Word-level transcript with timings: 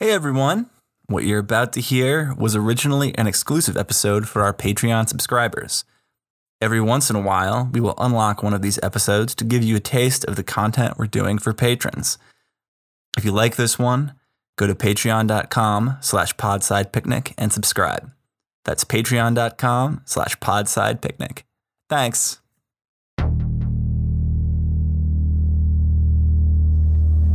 Hey 0.00 0.12
everyone! 0.12 0.70
What 1.06 1.24
you're 1.24 1.40
about 1.40 1.72
to 1.72 1.80
hear 1.80 2.32
was 2.38 2.54
originally 2.54 3.18
an 3.18 3.26
exclusive 3.26 3.76
episode 3.76 4.28
for 4.28 4.44
our 4.44 4.54
Patreon 4.54 5.08
subscribers. 5.08 5.84
Every 6.60 6.80
once 6.80 7.10
in 7.10 7.16
a 7.16 7.20
while, 7.20 7.68
we 7.72 7.80
will 7.80 7.96
unlock 7.98 8.40
one 8.40 8.54
of 8.54 8.62
these 8.62 8.78
episodes 8.80 9.34
to 9.34 9.44
give 9.44 9.64
you 9.64 9.74
a 9.74 9.80
taste 9.80 10.24
of 10.26 10.36
the 10.36 10.44
content 10.44 10.98
we're 10.98 11.08
doing 11.08 11.36
for 11.36 11.52
patrons. 11.52 12.16
If 13.16 13.24
you 13.24 13.32
like 13.32 13.56
this 13.56 13.76
one, 13.76 14.14
go 14.54 14.68
to 14.68 14.74
patreon.com 14.76 15.96
slash 16.00 16.32
podsidepicnic 16.36 17.34
and 17.36 17.52
subscribe. 17.52 18.12
That's 18.64 18.84
patreon.com 18.84 20.02
slash 20.04 20.38
podsidepicnic. 20.38 21.42
Thanks. 21.88 22.38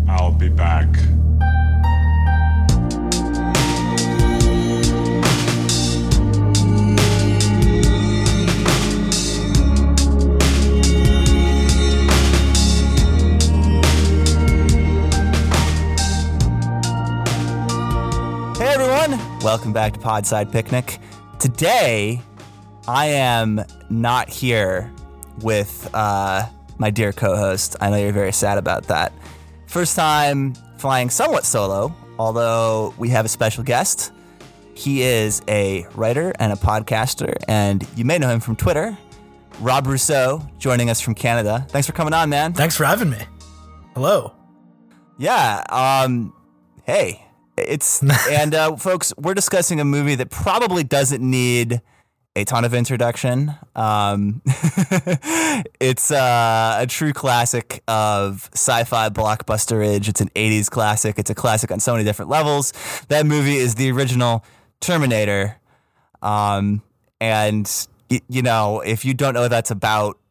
I'll 0.07 0.31
be 0.31 0.47
back. 0.47 0.87
Welcome 19.43 19.73
back 19.73 19.91
to 19.91 19.99
Podside 19.99 20.53
Picnic. 20.53 20.99
Today, 21.37 22.21
I 22.87 23.07
am 23.07 23.61
not 23.89 24.29
here 24.29 24.89
with 25.41 25.89
uh, 25.93 26.47
my 26.77 26.89
dear 26.89 27.11
co-host. 27.11 27.75
I 27.81 27.89
know 27.89 27.97
you're 27.97 28.13
very 28.13 28.31
sad 28.31 28.57
about 28.57 28.83
that. 28.83 29.11
First 29.67 29.97
time 29.97 30.53
flying 30.77 31.09
somewhat 31.09 31.43
solo, 31.43 31.93
although 32.17 32.93
we 32.97 33.09
have 33.09 33.25
a 33.25 33.27
special 33.27 33.65
guest. 33.65 34.13
He 34.75 35.01
is 35.01 35.41
a 35.49 35.85
writer 35.93 36.31
and 36.39 36.53
a 36.53 36.55
podcaster, 36.55 37.35
and 37.49 37.85
you 37.97 38.05
may 38.05 38.17
know 38.17 38.29
him 38.29 38.39
from 38.39 38.55
Twitter. 38.55 38.97
Rob 39.59 39.87
Rousseau 39.87 40.41
joining 40.57 40.89
us 40.89 41.01
from 41.01 41.15
Canada. 41.15 41.65
Thanks 41.67 41.85
for 41.85 41.93
coming 41.93 42.13
on, 42.13 42.29
man. 42.29 42.53
Thanks 42.53 42.77
for 42.77 42.85
having 42.85 43.09
me. 43.09 43.19
Hello. 43.93 44.33
Yeah. 45.17 45.63
Um. 45.69 46.33
Hey, 46.85 47.22
it's 47.57 48.03
and 48.29 48.55
uh, 48.55 48.75
folks, 48.75 49.13
we're 49.17 49.33
discussing 49.33 49.79
a 49.79 49.85
movie 49.85 50.15
that 50.15 50.29
probably 50.29 50.83
doesn't 50.83 51.21
need 51.21 51.81
a 52.35 52.43
ton 52.45 52.65
of 52.65 52.73
introduction. 52.73 53.53
Um, 53.75 54.41
it's 55.79 56.09
uh, 56.11 56.77
a 56.79 56.87
true 56.87 57.13
classic 57.13 57.83
of 57.87 58.49
sci-fi 58.53 59.09
blockbusterage. 59.09 60.07
It's 60.07 60.21
an 60.21 60.29
'80s 60.29 60.69
classic. 60.69 61.19
It's 61.19 61.29
a 61.29 61.35
classic 61.35 61.71
on 61.71 61.79
so 61.79 61.93
many 61.93 62.03
different 62.03 62.29
levels. 62.29 62.73
That 63.09 63.25
movie 63.25 63.57
is 63.57 63.75
the 63.75 63.91
original 63.91 64.43
Terminator. 64.79 65.57
Um, 66.21 66.81
and 67.21 67.69
y- 68.09 68.21
you 68.29 68.41
know, 68.41 68.81
if 68.81 69.05
you 69.05 69.13
don't 69.13 69.33
know 69.33 69.41
what 69.41 69.51
that's 69.51 69.71
about. 69.71 70.17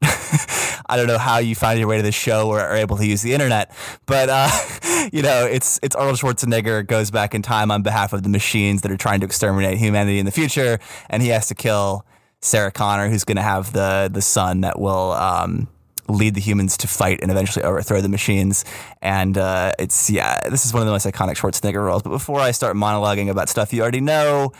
I 0.89 0.97
don't 0.97 1.07
know 1.07 1.19
how 1.19 1.39
you 1.39 1.55
find 1.55 1.79
your 1.79 1.89
way 1.89 1.97
to 1.99 2.03
the 2.03 2.13
show 2.13 2.49
or 2.49 2.61
are 2.61 2.77
able 2.77 2.97
to 2.97 3.07
use 3.07 3.23
the 3.23 3.33
internet, 3.33 3.75
but 4.05 4.29
uh, 4.29 4.49
you 5.13 5.23
know, 5.23 5.47
it's 5.47 5.79
it's 5.83 5.97
Arnold 5.97 6.19
Schwarzenegger 6.19 6.87
goes 6.87 7.11
back 7.11 7.35
in 7.35 7.43
time 7.43 7.71
on 7.71 7.83
behalf 7.83 8.13
of 8.13 8.23
the 8.23 8.29
machines 8.29 8.83
that 8.83 8.91
are 8.91 8.97
trying 8.97 9.21
to 9.21 9.27
exterminate 9.27 9.79
humanity 9.79 10.19
in 10.19 10.27
the 10.27 10.33
future, 10.33 10.79
and 11.09 11.23
he 11.23 11.29
has 11.29 11.49
to 11.49 11.55
kill 11.55 12.05
Sarah 12.41 12.73
Connor, 12.73 13.09
who's 13.09 13.25
going 13.25 13.37
to 13.37 13.43
have 13.43 13.73
the 13.73 14.11
the 14.13 14.23
son 14.23 14.61
that 14.63 14.79
will 14.79 15.13
um, 15.13 15.69
lead 16.09 16.35
the 16.35 16.41
humans 16.41 16.77
to 16.79 16.89
fight 16.89 17.21
and 17.23 17.31
eventually 17.31 17.65
overthrow 17.65 18.01
the 18.01 18.09
machines. 18.09 18.65
And 19.01 19.39
uh, 19.39 19.73
it's 19.79 20.11
yeah, 20.11 20.41
this 20.49 20.67
is 20.67 20.73
one 20.73 20.83
of 20.83 20.87
the 20.87 20.93
most 20.93 21.07
iconic 21.07 21.37
Schwarzenegger 21.37 21.85
roles. 21.85 22.03
But 22.03 22.11
before 22.11 22.41
I 22.41 22.51
start 22.51 22.77
monologuing 22.77 23.31
about 23.31 23.49
stuff 23.49 23.73
you 23.73 23.83
already 23.83 24.01
know, 24.01 24.53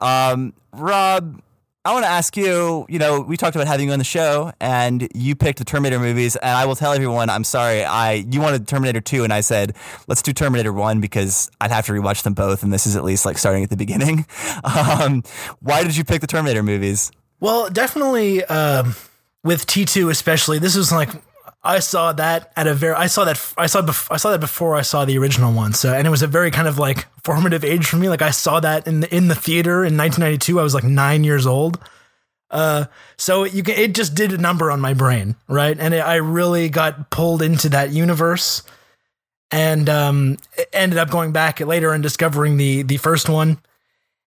um, 0.00 0.52
Rob. 0.72 1.42
I 1.86 1.92
want 1.92 2.04
to 2.04 2.10
ask 2.10 2.36
you, 2.36 2.84
you 2.88 2.98
know, 2.98 3.20
we 3.20 3.36
talked 3.36 3.54
about 3.54 3.68
having 3.68 3.86
you 3.86 3.92
on 3.92 4.00
the 4.00 4.04
show 4.04 4.52
and 4.60 5.06
you 5.14 5.36
picked 5.36 5.60
the 5.60 5.64
Terminator 5.64 6.00
movies 6.00 6.34
and 6.34 6.50
I 6.50 6.66
will 6.66 6.74
tell 6.74 6.92
everyone, 6.92 7.30
I'm 7.30 7.44
sorry, 7.44 7.84
I 7.84 8.14
you 8.28 8.40
wanted 8.40 8.66
Terminator 8.66 9.00
2 9.00 9.22
and 9.22 9.32
I 9.32 9.40
said, 9.40 9.76
let's 10.08 10.20
do 10.20 10.32
Terminator 10.32 10.72
1 10.72 11.00
because 11.00 11.48
I'd 11.60 11.70
have 11.70 11.86
to 11.86 11.92
rewatch 11.92 12.24
them 12.24 12.34
both 12.34 12.64
and 12.64 12.72
this 12.72 12.88
is 12.88 12.96
at 12.96 13.04
least 13.04 13.24
like 13.24 13.38
starting 13.38 13.62
at 13.62 13.70
the 13.70 13.76
beginning. 13.76 14.26
Um, 14.64 15.22
why 15.60 15.84
did 15.84 15.96
you 15.96 16.04
pick 16.04 16.20
the 16.20 16.26
Terminator 16.26 16.62
movies? 16.62 17.12
Well, 17.38 17.68
definitely 17.70 18.44
um, 18.46 18.96
with 19.44 19.66
T2 19.66 20.10
especially. 20.10 20.58
This 20.58 20.76
was 20.76 20.90
like 20.90 21.10
I 21.66 21.80
saw 21.80 22.12
that 22.12 22.52
at 22.56 22.66
a 22.66 22.74
very 22.74 22.94
I 22.94 23.08
saw 23.08 23.24
that 23.24 23.54
I 23.58 23.66
saw 23.66 23.82
bef- 23.82 24.06
I 24.10 24.16
saw 24.16 24.30
that 24.30 24.40
before 24.40 24.76
I 24.76 24.82
saw 24.82 25.04
the 25.04 25.18
original 25.18 25.52
one. 25.52 25.72
So 25.72 25.92
and 25.92 26.06
it 26.06 26.10
was 26.10 26.22
a 26.22 26.26
very 26.26 26.50
kind 26.50 26.68
of 26.68 26.78
like 26.78 27.06
formative 27.24 27.64
age 27.64 27.86
for 27.86 27.96
me. 27.96 28.08
Like 28.08 28.22
I 28.22 28.30
saw 28.30 28.60
that 28.60 28.86
in 28.86 29.00
the, 29.00 29.14
in 29.14 29.28
the 29.28 29.34
theater 29.34 29.84
in 29.84 29.96
1992. 29.96 30.60
I 30.60 30.62
was 30.62 30.74
like 30.74 30.84
9 30.84 31.24
years 31.24 31.46
old. 31.46 31.80
Uh, 32.50 32.84
so 33.16 33.44
you 33.44 33.62
can, 33.62 33.74
it 33.76 33.94
just 33.94 34.14
did 34.14 34.32
a 34.32 34.38
number 34.38 34.70
on 34.70 34.80
my 34.80 34.94
brain, 34.94 35.34
right? 35.48 35.76
And 35.78 35.92
it, 35.92 35.98
I 35.98 36.16
really 36.16 36.68
got 36.68 37.10
pulled 37.10 37.42
into 37.42 37.68
that 37.70 37.90
universe, 37.90 38.62
and 39.50 39.88
um, 39.88 40.36
ended 40.72 40.98
up 40.98 41.10
going 41.10 41.32
back 41.32 41.60
later 41.60 41.92
and 41.92 42.02
discovering 42.02 42.56
the 42.56 42.82
the 42.82 42.98
first 42.98 43.28
one, 43.28 43.58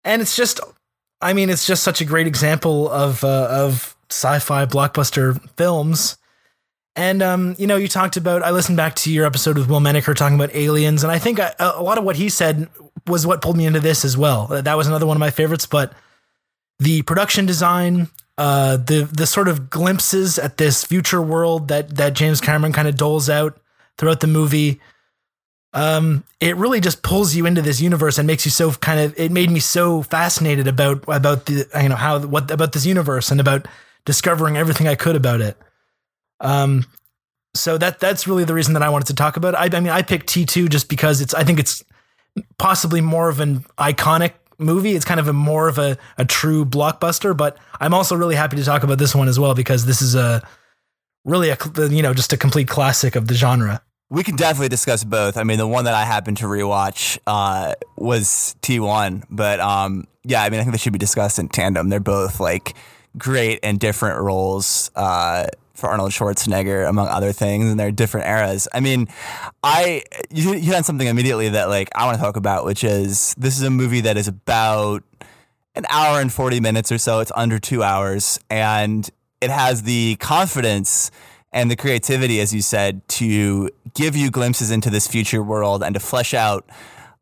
and 0.03 0.21
it's 0.21 0.35
just, 0.35 0.61
I 1.19 1.33
mean, 1.33 1.49
it's 1.49 1.67
just 1.67 1.83
such 1.83 1.99
a 1.99 2.05
great 2.05 2.27
example 2.27 2.89
of 2.89 3.23
uh, 3.23 3.47
of 3.51 3.95
sci-fi 4.09 4.65
blockbuster 4.65 5.37
films. 5.57 6.17
And 6.95 7.21
um, 7.21 7.55
you 7.57 7.67
know, 7.67 7.75
you 7.75 7.87
talked 7.87 8.15
about. 8.15 8.41
I 8.41 8.51
listened 8.51 8.77
back 8.77 8.95
to 8.97 9.11
your 9.11 9.25
episode 9.25 9.57
with 9.57 9.69
Will 9.69 9.81
Menaker 9.81 10.13
talking 10.13 10.35
about 10.35 10.55
aliens, 10.55 11.03
and 11.03 11.11
I 11.11 11.19
think 11.19 11.39
I, 11.39 11.53
a 11.59 11.81
lot 11.81 11.97
of 11.97 12.05
what 12.05 12.15
he 12.15 12.29
said 12.29 12.69
was 13.07 13.27
what 13.27 13.41
pulled 13.41 13.57
me 13.57 13.65
into 13.65 13.81
this 13.81 14.05
as 14.05 14.17
well. 14.17 14.47
That 14.47 14.75
was 14.75 14.87
another 14.87 15.05
one 15.05 15.17
of 15.17 15.19
my 15.19 15.29
favorites. 15.29 15.65
But 15.65 15.93
the 16.79 17.01
production 17.01 17.45
design, 17.45 18.07
uh, 18.37 18.77
the 18.77 19.09
the 19.11 19.27
sort 19.27 19.49
of 19.49 19.69
glimpses 19.69 20.39
at 20.39 20.57
this 20.57 20.85
future 20.85 21.21
world 21.21 21.67
that 21.67 21.95
that 21.97 22.13
James 22.13 22.39
Cameron 22.39 22.71
kind 22.71 22.87
of 22.87 22.95
doles 22.95 23.29
out 23.29 23.57
throughout 23.97 24.21
the 24.21 24.27
movie, 24.27 24.79
um, 25.73 26.23
it 26.39 26.55
really 26.55 26.79
just 26.79 27.03
pulls 27.03 27.35
you 27.35 27.45
into 27.45 27.61
this 27.61 27.81
universe 27.81 28.17
and 28.17 28.25
makes 28.25 28.45
you 28.45 28.51
so 28.51 28.71
kind 28.71 29.01
of. 29.01 29.19
It 29.19 29.33
made 29.33 29.51
me 29.51 29.59
so 29.59 30.01
fascinated 30.01 30.65
about 30.65 31.03
about 31.09 31.45
the 31.45 31.67
you 31.81 31.89
know 31.89 31.95
how 31.97 32.19
what 32.19 32.49
about 32.51 32.71
this 32.71 32.85
universe 32.85 33.31
and 33.31 33.41
about 33.41 33.67
discovering 34.05 34.55
everything 34.55 34.87
I 34.87 34.95
could 34.95 35.17
about 35.17 35.41
it. 35.41 35.57
Um, 36.39 36.85
so 37.53 37.77
that 37.77 37.99
that's 37.99 38.27
really 38.27 38.43
the 38.43 38.53
reason 38.53 38.73
that 38.73 38.83
I 38.83 38.89
wanted 38.89 39.07
to 39.07 39.15
talk 39.15 39.37
about 39.37 39.53
it. 39.53 39.57
I, 39.57 39.77
I 39.77 39.79
mean, 39.79 39.91
I 39.91 40.01
picked 40.01 40.27
T 40.27 40.45
two 40.45 40.67
just 40.67 40.89
because 40.89 41.21
it's. 41.21 41.33
I 41.33 41.43
think 41.43 41.59
it's 41.59 41.83
possibly 42.57 43.01
more 43.01 43.29
of 43.29 43.39
an 43.39 43.65
iconic 43.77 44.33
movie. 44.57 44.95
It's 44.95 45.05
kind 45.05 45.19
of 45.19 45.27
a 45.27 45.33
more 45.33 45.67
of 45.67 45.77
a, 45.77 45.97
a 46.17 46.25
true 46.25 46.65
blockbuster, 46.65 47.35
but 47.35 47.57
I'm 47.79 47.93
also 47.93 48.15
really 48.15 48.35
happy 48.35 48.57
to 48.57 48.63
talk 48.63 48.83
about 48.83 48.97
this 48.97 49.15
one 49.15 49.27
as 49.27 49.39
well 49.39 49.53
because 49.53 49.85
this 49.85 50.01
is 50.01 50.15
a 50.15 50.45
really 51.23 51.49
a 51.49 51.57
you 51.89 52.01
know 52.01 52.13
just 52.13 52.33
a 52.33 52.37
complete 52.37 52.67
classic 52.67 53.15
of 53.15 53.27
the 53.27 53.33
genre. 53.33 53.81
We 54.09 54.23
can 54.23 54.35
definitely 54.35 54.69
discuss 54.69 55.03
both. 55.03 55.35
I 55.35 55.43
mean, 55.43 55.57
the 55.57 55.67
one 55.67 55.85
that 55.85 55.95
I 55.95 56.05
happened 56.05 56.37
to 56.37 56.45
rewatch 56.45 57.17
uh, 57.25 57.73
was 57.97 58.55
T1, 58.61 59.23
but 59.31 59.59
um, 59.59 60.05
yeah, 60.23 60.43
I 60.43 60.49
mean, 60.51 60.59
I 60.59 60.63
think 60.63 60.73
they 60.73 60.77
should 60.77 60.93
be 60.93 60.99
discussed 60.99 61.39
in 61.39 61.49
tandem. 61.49 61.89
They're 61.89 61.99
both 61.99 62.39
like 62.39 62.75
great 63.17 63.59
and 63.63 63.79
different 63.79 64.21
roles. 64.21 64.91
Uh, 64.95 65.47
for 65.75 65.89
Arnold 65.89 66.11
Schwarzenegger, 66.11 66.87
among 66.87 67.07
other 67.07 67.31
things, 67.31 67.69
and 67.69 67.79
there 67.79 67.87
are 67.87 67.91
different 67.91 68.27
eras. 68.27 68.67
I 68.73 68.79
mean, 68.79 69.07
I 69.63 70.03
you 70.31 70.53
hit 70.53 70.75
on 70.75 70.83
something 70.83 71.07
immediately 71.07 71.49
that 71.49 71.69
like 71.69 71.89
I 71.95 72.05
want 72.05 72.17
to 72.17 72.23
talk 72.23 72.37
about, 72.37 72.65
which 72.65 72.83
is 72.83 73.35
this 73.37 73.57
is 73.57 73.63
a 73.63 73.69
movie 73.69 74.01
that 74.01 74.17
is 74.17 74.27
about 74.27 75.03
an 75.75 75.85
hour 75.89 76.21
and 76.21 76.31
forty 76.31 76.59
minutes 76.59 76.91
or 76.91 76.97
so. 76.97 77.19
It's 77.19 77.31
under 77.35 77.59
two 77.59 77.83
hours, 77.83 78.39
and 78.49 79.09
it 79.41 79.49
has 79.49 79.83
the 79.83 80.15
confidence 80.19 81.11
and 81.51 81.71
the 81.71 81.75
creativity, 81.75 82.41
as 82.41 82.53
you 82.53 82.61
said, 82.61 83.07
to 83.07 83.69
give 83.93 84.15
you 84.15 84.29
glimpses 84.29 84.71
into 84.71 84.89
this 84.89 85.07
future 85.07 85.41
world 85.41 85.83
and 85.83 85.93
to 85.93 85.99
flesh 85.99 86.33
out 86.33 86.69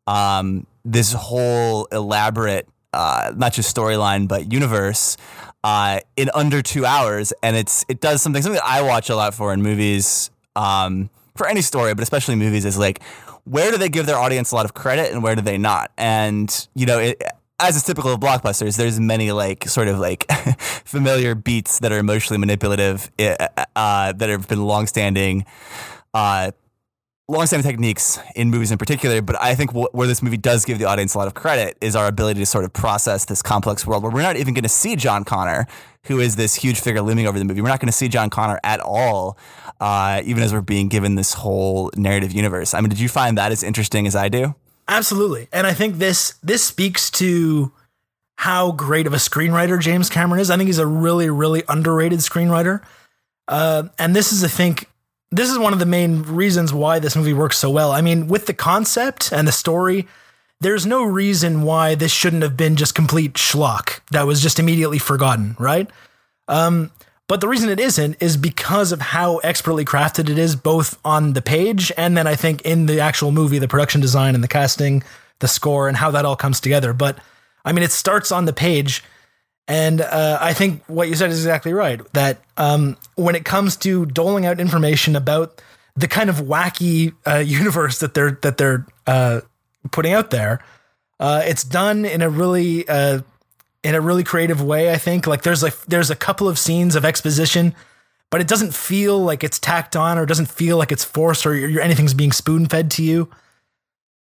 um, 0.08 0.66
this 0.84 1.12
whole 1.12 1.86
elaborate, 1.92 2.68
uh, 2.92 3.32
not 3.36 3.52
just 3.52 3.74
storyline 3.74 4.26
but 4.26 4.52
universe 4.52 5.16
uh, 5.64 5.98
in 6.16 6.30
under 6.34 6.62
two 6.62 6.84
hours, 6.84 7.32
and 7.42 7.56
it's 7.56 7.84
it 7.88 8.00
does 8.00 8.22
something 8.22 8.42
something 8.42 8.60
that 8.60 8.68
I 8.68 8.82
watch 8.82 9.08
a 9.08 9.16
lot 9.16 9.34
for 9.34 9.52
in 9.52 9.62
movies 9.62 10.30
um, 10.54 11.10
for 11.34 11.48
any 11.48 11.62
story, 11.62 11.94
but 11.94 12.02
especially 12.02 12.36
movies 12.36 12.64
is 12.64 12.78
like 12.78 13.02
where 13.44 13.70
do 13.70 13.78
they 13.78 13.88
give 13.88 14.06
their 14.06 14.16
audience 14.16 14.52
a 14.52 14.54
lot 14.54 14.64
of 14.64 14.74
credit 14.74 15.12
and 15.12 15.22
where 15.22 15.34
do 15.34 15.42
they 15.42 15.58
not? 15.58 15.90
And 15.96 16.68
you 16.74 16.86
know, 16.86 16.98
it, 16.98 17.22
as 17.58 17.76
is 17.76 17.82
typical 17.82 18.12
of 18.12 18.20
blockbusters, 18.20 18.76
there's 18.76 19.00
many 19.00 19.32
like 19.32 19.66
sort 19.68 19.88
of 19.88 19.98
like 19.98 20.30
familiar 20.60 21.34
beats 21.34 21.78
that 21.78 21.92
are 21.92 21.98
emotionally 21.98 22.38
manipulative 22.38 23.10
uh, 23.18 24.12
that 24.12 24.28
have 24.28 24.46
been 24.48 24.64
longstanding. 24.64 25.46
Uh, 26.12 26.52
long-standing 27.26 27.68
techniques 27.68 28.18
in 28.36 28.50
movies 28.50 28.70
in 28.70 28.76
particular, 28.76 29.22
but 29.22 29.40
I 29.40 29.54
think 29.54 29.72
wh- 29.72 29.92
where 29.94 30.06
this 30.06 30.22
movie 30.22 30.36
does 30.36 30.64
give 30.64 30.78
the 30.78 30.84
audience 30.84 31.14
a 31.14 31.18
lot 31.18 31.26
of 31.26 31.34
credit 31.34 31.76
is 31.80 31.96
our 31.96 32.06
ability 32.06 32.40
to 32.40 32.46
sort 32.46 32.64
of 32.64 32.72
process 32.72 33.24
this 33.24 33.40
complex 33.40 33.86
world 33.86 34.02
where 34.02 34.12
we're 34.12 34.22
not 34.22 34.36
even 34.36 34.52
going 34.52 34.64
to 34.64 34.68
see 34.68 34.94
John 34.94 35.24
Connor, 35.24 35.66
who 36.04 36.20
is 36.20 36.36
this 36.36 36.54
huge 36.54 36.80
figure 36.80 37.00
looming 37.00 37.26
over 37.26 37.38
the 37.38 37.44
movie. 37.44 37.62
We're 37.62 37.68
not 37.68 37.80
going 37.80 37.88
to 37.88 37.92
see 37.92 38.08
John 38.08 38.28
Connor 38.28 38.60
at 38.62 38.80
all, 38.80 39.38
uh, 39.80 40.20
even 40.24 40.42
as 40.42 40.52
we're 40.52 40.60
being 40.60 40.88
given 40.88 41.14
this 41.14 41.32
whole 41.32 41.90
narrative 41.96 42.32
universe. 42.32 42.74
I 42.74 42.80
mean, 42.80 42.90
did 42.90 43.00
you 43.00 43.08
find 43.08 43.38
that 43.38 43.52
as 43.52 43.62
interesting 43.62 44.06
as 44.06 44.14
I 44.14 44.28
do? 44.28 44.54
Absolutely. 44.86 45.48
And 45.50 45.66
I 45.66 45.72
think 45.72 45.96
this 45.96 46.34
this 46.42 46.62
speaks 46.62 47.10
to 47.12 47.72
how 48.36 48.72
great 48.72 49.06
of 49.06 49.14
a 49.14 49.18
screenwriter 49.18 49.80
James 49.80 50.10
Cameron 50.10 50.40
is. 50.40 50.50
I 50.50 50.56
think 50.58 50.66
he's 50.66 50.78
a 50.78 50.86
really, 50.86 51.30
really 51.30 51.62
underrated 51.68 52.18
screenwriter. 52.18 52.82
Uh, 53.48 53.84
and 53.98 54.14
this 54.14 54.32
is, 54.32 54.44
I 54.44 54.48
think, 54.48 54.90
this 55.36 55.50
is 55.50 55.58
one 55.58 55.72
of 55.72 55.78
the 55.78 55.86
main 55.86 56.22
reasons 56.22 56.72
why 56.72 56.98
this 56.98 57.16
movie 57.16 57.32
works 57.32 57.58
so 57.58 57.70
well. 57.70 57.92
I 57.92 58.00
mean, 58.00 58.28
with 58.28 58.46
the 58.46 58.54
concept 58.54 59.32
and 59.32 59.48
the 59.48 59.52
story, 59.52 60.06
there's 60.60 60.86
no 60.86 61.02
reason 61.04 61.62
why 61.62 61.94
this 61.94 62.12
shouldn't 62.12 62.42
have 62.42 62.56
been 62.56 62.76
just 62.76 62.94
complete 62.94 63.34
schlock 63.34 64.00
that 64.12 64.26
was 64.26 64.40
just 64.40 64.58
immediately 64.58 64.98
forgotten, 64.98 65.56
right? 65.58 65.90
Um, 66.48 66.90
but 67.26 67.40
the 67.40 67.48
reason 67.48 67.68
it 67.68 67.80
isn't 67.80 68.16
is 68.20 68.36
because 68.36 68.92
of 68.92 69.00
how 69.00 69.38
expertly 69.38 69.84
crafted 69.84 70.28
it 70.28 70.38
is, 70.38 70.56
both 70.56 70.98
on 71.04 71.32
the 71.32 71.42
page 71.42 71.90
and 71.96 72.16
then 72.16 72.26
I 72.26 72.34
think 72.34 72.62
in 72.62 72.86
the 72.86 73.00
actual 73.00 73.32
movie, 73.32 73.58
the 73.58 73.68
production 73.68 74.00
design 74.00 74.34
and 74.34 74.44
the 74.44 74.48
casting, 74.48 75.02
the 75.40 75.48
score, 75.48 75.88
and 75.88 75.96
how 75.96 76.10
that 76.12 76.24
all 76.24 76.36
comes 76.36 76.60
together. 76.60 76.92
But 76.92 77.18
I 77.64 77.72
mean, 77.72 77.82
it 77.82 77.92
starts 77.92 78.30
on 78.30 78.44
the 78.44 78.52
page. 78.52 79.02
And 79.66 80.00
uh, 80.00 80.38
I 80.40 80.52
think 80.52 80.82
what 80.86 81.08
you 81.08 81.14
said 81.14 81.30
is 81.30 81.38
exactly 81.38 81.72
right. 81.72 82.00
That 82.12 82.38
um, 82.56 82.96
when 83.14 83.34
it 83.34 83.44
comes 83.44 83.76
to 83.78 84.04
doling 84.06 84.44
out 84.44 84.60
information 84.60 85.16
about 85.16 85.62
the 85.96 86.08
kind 86.08 86.28
of 86.28 86.36
wacky 86.36 87.14
uh, 87.26 87.36
universe 87.46 88.00
that 88.00 88.14
they're 88.14 88.38
that 88.42 88.58
they're 88.58 88.86
uh, 89.06 89.40
putting 89.90 90.12
out 90.12 90.30
there, 90.30 90.62
uh, 91.18 91.42
it's 91.46 91.64
done 91.64 92.04
in 92.04 92.20
a 92.20 92.28
really 92.28 92.86
uh, 92.88 93.20
in 93.82 93.94
a 93.94 94.00
really 94.00 94.24
creative 94.24 94.60
way. 94.62 94.92
I 94.92 94.98
think 94.98 95.26
like 95.26 95.42
there's 95.42 95.62
like 95.62 95.78
there's 95.86 96.10
a 96.10 96.16
couple 96.16 96.48
of 96.48 96.58
scenes 96.58 96.94
of 96.94 97.04
exposition, 97.04 97.74
but 98.30 98.42
it 98.42 98.48
doesn't 98.48 98.74
feel 98.74 99.18
like 99.18 99.42
it's 99.42 99.58
tacked 99.58 99.96
on 99.96 100.18
or 100.18 100.26
doesn't 100.26 100.50
feel 100.50 100.76
like 100.76 100.92
it's 100.92 101.04
forced 101.04 101.46
or 101.46 101.80
anything's 101.80 102.14
being 102.14 102.32
spoon 102.32 102.66
fed 102.66 102.90
to 102.92 103.02
you. 103.02 103.30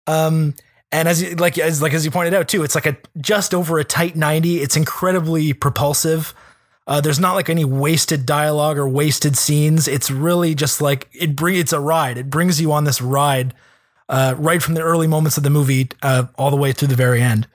Um, 0.07 0.55
and 0.95 1.09
as 1.09 1.21
you, 1.21 1.35
like 1.35 1.59
as 1.59 1.83
like 1.83 1.93
as 1.93 2.05
you 2.05 2.13
pointed 2.13 2.35
out 2.35 2.47
too, 2.47 2.63
it's 2.63 2.77
like 2.77 2.87
a 2.87 2.97
just 3.21 3.53
over 3.53 3.81
a 3.81 3.85
tight 3.85 4.15
90. 4.15 4.61
It's 4.61 4.77
incredibly 4.77 5.53
propulsive. 5.53 6.33
Uh, 6.87 7.01
there's 7.01 7.19
not 7.19 7.35
like 7.35 7.51
any 7.51 7.65
wasted 7.65 8.25
dialogue 8.25 8.79
or 8.79 8.89
wasted 8.89 9.37
scenes. 9.37 9.89
It's 9.89 10.09
really 10.09 10.55
just 10.55 10.81
like 10.81 11.09
it 11.13 11.35
bring 11.35 11.57
it's 11.57 11.73
a 11.73 11.81
ride. 11.81 12.17
It 12.17 12.31
brings 12.31 12.61
you 12.61 12.71
on 12.71 12.85
this 12.85 13.03
ride 13.03 13.55
uh, 14.09 14.37
right 14.39 14.63
from 14.63 14.75
the 14.75 14.83
early 14.83 15.09
moments 15.09 15.37
of 15.37 15.43
the 15.43 15.51
movie 15.51 15.89
uh, 16.01 16.27
all 16.39 16.51
the 16.51 16.57
way 16.57 16.71
through 16.71 16.89
the 16.89 16.95
very 16.95 17.21
end. 17.21 17.49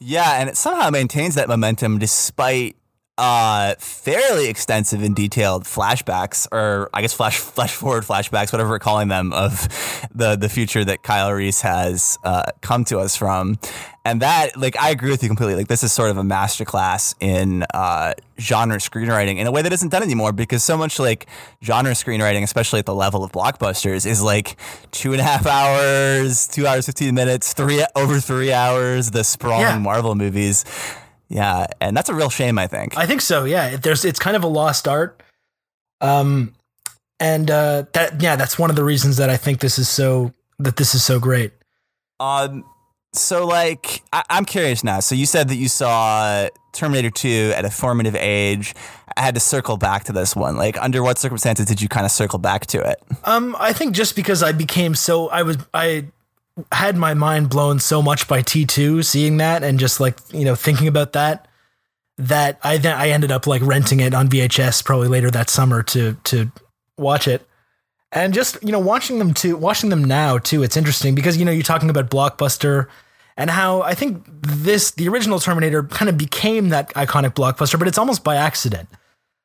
Yeah, 0.00 0.40
and 0.40 0.48
it 0.48 0.56
somehow 0.56 0.90
maintains 0.90 1.36
that 1.36 1.46
momentum 1.46 1.98
despite 2.00 2.76
uh, 3.20 3.74
fairly 3.78 4.48
extensive 4.48 5.02
and 5.02 5.14
detailed 5.14 5.64
flashbacks, 5.64 6.48
or 6.50 6.88
I 6.94 7.02
guess 7.02 7.12
flash 7.12 7.36
flash 7.56 7.74
forward 7.74 8.04
flashbacks, 8.04 8.50
whatever 8.50 8.70
we're 8.70 8.78
calling 8.78 9.08
them, 9.08 9.32
of 9.34 9.68
the 10.14 10.36
the 10.36 10.48
future 10.48 10.84
that 10.84 11.02
Kyle 11.02 11.30
Reese 11.30 11.60
has 11.60 12.18
uh, 12.24 12.44
come 12.62 12.82
to 12.86 12.98
us 12.98 13.16
from, 13.16 13.58
and 14.06 14.22
that 14.22 14.56
like 14.56 14.74
I 14.80 14.88
agree 14.88 15.10
with 15.10 15.22
you 15.22 15.28
completely. 15.28 15.54
Like 15.54 15.68
this 15.68 15.84
is 15.84 15.92
sort 15.92 16.10
of 16.10 16.16
a 16.16 16.22
masterclass 16.22 17.14
in 17.20 17.64
uh, 17.74 18.14
genre 18.38 18.78
screenwriting 18.78 19.36
in 19.36 19.46
a 19.46 19.52
way 19.52 19.60
that 19.60 19.72
isn't 19.74 19.90
done 19.90 20.02
anymore 20.02 20.32
because 20.32 20.62
so 20.62 20.78
much 20.78 20.98
like 20.98 21.26
genre 21.62 21.92
screenwriting, 21.92 22.42
especially 22.42 22.78
at 22.78 22.86
the 22.86 22.94
level 22.94 23.22
of 23.22 23.32
blockbusters, 23.32 24.06
is 24.06 24.22
like 24.22 24.56
two 24.92 25.12
and 25.12 25.20
a 25.20 25.24
half 25.24 25.46
hours, 25.46 26.48
two 26.48 26.66
hours 26.66 26.86
fifteen 26.86 27.14
minutes, 27.14 27.52
three 27.52 27.84
over 27.94 28.18
three 28.18 28.50
hours. 28.50 29.10
The 29.10 29.24
sprawling 29.24 29.60
yeah. 29.60 29.78
Marvel 29.78 30.14
movies 30.14 30.64
yeah, 31.30 31.66
and 31.80 31.96
that's 31.96 32.08
a 32.08 32.14
real 32.14 32.28
shame, 32.28 32.58
I 32.58 32.66
think. 32.66 32.98
I 32.98 33.06
think 33.06 33.20
so. 33.20 33.44
Yeah, 33.44 33.76
there's 33.76 34.04
it's 34.04 34.18
kind 34.18 34.36
of 34.36 34.42
a 34.42 34.48
lost 34.48 34.88
art. 34.88 35.22
Um, 36.00 36.54
and 37.20 37.50
uh, 37.50 37.84
that 37.92 38.20
yeah, 38.20 38.34
that's 38.34 38.58
one 38.58 38.68
of 38.68 38.76
the 38.76 38.82
reasons 38.84 39.16
that 39.18 39.30
I 39.30 39.36
think 39.36 39.60
this 39.60 39.78
is 39.78 39.88
so 39.88 40.32
that 40.58 40.76
this 40.76 40.94
is 40.94 41.04
so 41.04 41.20
great. 41.20 41.52
Um, 42.18 42.64
so 43.12 43.46
like 43.46 44.02
I- 44.12 44.24
am 44.28 44.44
curious 44.44 44.82
now. 44.82 44.98
So 45.00 45.14
you 45.14 45.24
said 45.24 45.48
that 45.48 45.56
you 45.56 45.68
saw 45.68 46.48
Terminator 46.72 47.10
2 47.10 47.52
at 47.56 47.64
a 47.64 47.70
formative 47.70 48.16
age. 48.16 48.74
I 49.16 49.22
had 49.22 49.34
to 49.34 49.40
circle 49.40 49.76
back 49.76 50.04
to 50.04 50.12
this 50.12 50.34
one. 50.34 50.56
Like 50.56 50.80
under 50.82 51.02
what 51.02 51.18
circumstances 51.18 51.66
did 51.66 51.80
you 51.80 51.88
kind 51.88 52.06
of 52.06 52.12
circle 52.12 52.38
back 52.38 52.66
to 52.66 52.80
it? 52.80 53.00
Um, 53.24 53.54
I 53.58 53.72
think 53.72 53.94
just 53.94 54.16
because 54.16 54.42
I 54.42 54.52
became 54.52 54.94
so 54.96 55.28
I 55.28 55.42
was 55.42 55.58
I 55.72 56.06
had 56.72 56.96
my 56.96 57.14
mind 57.14 57.48
blown 57.48 57.78
so 57.78 58.02
much 58.02 58.28
by 58.28 58.42
T2 58.42 59.04
seeing 59.04 59.38
that 59.38 59.62
and 59.62 59.78
just 59.78 60.00
like, 60.00 60.18
you 60.32 60.44
know, 60.44 60.54
thinking 60.54 60.88
about 60.88 61.12
that 61.12 61.46
that 62.18 62.58
I 62.62 62.76
then 62.76 62.96
I 62.96 63.10
ended 63.10 63.32
up 63.32 63.46
like 63.46 63.62
renting 63.62 64.00
it 64.00 64.14
on 64.14 64.28
VHS 64.28 64.84
probably 64.84 65.08
later 65.08 65.30
that 65.30 65.48
summer 65.48 65.82
to 65.84 66.14
to 66.24 66.52
watch 66.98 67.26
it. 67.26 67.46
And 68.12 68.34
just, 68.34 68.62
you 68.62 68.72
know, 68.72 68.80
watching 68.80 69.18
them 69.18 69.32
too, 69.32 69.56
watching 69.56 69.88
them 69.88 70.04
now 70.04 70.38
too, 70.38 70.62
it's 70.62 70.76
interesting 70.76 71.14
because 71.14 71.36
you 71.36 71.44
know, 71.44 71.52
you're 71.52 71.62
talking 71.62 71.90
about 71.90 72.10
Blockbuster 72.10 72.88
and 73.36 73.48
how 73.48 73.80
I 73.80 73.94
think 73.94 74.22
this 74.28 74.90
the 74.90 75.08
original 75.08 75.40
Terminator 75.40 75.84
kind 75.84 76.10
of 76.10 76.18
became 76.18 76.68
that 76.68 76.92
iconic 76.94 77.30
blockbuster, 77.34 77.78
but 77.78 77.88
it's 77.88 77.96
almost 77.96 78.22
by 78.22 78.36
accident. 78.36 78.88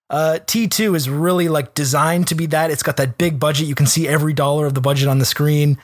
Uh, 0.09 0.39
T2 0.45 0.95
is 0.95 1.09
really 1.09 1.47
like 1.47 1.73
designed 1.73 2.27
to 2.27 2.35
be 2.35 2.45
that. 2.47 2.71
It's 2.71 2.83
got 2.83 2.97
that 2.97 3.17
big 3.17 3.39
budget. 3.39 3.67
You 3.67 3.75
can 3.75 3.87
see 3.87 4.05
every 4.05 4.33
dollar 4.33 4.65
of 4.65 4.73
the 4.73 4.81
budget 4.81 5.07
on 5.07 5.19
the 5.19 5.25
screen. 5.25 5.77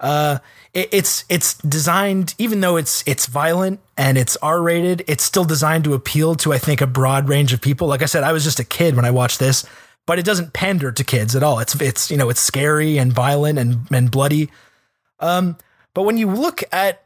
Uh, 0.00 0.38
it, 0.72 0.88
it's 0.92 1.24
it's 1.28 1.54
designed, 1.58 2.34
even 2.38 2.60
though 2.60 2.76
it's 2.76 3.02
it's 3.06 3.26
violent 3.26 3.80
and 3.96 4.16
it's 4.16 4.36
R 4.36 4.62
rated, 4.62 5.04
it's 5.08 5.24
still 5.24 5.44
designed 5.44 5.84
to 5.84 5.94
appeal 5.94 6.34
to 6.36 6.52
I 6.52 6.58
think 6.58 6.80
a 6.80 6.86
broad 6.86 7.28
range 7.28 7.52
of 7.52 7.60
people. 7.60 7.88
Like 7.88 8.02
I 8.02 8.06
said, 8.06 8.22
I 8.22 8.32
was 8.32 8.44
just 8.44 8.60
a 8.60 8.64
kid 8.64 8.94
when 8.94 9.04
I 9.04 9.10
watched 9.10 9.38
this, 9.38 9.64
but 10.06 10.18
it 10.18 10.24
doesn't 10.24 10.52
pander 10.52 10.92
to 10.92 11.04
kids 11.04 11.34
at 11.34 11.42
all. 11.42 11.58
It's 11.58 11.74
it's 11.80 12.10
you 12.10 12.16
know 12.16 12.30
it's 12.30 12.40
scary 12.40 12.98
and 12.98 13.12
violent 13.12 13.58
and 13.58 13.86
and 13.90 14.10
bloody. 14.10 14.50
Um, 15.20 15.56
but 15.94 16.02
when 16.02 16.16
you 16.16 16.30
look 16.30 16.62
at 16.72 17.02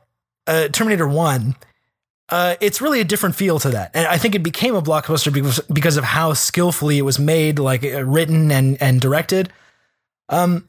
uh, 0.47 0.69
Terminator 0.69 1.09
One. 1.09 1.57
Uh, 2.29 2.57
it's 2.63 2.81
really 2.81 2.99
a 2.99 3.05
different 3.05 3.35
feel 3.35 3.59
to 3.59 3.69
that, 3.69 3.91
and 3.93 4.07
I 4.07 4.17
think 4.17 4.35
it 4.35 4.43
became 4.43 4.75
a 4.75 4.81
blockbuster 4.81 5.31
because 5.31 5.61
because 5.71 5.99
of 5.99 6.05
how 6.05 6.33
skillfully 6.33 6.97
it 6.97 7.03
was 7.03 7.19
made, 7.19 7.59
like 7.59 7.85
uh, 7.85 8.03
written 8.05 8.51
and 8.51 8.81
and 8.81 9.03
directed. 9.03 9.53
Um, 10.31 10.65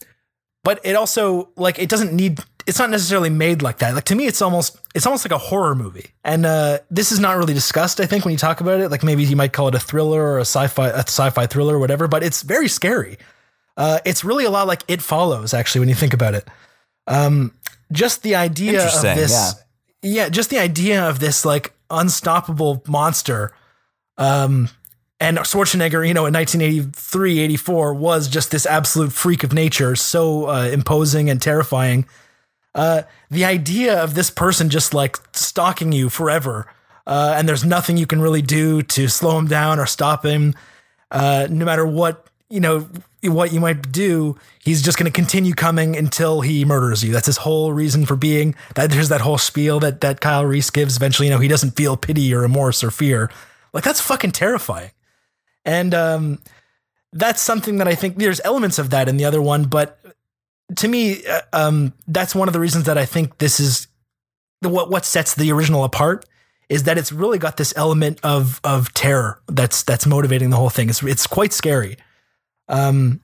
but 0.63 0.79
it 0.83 0.95
also 0.95 1.49
like 1.55 1.79
it 1.79 1.89
doesn't 1.89 2.13
need 2.13 2.39
it's 2.65 2.79
not 2.79 2.89
necessarily 2.89 3.29
made 3.29 3.61
like 3.61 3.79
that. 3.79 3.93
Like 3.93 4.05
to 4.05 4.15
me, 4.15 4.25
it's 4.25 4.41
almost 4.41 4.77
it's 4.95 5.05
almost 5.05 5.25
like 5.25 5.31
a 5.31 5.37
horror 5.37 5.75
movie, 5.75 6.07
and 6.23 6.45
uh, 6.45 6.79
this 6.89 7.11
is 7.11 7.19
not 7.19 7.37
really 7.37 7.53
discussed. 7.53 7.99
I 7.99 8.05
think 8.05 8.25
when 8.25 8.31
you 8.31 8.37
talk 8.37 8.61
about 8.61 8.79
it, 8.79 8.89
like 8.89 9.03
maybe 9.03 9.23
you 9.23 9.35
might 9.35 9.53
call 9.53 9.67
it 9.67 9.75
a 9.75 9.79
thriller 9.79 10.21
or 10.21 10.37
a 10.37 10.41
sci-fi 10.41 10.89
a 10.89 10.99
sci-fi 10.99 11.45
thriller 11.45 11.75
or 11.75 11.79
whatever. 11.79 12.07
But 12.07 12.23
it's 12.23 12.41
very 12.41 12.67
scary. 12.67 13.17
Uh, 13.75 13.99
it's 14.05 14.23
really 14.23 14.45
a 14.45 14.49
lot 14.49 14.67
like 14.67 14.83
It 14.87 15.01
Follows, 15.01 15.53
actually, 15.53 15.79
when 15.79 15.89
you 15.89 15.95
think 15.95 16.13
about 16.13 16.35
it. 16.35 16.47
Um, 17.07 17.53
just 17.91 18.21
the 18.23 18.35
idea 18.35 18.85
of 18.85 19.01
this, 19.01 19.55
yeah. 20.01 20.23
yeah, 20.23 20.29
just 20.29 20.49
the 20.49 20.59
idea 20.59 21.07
of 21.07 21.19
this 21.19 21.43
like 21.43 21.73
unstoppable 21.89 22.83
monster. 22.87 23.53
Um, 24.17 24.69
and 25.19 25.37
Schwarzenegger, 25.37 26.05
you 26.07 26.13
know, 26.13 26.25
in 26.25 26.33
1983, 26.33 27.39
84 27.39 27.93
was 27.93 28.27
just 28.27 28.51
this 28.51 28.65
absolute 28.65 29.13
freak 29.13 29.43
of 29.43 29.53
nature, 29.53 29.95
so 29.95 30.49
uh, 30.49 30.69
imposing 30.71 31.29
and 31.29 31.41
terrifying. 31.41 32.05
Uh, 32.75 33.03
the 33.29 33.45
idea 33.45 34.01
of 34.03 34.15
this 34.15 34.29
person 34.29 34.69
just 34.69 34.93
like 34.93 35.17
stalking 35.33 35.91
you 35.91 36.09
forever, 36.09 36.67
uh, 37.05 37.35
and 37.37 37.47
there's 37.47 37.63
nothing 37.63 37.97
you 37.97 38.07
can 38.07 38.21
really 38.21 38.41
do 38.41 38.81
to 38.81 39.07
slow 39.07 39.37
him 39.37 39.47
down 39.47 39.79
or 39.79 39.85
stop 39.85 40.25
him, 40.25 40.55
uh, 41.11 41.47
no 41.49 41.63
matter 41.63 41.85
what 41.85 42.27
you 42.49 42.59
know 42.59 42.87
what 43.23 43.53
you 43.53 43.59
might 43.59 43.91
do, 43.91 44.37
he's 44.63 44.81
just 44.81 44.97
going 44.97 45.09
to 45.09 45.15
continue 45.15 45.53
coming 45.53 45.95
until 45.95 46.41
he 46.41 46.65
murders 46.65 47.03
you. 47.03 47.13
That's 47.13 47.27
his 47.27 47.37
whole 47.37 47.71
reason 47.71 48.05
for 48.05 48.15
being. 48.15 48.55
That 48.75 48.91
there's 48.91 49.09
that 49.09 49.21
whole 49.21 49.37
spiel 49.37 49.79
that 49.79 50.01
that 50.01 50.19
Kyle 50.19 50.45
Reese 50.45 50.69
gives. 50.69 50.97
Eventually, 50.97 51.27
you 51.27 51.33
know, 51.33 51.39
he 51.39 51.47
doesn't 51.47 51.71
feel 51.71 51.95
pity 51.95 52.33
or 52.33 52.41
remorse 52.41 52.83
or 52.83 52.91
fear. 52.91 53.29
Like 53.71 53.83
that's 53.83 54.01
fucking 54.01 54.31
terrifying. 54.31 54.91
And 55.65 55.93
um, 55.93 56.39
that's 57.11 57.41
something 57.41 57.77
that 57.77 57.87
I 57.87 57.95
think 57.95 58.17
there's 58.17 58.41
elements 58.43 58.79
of 58.79 58.89
that 58.89 59.07
in 59.07 59.17
the 59.17 59.25
other 59.25 59.41
one, 59.41 59.65
but 59.65 59.99
to 60.75 60.87
me, 60.87 61.25
uh, 61.25 61.41
um, 61.51 61.93
that's 62.07 62.33
one 62.33 62.47
of 62.47 62.53
the 62.53 62.59
reasons 62.59 62.85
that 62.85 62.97
I 62.97 63.05
think 63.05 63.37
this 63.37 63.59
is 63.59 63.87
what 64.61 64.89
what 64.89 65.05
sets 65.05 65.35
the 65.35 65.51
original 65.51 65.83
apart 65.83 66.25
is 66.69 66.83
that 66.83 66.97
it's 66.97 67.11
really 67.11 67.37
got 67.37 67.57
this 67.57 67.73
element 67.75 68.19
of 68.23 68.59
of 68.63 68.93
terror 68.93 69.41
that's 69.47 69.83
that's 69.83 70.05
motivating 70.05 70.49
the 70.49 70.55
whole 70.55 70.69
thing. 70.69 70.89
It's 70.89 71.03
it's 71.03 71.27
quite 71.27 71.53
scary. 71.53 71.97
Um, 72.69 73.21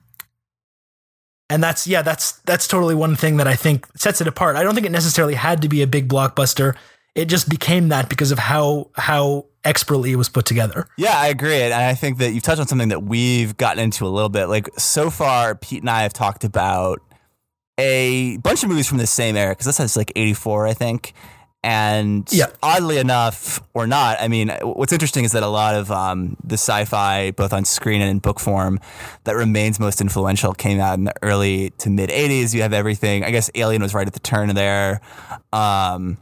and 1.48 1.62
that's 1.62 1.86
yeah, 1.86 2.02
that's 2.02 2.32
that's 2.40 2.68
totally 2.68 2.94
one 2.94 3.16
thing 3.16 3.38
that 3.38 3.48
I 3.48 3.56
think 3.56 3.86
sets 3.96 4.20
it 4.20 4.28
apart. 4.28 4.56
I 4.56 4.62
don't 4.62 4.74
think 4.74 4.86
it 4.86 4.92
necessarily 4.92 5.34
had 5.34 5.62
to 5.62 5.68
be 5.68 5.82
a 5.82 5.86
big 5.86 6.08
blockbuster. 6.08 6.76
It 7.20 7.28
just 7.28 7.48
became 7.48 7.88
that 7.90 8.08
because 8.08 8.30
of 8.32 8.38
how 8.38 8.90
how 8.94 9.46
expertly 9.62 10.10
it 10.12 10.16
was 10.16 10.28
put 10.30 10.46
together. 10.46 10.86
Yeah, 10.96 11.12
I 11.14 11.28
agree. 11.28 11.60
And 11.60 11.74
I 11.74 11.94
think 11.94 12.16
that 12.18 12.32
you've 12.32 12.42
touched 12.42 12.60
on 12.60 12.66
something 12.66 12.88
that 12.88 13.02
we've 13.02 13.56
gotten 13.56 13.82
into 13.82 14.06
a 14.06 14.08
little 14.08 14.30
bit. 14.30 14.46
Like 14.46 14.68
so 14.78 15.10
far, 15.10 15.54
Pete 15.54 15.82
and 15.82 15.90
I 15.90 16.02
have 16.02 16.12
talked 16.14 16.44
about 16.44 17.00
a 17.78 18.36
bunch 18.38 18.62
of 18.62 18.68
movies 18.70 18.86
from 18.88 18.98
the 18.98 19.06
same 19.06 19.36
era 19.36 19.52
because 19.52 19.66
this 19.66 19.80
is 19.80 19.96
like 19.96 20.12
84, 20.16 20.66
I 20.66 20.72
think. 20.74 21.12
And 21.62 22.26
Yeah. 22.32 22.46
oddly 22.62 22.96
enough, 22.96 23.60
or 23.74 23.86
not, 23.86 24.16
I 24.18 24.28
mean, 24.28 24.48
what's 24.62 24.94
interesting 24.94 25.24
is 25.26 25.32
that 25.32 25.42
a 25.42 25.46
lot 25.48 25.74
of 25.74 25.90
um, 25.92 26.38
the 26.42 26.54
sci-fi, 26.54 27.32
both 27.32 27.52
on 27.52 27.66
screen 27.66 28.00
and 28.00 28.10
in 28.10 28.18
book 28.18 28.40
form, 28.40 28.80
that 29.24 29.36
remains 29.36 29.78
most 29.78 30.00
influential 30.00 30.54
came 30.54 30.80
out 30.80 30.96
in 30.96 31.04
the 31.04 31.12
early 31.20 31.68
to 31.80 31.90
mid 31.90 32.08
'80s. 32.08 32.54
You 32.54 32.62
have 32.62 32.72
everything. 32.72 33.24
I 33.24 33.30
guess 33.30 33.50
Alien 33.54 33.82
was 33.82 33.92
right 33.92 34.06
at 34.06 34.14
the 34.14 34.20
turn 34.20 34.54
there. 34.54 35.02
Um, 35.52 36.16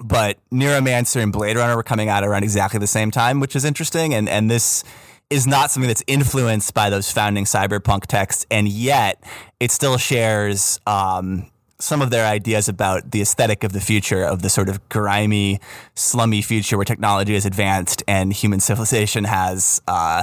but 0.00 0.38
Neuromancer 0.50 1.22
and 1.22 1.32
Blade 1.32 1.56
Runner 1.56 1.76
were 1.76 1.82
coming 1.82 2.08
out 2.08 2.24
around 2.24 2.42
exactly 2.42 2.78
the 2.78 2.86
same 2.86 3.10
time, 3.10 3.40
which 3.40 3.56
is 3.56 3.64
interesting. 3.64 4.14
And 4.14 4.28
and 4.28 4.50
this 4.50 4.84
is 5.30 5.46
not 5.46 5.70
something 5.70 5.88
that's 5.88 6.04
influenced 6.06 6.74
by 6.74 6.90
those 6.90 7.10
founding 7.10 7.44
cyberpunk 7.44 8.06
texts, 8.06 8.46
and 8.50 8.68
yet 8.68 9.22
it 9.60 9.70
still 9.70 9.96
shares 9.96 10.78
um, 10.86 11.50
some 11.78 12.00
of 12.00 12.10
their 12.10 12.26
ideas 12.26 12.68
about 12.68 13.10
the 13.10 13.20
aesthetic 13.20 13.64
of 13.64 13.72
the 13.72 13.80
future 13.80 14.22
of 14.22 14.42
the 14.42 14.50
sort 14.50 14.68
of 14.68 14.88
grimy, 14.88 15.58
slummy 15.94 16.42
future 16.42 16.76
where 16.76 16.84
technology 16.84 17.34
has 17.34 17.44
advanced 17.44 18.02
and 18.06 18.32
human 18.32 18.60
civilization 18.60 19.24
has 19.24 19.82
uh, 19.88 20.22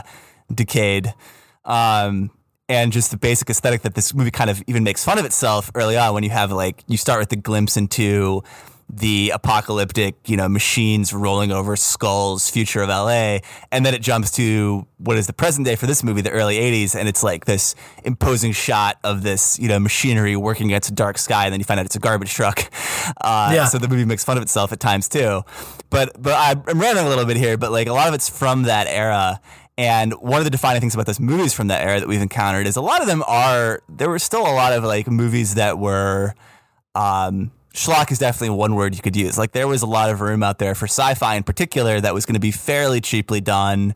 decayed. 0.54 1.14
Um, 1.66 2.32
and 2.70 2.92
just 2.92 3.10
the 3.12 3.18
basic 3.18 3.50
aesthetic 3.50 3.82
that 3.82 3.96
this 3.96 4.14
movie 4.14 4.32
kind 4.32 4.50
of 4.50 4.64
even 4.68 4.84
makes 4.84 5.04
fun 5.04 5.18
of 5.18 5.26
itself 5.26 5.72
early 5.76 5.98
on 5.98 6.14
when 6.14 6.24
you 6.24 6.30
have 6.30 6.52
like 6.52 6.84
you 6.88 6.98
start 6.98 7.20
with 7.20 7.30
the 7.30 7.36
glimpse 7.36 7.76
into 7.76 8.44
the 8.92 9.32
apocalyptic, 9.36 10.16
you 10.28 10.36
know, 10.36 10.50
machines 10.50 11.14
rolling 11.14 11.52
over 11.52 11.76
skulls, 11.76 12.50
future 12.50 12.82
of 12.82 12.90
LA, 12.90 13.38
and 13.72 13.86
then 13.86 13.94
it 13.94 14.02
jumps 14.02 14.32
to 14.32 14.88
what 14.98 15.16
is 15.18 15.28
the 15.28 15.34
present 15.34 15.66
day 15.66 15.76
for 15.76 15.86
this 15.86 16.04
movie, 16.04 16.22
the 16.22 16.32
early 16.32 16.58
'80s, 16.58 16.96
and 16.96 17.08
it's 17.08 17.22
like 17.22 17.46
this 17.46 17.76
imposing 18.04 18.52
shot 18.52 18.98
of 19.04 19.22
this, 19.22 19.60
you 19.60 19.68
know, 19.68 19.80
machinery 19.80 20.36
working 20.36 20.68
against 20.68 20.90
a 20.90 20.94
dark 20.94 21.18
sky, 21.20 21.46
and 21.46 21.54
then 21.54 21.60
you 21.60 21.66
find 21.66 21.80
out 21.80 21.86
it's 21.86 21.96
a 21.96 22.00
garbage 22.00 22.34
truck. 22.34 22.72
Uh, 23.22 23.52
Yeah. 23.54 23.66
So 23.66 23.78
the 23.80 23.88
movie 23.88 24.06
makes 24.06 24.24
fun 24.24 24.38
of 24.38 24.44
itself 24.44 24.72
at 24.72 24.80
times 24.80 25.10
too. 25.10 25.42
But 25.90 26.22
but 26.22 26.34
I- 26.34 26.62
I'm 26.68 26.80
ranting 26.80 27.06
a 27.06 27.10
little 27.10 27.26
bit 27.26 27.38
here, 27.38 27.58
but 27.58 27.72
like 27.72 27.88
a 27.88 27.94
lot 27.94 28.08
of 28.08 28.14
it's 28.14 28.30
from 28.30 28.64
that 28.64 28.88
era. 28.88 29.40
And 29.78 30.14
one 30.14 30.40
of 30.40 30.44
the 30.44 30.50
defining 30.52 30.80
things 30.82 30.94
about 30.94 31.06
those 31.06 31.20
movies 31.20 31.54
from 31.54 31.68
that 31.68 31.82
era 31.82 32.00
that 32.02 32.08
we've 32.08 32.22
encountered 32.22 32.68
is 32.68 32.76
a 32.76 32.82
lot 32.82 33.02
of 33.02 33.08
them 33.08 33.24
are 33.28 33.82
there 33.90 34.10
were 34.10 34.20
still 34.20 34.42
a 34.42 34.54
lot 34.54 34.74
of 34.74 34.84
like 34.84 35.08
movies 35.08 35.56
that 35.56 35.80
were 35.80 36.36
um, 36.96 37.52
schlock 37.74 38.12
is 38.12 38.20
definitely 38.20 38.50
one 38.56 38.76
word 38.76 38.96
you 38.96 39.02
could 39.02 39.16
use. 39.16 39.38
Like 39.38 39.52
there 39.52 39.68
was 39.68 39.82
a 39.82 39.86
lot 39.86 40.10
of 40.10 40.22
room 40.22 40.42
out 40.44 40.58
there 40.60 40.76
for 40.76 40.86
sci-fi 40.86 41.36
in 41.36 41.44
particular 41.44 42.02
that 42.02 42.14
was 42.14 42.26
going 42.26 42.34
to 42.34 42.40
be 42.40 42.52
fairly 42.52 43.00
cheaply 43.02 43.42
done, 43.42 43.94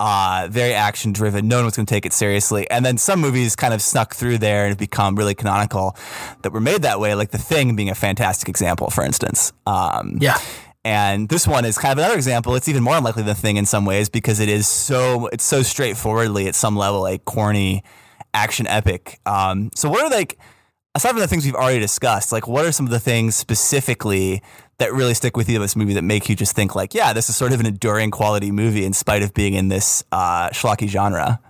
uh, 0.00 0.48
very 0.50 0.72
action 0.72 1.12
driven. 1.12 1.46
No 1.46 1.56
one 1.56 1.66
was 1.66 1.76
going 1.76 1.86
to 1.86 1.94
take 1.94 2.06
it 2.06 2.12
seriously. 2.12 2.68
And 2.70 2.84
then 2.84 2.96
some 2.96 3.20
movies 3.20 3.54
kind 3.56 3.74
of 3.74 3.82
snuck 3.82 4.14
through 4.14 4.38
there 4.38 4.62
and 4.64 4.70
have 4.70 4.78
become 4.78 5.16
really 5.16 5.34
canonical 5.34 5.96
that 6.42 6.52
were 6.52 6.60
made 6.60 6.82
that 6.82 6.98
way. 7.00 7.14
Like 7.14 7.30
The 7.30 7.38
Thing 7.38 7.76
being 7.76 7.90
a 7.90 7.94
fantastic 7.94 8.48
example, 8.48 8.88
for 8.90 9.04
instance. 9.04 9.52
Um, 9.66 10.16
Yeah. 10.20 10.38
and 10.84 11.28
this 11.28 11.46
one 11.46 11.66
is 11.66 11.76
kind 11.76 11.92
of 11.92 11.98
another 11.98 12.14
example. 12.16 12.54
It's 12.54 12.68
even 12.68 12.82
more 12.82 12.96
unlikely 12.96 13.22
than 13.24 13.34
The 13.34 13.40
Thing 13.40 13.58
in 13.58 13.66
some 13.66 13.84
ways 13.84 14.08
because 14.08 14.40
it 14.40 14.48
is 14.48 14.66
so 14.66 15.26
it's 15.26 15.44
so 15.44 15.62
straightforwardly 15.62 16.48
at 16.48 16.54
some 16.54 16.74
level 16.76 17.06
a 17.06 17.18
corny 17.18 17.82
action 18.32 18.66
epic. 18.66 19.20
Um, 19.26 19.70
so 19.74 19.90
what 19.90 20.04
are 20.04 20.08
like 20.08 20.38
aside 20.94 21.10
from 21.10 21.20
the 21.20 21.28
things 21.28 21.44
we've 21.44 21.54
already 21.54 21.78
discussed, 21.78 22.32
like 22.32 22.48
what 22.48 22.64
are 22.64 22.72
some 22.72 22.86
of 22.86 22.90
the 22.90 23.00
things 23.00 23.36
specifically 23.36 24.42
that 24.78 24.92
really 24.92 25.14
stick 25.14 25.36
with 25.36 25.48
you 25.48 25.56
in 25.56 25.62
this 25.62 25.76
movie 25.76 25.94
that 25.94 26.02
make 26.02 26.28
you 26.28 26.34
just 26.34 26.56
think 26.56 26.74
like, 26.74 26.94
yeah, 26.94 27.12
this 27.12 27.28
is 27.28 27.36
sort 27.36 27.52
of 27.52 27.60
an 27.60 27.66
enduring 27.66 28.10
quality 28.10 28.50
movie 28.50 28.84
in 28.84 28.92
spite 28.92 29.22
of 29.22 29.34
being 29.34 29.54
in 29.54 29.68
this 29.68 30.02
uh, 30.10 30.48
schlocky 30.50 30.88
genre? 30.88 31.40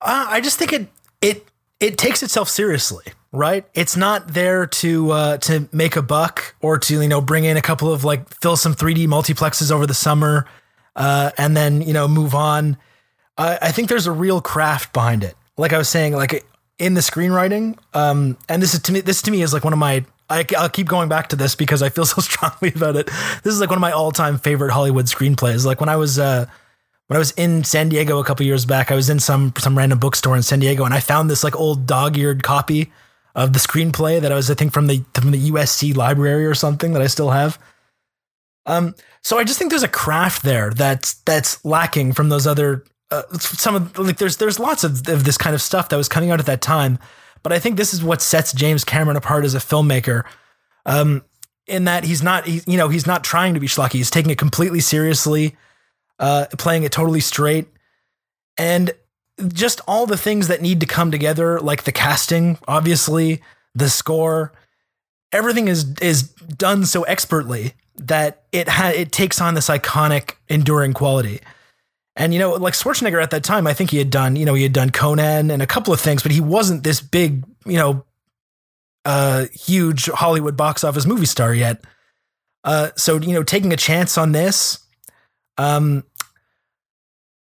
Uh, 0.00 0.26
I 0.28 0.40
just 0.40 0.58
think 0.58 0.72
it 0.72 0.88
it 1.20 1.46
it 1.80 1.98
takes 1.98 2.22
itself 2.22 2.48
seriously, 2.48 3.04
right? 3.32 3.66
It's 3.74 3.96
not 3.96 4.28
there 4.28 4.66
to 4.66 5.10
uh, 5.10 5.36
to 5.38 5.68
make 5.72 5.96
a 5.96 6.02
buck 6.02 6.54
or 6.60 6.78
to 6.78 7.02
you 7.02 7.08
know 7.08 7.20
bring 7.20 7.44
in 7.44 7.56
a 7.56 7.62
couple 7.62 7.92
of 7.92 8.04
like 8.04 8.28
fill 8.40 8.56
some 8.56 8.74
3D 8.74 9.06
multiplexes 9.06 9.72
over 9.72 9.86
the 9.86 9.94
summer, 9.94 10.46
uh, 10.94 11.30
and 11.38 11.56
then 11.56 11.80
you 11.80 11.92
know 11.92 12.06
move 12.06 12.34
on. 12.34 12.76
I, 13.38 13.58
I 13.62 13.72
think 13.72 13.88
there's 13.88 14.06
a 14.06 14.12
real 14.12 14.40
craft 14.40 14.92
behind 14.92 15.24
it. 15.24 15.34
Like 15.56 15.72
I 15.72 15.78
was 15.78 15.88
saying, 15.88 16.12
like 16.12 16.44
in 16.78 16.94
the 16.94 17.00
screenwriting, 17.00 17.78
um, 17.94 18.36
and 18.48 18.62
this 18.62 18.74
is 18.74 18.80
to 18.80 18.92
me 18.92 19.00
this 19.00 19.22
to 19.22 19.30
me 19.30 19.42
is 19.42 19.52
like 19.52 19.64
one 19.64 19.72
of 19.72 19.78
my. 19.78 20.04
I, 20.28 20.44
I'll 20.58 20.68
keep 20.68 20.88
going 20.88 21.08
back 21.08 21.28
to 21.28 21.36
this 21.36 21.54
because 21.54 21.82
I 21.82 21.88
feel 21.88 22.04
so 22.06 22.20
strongly 22.20 22.72
about 22.74 22.96
it. 22.96 23.06
This 23.44 23.54
is 23.54 23.60
like 23.60 23.70
one 23.70 23.78
of 23.78 23.82
my 23.82 23.92
all-time 23.92 24.38
favorite 24.38 24.72
Hollywood 24.72 25.06
screenplays. 25.06 25.64
Like 25.64 25.78
when 25.80 25.88
I 25.88 25.96
was 25.96 26.18
uh, 26.18 26.46
when 27.06 27.16
I 27.16 27.18
was 27.18 27.30
in 27.32 27.64
San 27.64 27.88
Diego 27.88 28.18
a 28.18 28.24
couple 28.24 28.44
years 28.44 28.66
back, 28.66 28.90
I 28.90 28.96
was 28.96 29.08
in 29.08 29.20
some 29.20 29.52
some 29.58 29.78
random 29.78 29.98
bookstore 29.98 30.36
in 30.36 30.42
San 30.42 30.58
Diego, 30.58 30.84
and 30.84 30.92
I 30.92 31.00
found 31.00 31.30
this 31.30 31.44
like 31.44 31.56
old 31.56 31.86
dog-eared 31.86 32.42
copy 32.42 32.92
of 33.34 33.52
the 33.52 33.58
screenplay 33.58 34.20
that 34.20 34.32
I 34.32 34.34
was 34.34 34.50
I 34.50 34.54
think 34.54 34.72
from 34.72 34.86
the 34.86 35.04
from 35.14 35.30
the 35.30 35.50
USC 35.50 35.96
library 35.96 36.46
or 36.46 36.54
something 36.54 36.92
that 36.92 37.02
I 37.02 37.06
still 37.06 37.30
have. 37.30 37.58
Um, 38.66 38.94
so 39.22 39.38
I 39.38 39.44
just 39.44 39.58
think 39.58 39.70
there's 39.70 39.82
a 39.82 39.88
craft 39.88 40.42
there 40.42 40.70
that's 40.70 41.14
that's 41.24 41.64
lacking 41.64 42.12
from 42.12 42.28
those 42.28 42.46
other 42.46 42.84
uh, 43.16 43.38
some 43.38 43.74
of 43.74 43.98
like 43.98 44.18
there's 44.18 44.36
there's 44.36 44.58
lots 44.58 44.84
of, 44.84 45.08
of 45.08 45.24
this 45.24 45.38
kind 45.38 45.54
of 45.54 45.62
stuff 45.62 45.88
that 45.88 45.96
was 45.96 46.08
coming 46.08 46.30
out 46.30 46.40
at 46.40 46.46
that 46.46 46.60
time, 46.60 46.98
but 47.42 47.52
I 47.52 47.58
think 47.58 47.76
this 47.76 47.92
is 47.94 48.02
what 48.02 48.20
sets 48.22 48.52
James 48.52 48.84
Cameron 48.84 49.16
apart 49.16 49.44
as 49.44 49.54
a 49.54 49.58
filmmaker. 49.58 50.24
Um, 50.84 51.24
in 51.66 51.84
that 51.84 52.04
he's 52.04 52.22
not 52.22 52.46
he, 52.46 52.62
you 52.66 52.76
know 52.76 52.88
he's 52.88 53.06
not 53.06 53.24
trying 53.24 53.54
to 53.54 53.60
be 53.60 53.66
schlocky, 53.66 53.94
he's 53.94 54.10
taking 54.10 54.30
it 54.30 54.38
completely 54.38 54.80
seriously 54.80 55.56
uh, 56.18 56.46
playing 56.58 56.82
it 56.82 56.92
totally 56.92 57.20
straight, 57.20 57.66
and 58.56 58.92
just 59.48 59.80
all 59.86 60.06
the 60.06 60.16
things 60.16 60.48
that 60.48 60.62
need 60.62 60.80
to 60.80 60.86
come 60.86 61.10
together, 61.10 61.60
like 61.60 61.84
the 61.84 61.92
casting, 61.92 62.58
obviously, 62.66 63.42
the 63.74 63.90
score, 63.90 64.52
everything 65.32 65.68
is 65.68 65.94
is 66.00 66.22
done 66.22 66.86
so 66.86 67.02
expertly 67.04 67.74
that 67.96 68.44
it 68.52 68.68
ha- 68.68 68.92
it 68.94 69.12
takes 69.12 69.40
on 69.40 69.54
this 69.54 69.68
iconic, 69.68 70.34
enduring 70.48 70.92
quality. 70.92 71.40
And 72.16 72.32
you 72.32 72.40
know, 72.40 72.52
like 72.54 72.74
Schwarzenegger 72.74 73.22
at 73.22 73.30
that 73.30 73.44
time, 73.44 73.66
I 73.66 73.74
think 73.74 73.90
he 73.90 73.98
had 73.98 74.10
done, 74.10 74.36
you 74.36 74.46
know, 74.46 74.54
he 74.54 74.62
had 74.62 74.72
done 74.72 74.90
Conan 74.90 75.50
and 75.50 75.60
a 75.60 75.66
couple 75.66 75.92
of 75.92 76.00
things, 76.00 76.22
but 76.22 76.32
he 76.32 76.40
wasn't 76.40 76.82
this 76.82 77.00
big, 77.00 77.44
you 77.66 77.76
know, 77.76 78.04
uh, 79.04 79.46
huge 79.52 80.06
Hollywood 80.06 80.56
box 80.56 80.82
office 80.82 81.06
movie 81.06 81.26
star 81.26 81.54
yet. 81.54 81.84
Uh, 82.64 82.90
so 82.96 83.20
you 83.20 83.34
know, 83.34 83.42
taking 83.42 83.72
a 83.72 83.76
chance 83.76 84.18
on 84.18 84.32
this, 84.32 84.80
um, 85.58 86.04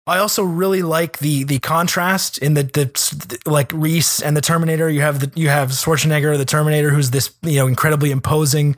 I 0.07 0.19
also 0.19 0.43
really 0.43 0.83
like 0.83 1.19
the 1.19 1.45
the 1.45 1.61
contrast 1.61 2.39
in 2.39 2.55
the 2.55 2.65
the 2.65 3.39
like 3.47 3.73
Reese 3.73 4.21
and 4.21 4.37
the 4.37 4.41
Terminator. 4.41 4.91
You 4.91 5.03
have 5.03 5.21
the 5.21 5.31
you 5.39 5.49
have 5.49 5.71
Schwarzenegger, 5.71 6.37
the 6.37 6.45
Terminator, 6.45 6.91
who's 6.91 7.11
this 7.11 7.33
you 7.43 7.57
know 7.57 7.69
incredibly 7.69 8.11
imposing 8.11 8.77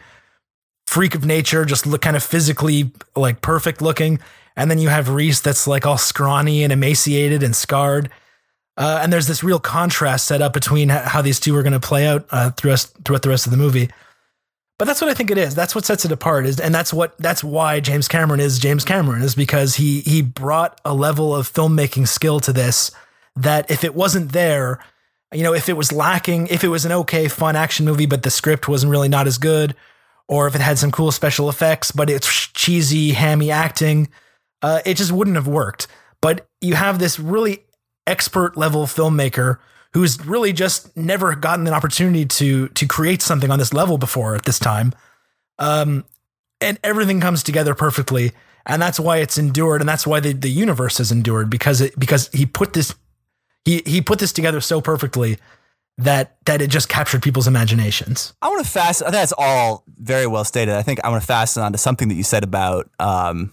freak 0.94 1.16
of 1.16 1.24
nature, 1.24 1.64
just 1.64 1.86
look 1.88 2.02
kind 2.02 2.14
of 2.14 2.22
physically 2.22 2.92
like 3.16 3.42
perfect 3.42 3.82
looking, 3.82 4.20
and 4.54 4.70
then 4.70 4.78
you 4.78 4.88
have 4.88 5.08
Reese 5.08 5.40
that's 5.40 5.66
like 5.66 5.84
all 5.84 5.98
scrawny 5.98 6.62
and 6.62 6.72
emaciated 6.72 7.42
and 7.42 7.54
scarred. 7.56 8.10
Uh, 8.76 9.00
and 9.02 9.12
there's 9.12 9.26
this 9.26 9.42
real 9.42 9.58
contrast 9.58 10.24
set 10.24 10.40
up 10.40 10.52
between 10.52 10.90
how 10.90 11.20
these 11.20 11.40
two 11.40 11.54
are 11.56 11.64
going 11.64 11.72
to 11.72 11.80
play 11.80 12.06
out 12.06 12.26
uh, 12.30 12.50
throughout 12.52 12.86
throughout 13.04 13.22
the 13.22 13.28
rest 13.28 13.44
of 13.44 13.50
the 13.50 13.56
movie. 13.56 13.90
But 14.78 14.84
that's 14.84 15.00
what 15.00 15.10
I 15.10 15.14
think 15.14 15.32
it 15.32 15.38
is. 15.38 15.56
That's 15.56 15.74
what 15.74 15.84
sets 15.84 16.04
it 16.04 16.12
apart. 16.12 16.46
Is 16.46 16.60
and 16.60 16.72
that's 16.72 16.92
what 16.92 17.18
that's 17.18 17.42
why 17.42 17.80
James 17.80 18.06
Cameron 18.06 18.38
is 18.38 18.60
James 18.60 18.84
Cameron 18.84 19.22
is 19.22 19.34
because 19.34 19.74
he 19.76 20.00
he 20.02 20.22
brought 20.22 20.80
a 20.84 20.94
level 20.94 21.34
of 21.34 21.52
filmmaking 21.52 22.06
skill 22.06 22.38
to 22.40 22.52
this 22.52 22.92
that 23.34 23.68
if 23.68 23.82
it 23.82 23.96
wasn't 23.96 24.30
there, 24.30 24.78
you 25.32 25.42
know, 25.42 25.54
if 25.54 25.68
it 25.68 25.76
was 25.76 25.90
lacking, 25.90 26.46
if 26.48 26.62
it 26.62 26.68
was 26.68 26.84
an 26.84 26.92
okay 26.92 27.26
fun 27.26 27.56
action 27.56 27.84
movie 27.84 28.06
but 28.06 28.22
the 28.22 28.30
script 28.30 28.68
wasn't 28.68 28.90
really 28.90 29.08
not 29.08 29.26
as 29.26 29.38
good, 29.38 29.74
or 30.28 30.46
if 30.46 30.54
it 30.54 30.60
had 30.60 30.78
some 30.78 30.90
cool 30.90 31.12
special 31.12 31.48
effects 31.48 31.92
but 31.92 32.08
it's 32.08 32.26
cheesy 32.48 33.12
hammy 33.12 33.50
acting, 33.50 34.08
uh, 34.62 34.80
it 34.86 34.96
just 34.96 35.12
wouldn't 35.12 35.36
have 35.36 35.46
worked. 35.46 35.86
But 36.20 36.46
you 36.60 36.74
have 36.74 36.98
this 36.98 37.18
really 37.18 37.64
expert 38.06 38.56
level 38.56 38.86
filmmaker 38.86 39.58
who's 39.92 40.24
really 40.26 40.52
just 40.52 40.94
never 40.96 41.34
gotten 41.34 41.66
an 41.66 41.72
opportunity 41.72 42.26
to 42.26 42.68
to 42.68 42.86
create 42.86 43.22
something 43.22 43.50
on 43.50 43.58
this 43.58 43.72
level 43.72 43.98
before 43.98 44.34
at 44.34 44.44
this 44.44 44.58
time. 44.58 44.92
Um, 45.58 46.04
and 46.60 46.78
everything 46.82 47.20
comes 47.20 47.42
together 47.42 47.74
perfectly, 47.74 48.32
and 48.66 48.80
that's 48.80 48.98
why 48.98 49.18
it's 49.18 49.38
endured, 49.38 49.82
and 49.82 49.88
that's 49.88 50.06
why 50.06 50.20
the, 50.20 50.32
the 50.32 50.50
universe 50.50 50.98
has 50.98 51.12
endured 51.12 51.50
because 51.50 51.80
it 51.80 51.98
because 51.98 52.28
he 52.32 52.46
put 52.46 52.72
this 52.72 52.94
he 53.64 53.82
he 53.86 54.00
put 54.00 54.18
this 54.18 54.32
together 54.32 54.60
so 54.60 54.80
perfectly 54.80 55.38
that 55.98 56.36
that 56.46 56.60
it 56.60 56.70
just 56.70 56.88
captured 56.88 57.22
people's 57.22 57.46
imaginations. 57.46 58.34
I 58.42 58.48
want 58.48 58.64
to 58.64 58.70
fast. 58.70 59.02
I 59.02 59.06
think 59.06 59.14
that's 59.14 59.34
all 59.38 59.84
very 59.86 60.26
well 60.26 60.44
stated. 60.44 60.74
I 60.74 60.82
think 60.82 61.04
I 61.04 61.08
want 61.08 61.22
to 61.22 61.26
fasten 61.26 61.62
on 61.62 61.72
to 61.72 61.78
something 61.78 62.08
that 62.08 62.14
you 62.14 62.24
said 62.24 62.42
about, 62.42 62.90
um, 62.98 63.52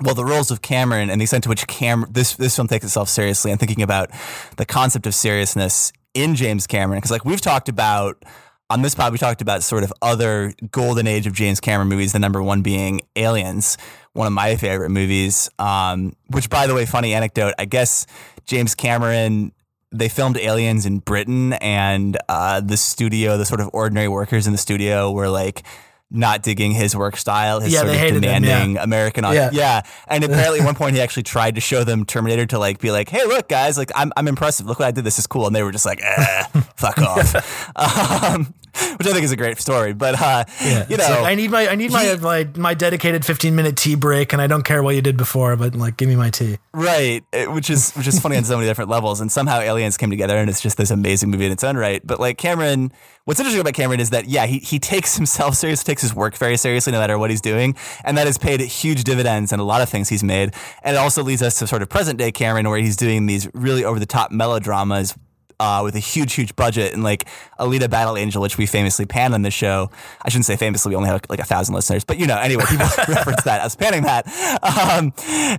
well, 0.00 0.14
the 0.14 0.24
roles 0.24 0.50
of 0.50 0.62
Cameron 0.62 1.10
and 1.10 1.20
the 1.20 1.24
extent 1.24 1.44
to 1.44 1.50
which 1.50 1.66
Cam 1.66 2.06
this 2.10 2.34
this 2.36 2.56
film 2.56 2.68
takes 2.68 2.84
itself 2.84 3.08
seriously, 3.08 3.50
and 3.50 3.60
thinking 3.60 3.82
about 3.82 4.10
the 4.56 4.64
concept 4.64 5.06
of 5.06 5.14
seriousness 5.14 5.92
in 6.14 6.34
James 6.34 6.66
Cameron, 6.66 6.98
because 6.98 7.10
like 7.10 7.24
we've 7.24 7.40
talked 7.40 7.68
about 7.68 8.24
on 8.70 8.82
this 8.82 8.94
pod, 8.94 9.12
we 9.12 9.18
talked 9.18 9.42
about 9.42 9.62
sort 9.62 9.82
of 9.82 9.92
other 10.00 10.54
golden 10.70 11.06
age 11.06 11.26
of 11.26 11.32
James 11.34 11.60
Cameron 11.60 11.88
movies. 11.88 12.12
The 12.12 12.18
number 12.20 12.42
one 12.42 12.62
being 12.62 13.02
Aliens, 13.16 13.76
one 14.12 14.26
of 14.26 14.32
my 14.32 14.56
favorite 14.56 14.90
movies. 14.90 15.50
Um, 15.58 16.14
which, 16.28 16.48
by 16.48 16.66
the 16.66 16.74
way, 16.74 16.86
funny 16.86 17.12
anecdote. 17.12 17.52
I 17.58 17.64
guess 17.64 18.06
James 18.46 18.74
Cameron 18.74 19.52
they 19.92 20.08
filmed 20.08 20.36
Aliens 20.36 20.86
in 20.86 20.98
Britain, 20.98 21.52
and 21.54 22.16
uh, 22.28 22.60
the 22.60 22.76
studio, 22.76 23.36
the 23.36 23.44
sort 23.44 23.60
of 23.60 23.70
ordinary 23.72 24.08
workers 24.08 24.46
in 24.46 24.52
the 24.52 24.58
studio, 24.58 25.10
were 25.10 25.28
like 25.28 25.64
not 26.10 26.42
digging 26.42 26.72
his 26.72 26.96
work 26.96 27.16
style, 27.16 27.60
his 27.60 27.72
Yeah, 27.72 27.80
sort 27.80 27.90
of 27.92 27.96
hated 27.98 28.16
him, 28.16 28.20
demanding 28.42 28.74
yeah. 28.76 28.82
American. 28.82 29.24
au- 29.24 29.30
Yeah. 29.32 29.50
yeah, 29.52 29.82
and 30.08 30.24
apparently 30.28 30.60
at 30.60 30.64
one 30.66 30.74
point 30.74 30.94
he 30.96 31.00
actually 31.02 31.22
tried 31.22 31.54
to 31.54 31.60
show 31.60 31.84
them 31.84 32.04
Terminator 32.04 32.46
to 32.46 32.58
like 32.58 32.80
be 32.80 32.90
like, 32.90 33.08
"Hey, 33.08 33.24
look, 33.26 33.48
guys, 33.48 33.78
like 33.78 33.90
I'm 33.94 34.12
I'm 34.16 34.26
impressive. 34.28 34.66
Look 34.66 34.78
what 34.80 34.88
I 34.88 34.90
did. 34.90 35.04
This 35.04 35.18
is 35.18 35.26
cool." 35.26 35.46
And 35.46 35.54
they 35.54 35.62
were 35.62 35.72
just 35.72 35.86
like, 35.86 36.00
eh, 36.02 36.42
"Fuck 36.76 36.98
off," 36.98 37.34
um, 37.76 38.52
which 38.96 39.06
I 39.06 39.12
think 39.12 39.24
is 39.24 39.32
a 39.32 39.36
great 39.36 39.58
story. 39.60 39.92
But 39.92 40.20
uh, 40.20 40.44
you 40.88 40.96
know, 40.96 41.04
like, 41.04 41.24
I 41.24 41.34
need 41.34 41.50
my 41.50 41.68
I 41.68 41.74
need 41.74 41.92
my, 41.92 42.04
he- 42.04 42.16
my 42.16 42.48
my 42.56 42.74
dedicated 42.74 43.24
15 43.24 43.54
minute 43.54 43.76
tea 43.76 43.94
break, 43.94 44.32
and 44.32 44.40
I 44.42 44.46
don't 44.46 44.62
care 44.64 44.82
what 44.82 44.94
you 44.94 45.02
did 45.02 45.16
before, 45.16 45.56
but 45.56 45.74
like 45.74 45.96
give 45.96 46.08
me 46.08 46.16
my 46.16 46.30
tea. 46.30 46.58
Right, 46.72 47.24
it- 47.32 47.50
which 47.52 47.70
is 47.70 47.92
which 47.92 48.06
is 48.06 48.18
funny 48.20 48.36
on 48.36 48.44
so 48.44 48.56
many 48.56 48.68
different 48.68 48.90
levels, 48.90 49.20
and 49.20 49.30
somehow 49.30 49.60
aliens 49.60 49.96
came 49.96 50.10
together, 50.10 50.36
and 50.36 50.50
it's 50.50 50.60
just 50.60 50.76
this 50.76 50.90
amazing 50.90 51.30
movie 51.30 51.46
in 51.46 51.52
its 51.52 51.64
own 51.64 51.76
right. 51.76 52.04
But 52.06 52.20
like 52.20 52.38
Cameron, 52.38 52.92
what's 53.24 53.40
interesting 53.40 53.60
about 53.60 53.74
Cameron 53.74 54.00
is 54.00 54.10
that 54.10 54.26
yeah, 54.28 54.46
he 54.46 54.58
he 54.58 54.78
takes 54.78 55.16
himself 55.16 55.54
seriously, 55.56 55.90
takes 55.92 55.99
his 56.00 56.14
work 56.14 56.36
very 56.36 56.56
seriously, 56.56 56.92
no 56.92 56.98
matter 56.98 57.18
what 57.18 57.30
he's 57.30 57.40
doing, 57.40 57.76
and 58.04 58.16
that 58.18 58.26
has 58.26 58.38
paid 58.38 58.60
huge 58.60 59.04
dividends 59.04 59.52
in 59.52 59.60
a 59.60 59.64
lot 59.64 59.82
of 59.82 59.88
things 59.88 60.08
he's 60.08 60.24
made, 60.24 60.54
and 60.82 60.96
it 60.96 60.98
also 60.98 61.22
leads 61.22 61.42
us 61.42 61.58
to 61.58 61.66
sort 61.66 61.82
of 61.82 61.88
present 61.88 62.18
day 62.18 62.32
Cameron, 62.32 62.68
where 62.68 62.78
he's 62.78 62.96
doing 62.96 63.26
these 63.26 63.48
really 63.54 63.84
over 63.84 63.98
the 63.98 64.06
top 64.06 64.30
melodramas. 64.30 65.16
Uh, 65.58 65.82
with 65.84 65.94
a 65.94 65.98
huge, 65.98 66.32
huge 66.32 66.56
budget 66.56 66.94
and 66.94 67.04
like 67.04 67.28
Alita 67.58 67.90
Battle 67.90 68.16
Angel, 68.16 68.40
which 68.40 68.56
we 68.56 68.64
famously 68.64 69.04
pan 69.04 69.34
on 69.34 69.42
the 69.42 69.50
show. 69.50 69.90
I 70.22 70.30
shouldn't 70.30 70.46
say 70.46 70.56
famously; 70.56 70.88
we 70.88 70.96
only 70.96 71.10
have 71.10 71.20
like 71.28 71.38
a 71.38 71.44
thousand 71.44 71.74
listeners, 71.74 72.02
but 72.02 72.16
you 72.16 72.26
know, 72.26 72.38
anyway, 72.38 72.64
people 72.66 72.86
reference 73.08 73.42
that 73.42 73.60
as 73.60 73.76
panning 73.76 74.04
that. 74.04 74.26
Um, 74.62 75.12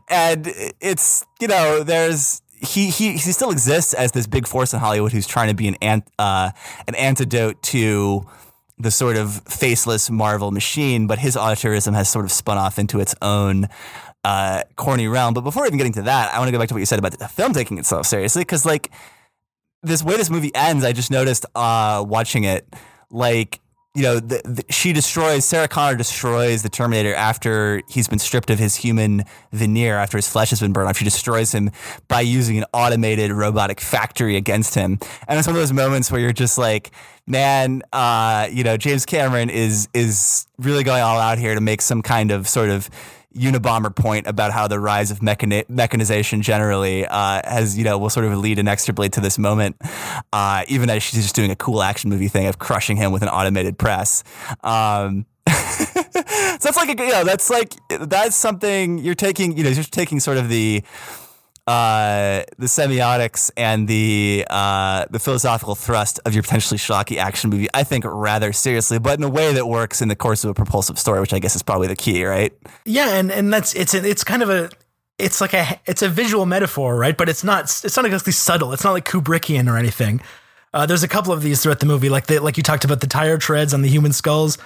and 0.09 0.51
it's 0.81 1.23
you 1.39 1.47
know, 1.47 1.83
there's 1.83 2.41
he 2.61 2.89
he 2.89 3.13
he 3.13 3.31
still 3.31 3.51
exists 3.51 3.93
as 3.93 4.11
this 4.11 4.27
big 4.27 4.47
force 4.47 4.73
in 4.73 4.79
Hollywood 4.79 5.11
who's 5.11 5.27
trying 5.27 5.49
to 5.49 5.55
be 5.55 5.67
an 5.67 5.75
ant, 5.81 6.07
uh, 6.19 6.51
an 6.87 6.95
antidote 6.95 7.61
to 7.63 8.25
the 8.81 8.91
sort 8.91 9.15
of 9.15 9.41
faceless 9.47 10.09
Marvel 10.09 10.51
machine, 10.51 11.07
but 11.07 11.19
his 11.19 11.35
auteurism 11.35 11.93
has 11.93 12.09
sort 12.09 12.25
of 12.25 12.31
spun 12.31 12.57
off 12.57 12.77
into 12.77 12.99
its 12.99 13.15
own 13.21 13.67
uh, 14.23 14.63
corny 14.75 15.07
realm. 15.07 15.33
But 15.33 15.41
before 15.41 15.65
even 15.65 15.77
getting 15.77 15.93
to 15.93 16.01
that, 16.03 16.33
I 16.33 16.39
want 16.39 16.49
to 16.49 16.51
go 16.51 16.59
back 16.59 16.67
to 16.69 16.73
what 16.73 16.79
you 16.79 16.85
said 16.85 16.99
about 16.99 17.17
the 17.17 17.27
film 17.27 17.53
taking 17.53 17.77
itself 17.77 18.05
seriously, 18.05 18.41
because 18.41 18.65
like 18.65 18.91
this 19.83 20.03
way 20.03 20.17
this 20.17 20.29
movie 20.29 20.53
ends, 20.53 20.83
I 20.83 20.91
just 20.91 21.11
noticed 21.11 21.45
uh, 21.55 22.03
watching 22.05 22.43
it, 22.43 22.67
like 23.09 23.60
you 23.93 24.03
know, 24.03 24.19
the, 24.19 24.41
the, 24.45 24.63
she 24.69 24.93
destroys 24.93 25.43
Sarah 25.43 25.67
Connor 25.67 25.97
destroys 25.97 26.63
the 26.63 26.69
Terminator 26.69 27.13
after 27.13 27.81
he's 27.89 28.07
been 28.07 28.19
stripped 28.19 28.49
of 28.49 28.57
his 28.57 28.75
human 28.75 29.25
veneer, 29.51 29.97
after 29.97 30.17
his 30.17 30.29
flesh 30.29 30.49
has 30.51 30.61
been 30.61 30.71
burned 30.71 30.87
off. 30.87 30.97
She 30.97 31.03
destroys 31.03 31.53
him 31.53 31.71
by 32.07 32.21
using 32.21 32.57
an 32.57 32.63
automated 32.73 33.31
robotic 33.31 33.81
factory 33.81 34.37
against 34.37 34.75
him, 34.75 34.97
and 35.27 35.37
it's 35.37 35.47
one 35.47 35.55
of 35.57 35.61
those 35.61 35.73
moments 35.73 36.09
where 36.09 36.21
you're 36.21 36.31
just 36.31 36.57
like, 36.57 36.91
man, 37.27 37.81
uh, 37.91 38.47
you 38.49 38.63
know, 38.63 38.77
James 38.77 39.05
Cameron 39.05 39.49
is 39.49 39.89
is 39.93 40.47
really 40.57 40.85
going 40.85 41.01
all 41.01 41.19
out 41.19 41.37
here 41.37 41.53
to 41.53 41.61
make 41.61 41.81
some 41.81 42.01
kind 42.01 42.31
of 42.31 42.47
sort 42.47 42.69
of 42.69 42.89
Unabomber 43.35 43.95
point 43.95 44.27
about 44.27 44.51
how 44.51 44.67
the 44.67 44.79
rise 44.79 45.11
of 45.11 45.19
mechani- 45.19 45.69
mechanization 45.69 46.41
generally 46.41 47.05
uh, 47.05 47.41
has, 47.45 47.77
you 47.77 47.83
know, 47.83 47.97
will 47.97 48.09
sort 48.09 48.25
of 48.25 48.37
lead 48.37 48.59
inexorably 48.59 49.09
to 49.09 49.21
this 49.21 49.37
moment, 49.37 49.77
uh, 50.33 50.63
even 50.67 50.89
as 50.89 51.01
she's 51.01 51.21
just 51.21 51.35
doing 51.35 51.51
a 51.51 51.55
cool 51.55 51.81
action 51.81 52.09
movie 52.09 52.27
thing 52.27 52.47
of 52.47 52.59
crushing 52.59 52.97
him 52.97 53.11
with 53.11 53.21
an 53.21 53.29
automated 53.29 53.77
press. 53.77 54.23
Um, 54.63 55.25
so 55.47 55.53
that's 56.59 56.75
like, 56.75 56.99
a, 56.99 57.03
you 57.03 57.11
know, 57.11 57.23
that's 57.23 57.49
like, 57.49 57.73
that's 57.89 58.35
something 58.35 58.99
you're 58.99 59.15
taking, 59.15 59.57
you 59.57 59.63
know, 59.63 59.69
you're 59.69 59.83
taking 59.83 60.19
sort 60.19 60.37
of 60.37 60.49
the, 60.49 60.83
uh, 61.67 62.43
the 62.57 62.65
semiotics 62.65 63.51
and 63.55 63.87
the 63.87 64.45
uh, 64.49 65.05
the 65.09 65.19
philosophical 65.19 65.75
thrust 65.75 66.19
of 66.25 66.33
your 66.33 66.43
potentially 66.43 66.77
schlocky 66.77 67.17
action 67.17 67.49
movie, 67.49 67.67
I 67.73 67.83
think, 67.83 68.03
rather 68.05 68.51
seriously, 68.51 68.99
but 68.99 69.19
in 69.19 69.23
a 69.23 69.29
way 69.29 69.53
that 69.53 69.67
works 69.67 70.01
in 70.01 70.07
the 70.07 70.15
course 70.15 70.43
of 70.43 70.49
a 70.49 70.53
propulsive 70.53 70.97
story, 70.97 71.19
which 71.19 71.33
I 71.33 71.39
guess 71.39 71.55
is 71.55 71.63
probably 71.63 71.87
the 71.87 71.95
key, 71.95 72.25
right? 72.25 72.51
Yeah, 72.85 73.15
and 73.15 73.31
and 73.31 73.53
that's 73.53 73.75
it's 73.75 73.93
it's 73.93 74.23
kind 74.23 74.41
of 74.41 74.49
a 74.49 74.69
it's 75.19 75.39
like 75.39 75.53
a 75.53 75.79
it's 75.85 76.01
a 76.01 76.09
visual 76.09 76.45
metaphor, 76.45 76.97
right? 76.97 77.15
But 77.15 77.29
it's 77.29 77.43
not 77.43 77.63
it's 77.65 77.95
not 77.95 78.05
exactly 78.05 78.33
subtle. 78.33 78.73
It's 78.73 78.83
not 78.83 78.93
like 78.93 79.05
Kubrickian 79.05 79.71
or 79.71 79.77
anything. 79.77 80.21
Uh, 80.73 80.85
there's 80.85 81.03
a 81.03 81.07
couple 81.07 81.33
of 81.33 81.41
these 81.41 81.61
throughout 81.61 81.79
the 81.79 81.85
movie, 81.85 82.09
like 82.09 82.27
the, 82.27 82.39
like 82.39 82.57
you 82.57 82.63
talked 82.63 82.85
about 82.85 83.01
the 83.01 83.07
tire 83.07 83.37
treads 83.37 83.73
on 83.73 83.81
the 83.81 83.89
human 83.89 84.13
skulls. 84.13 84.57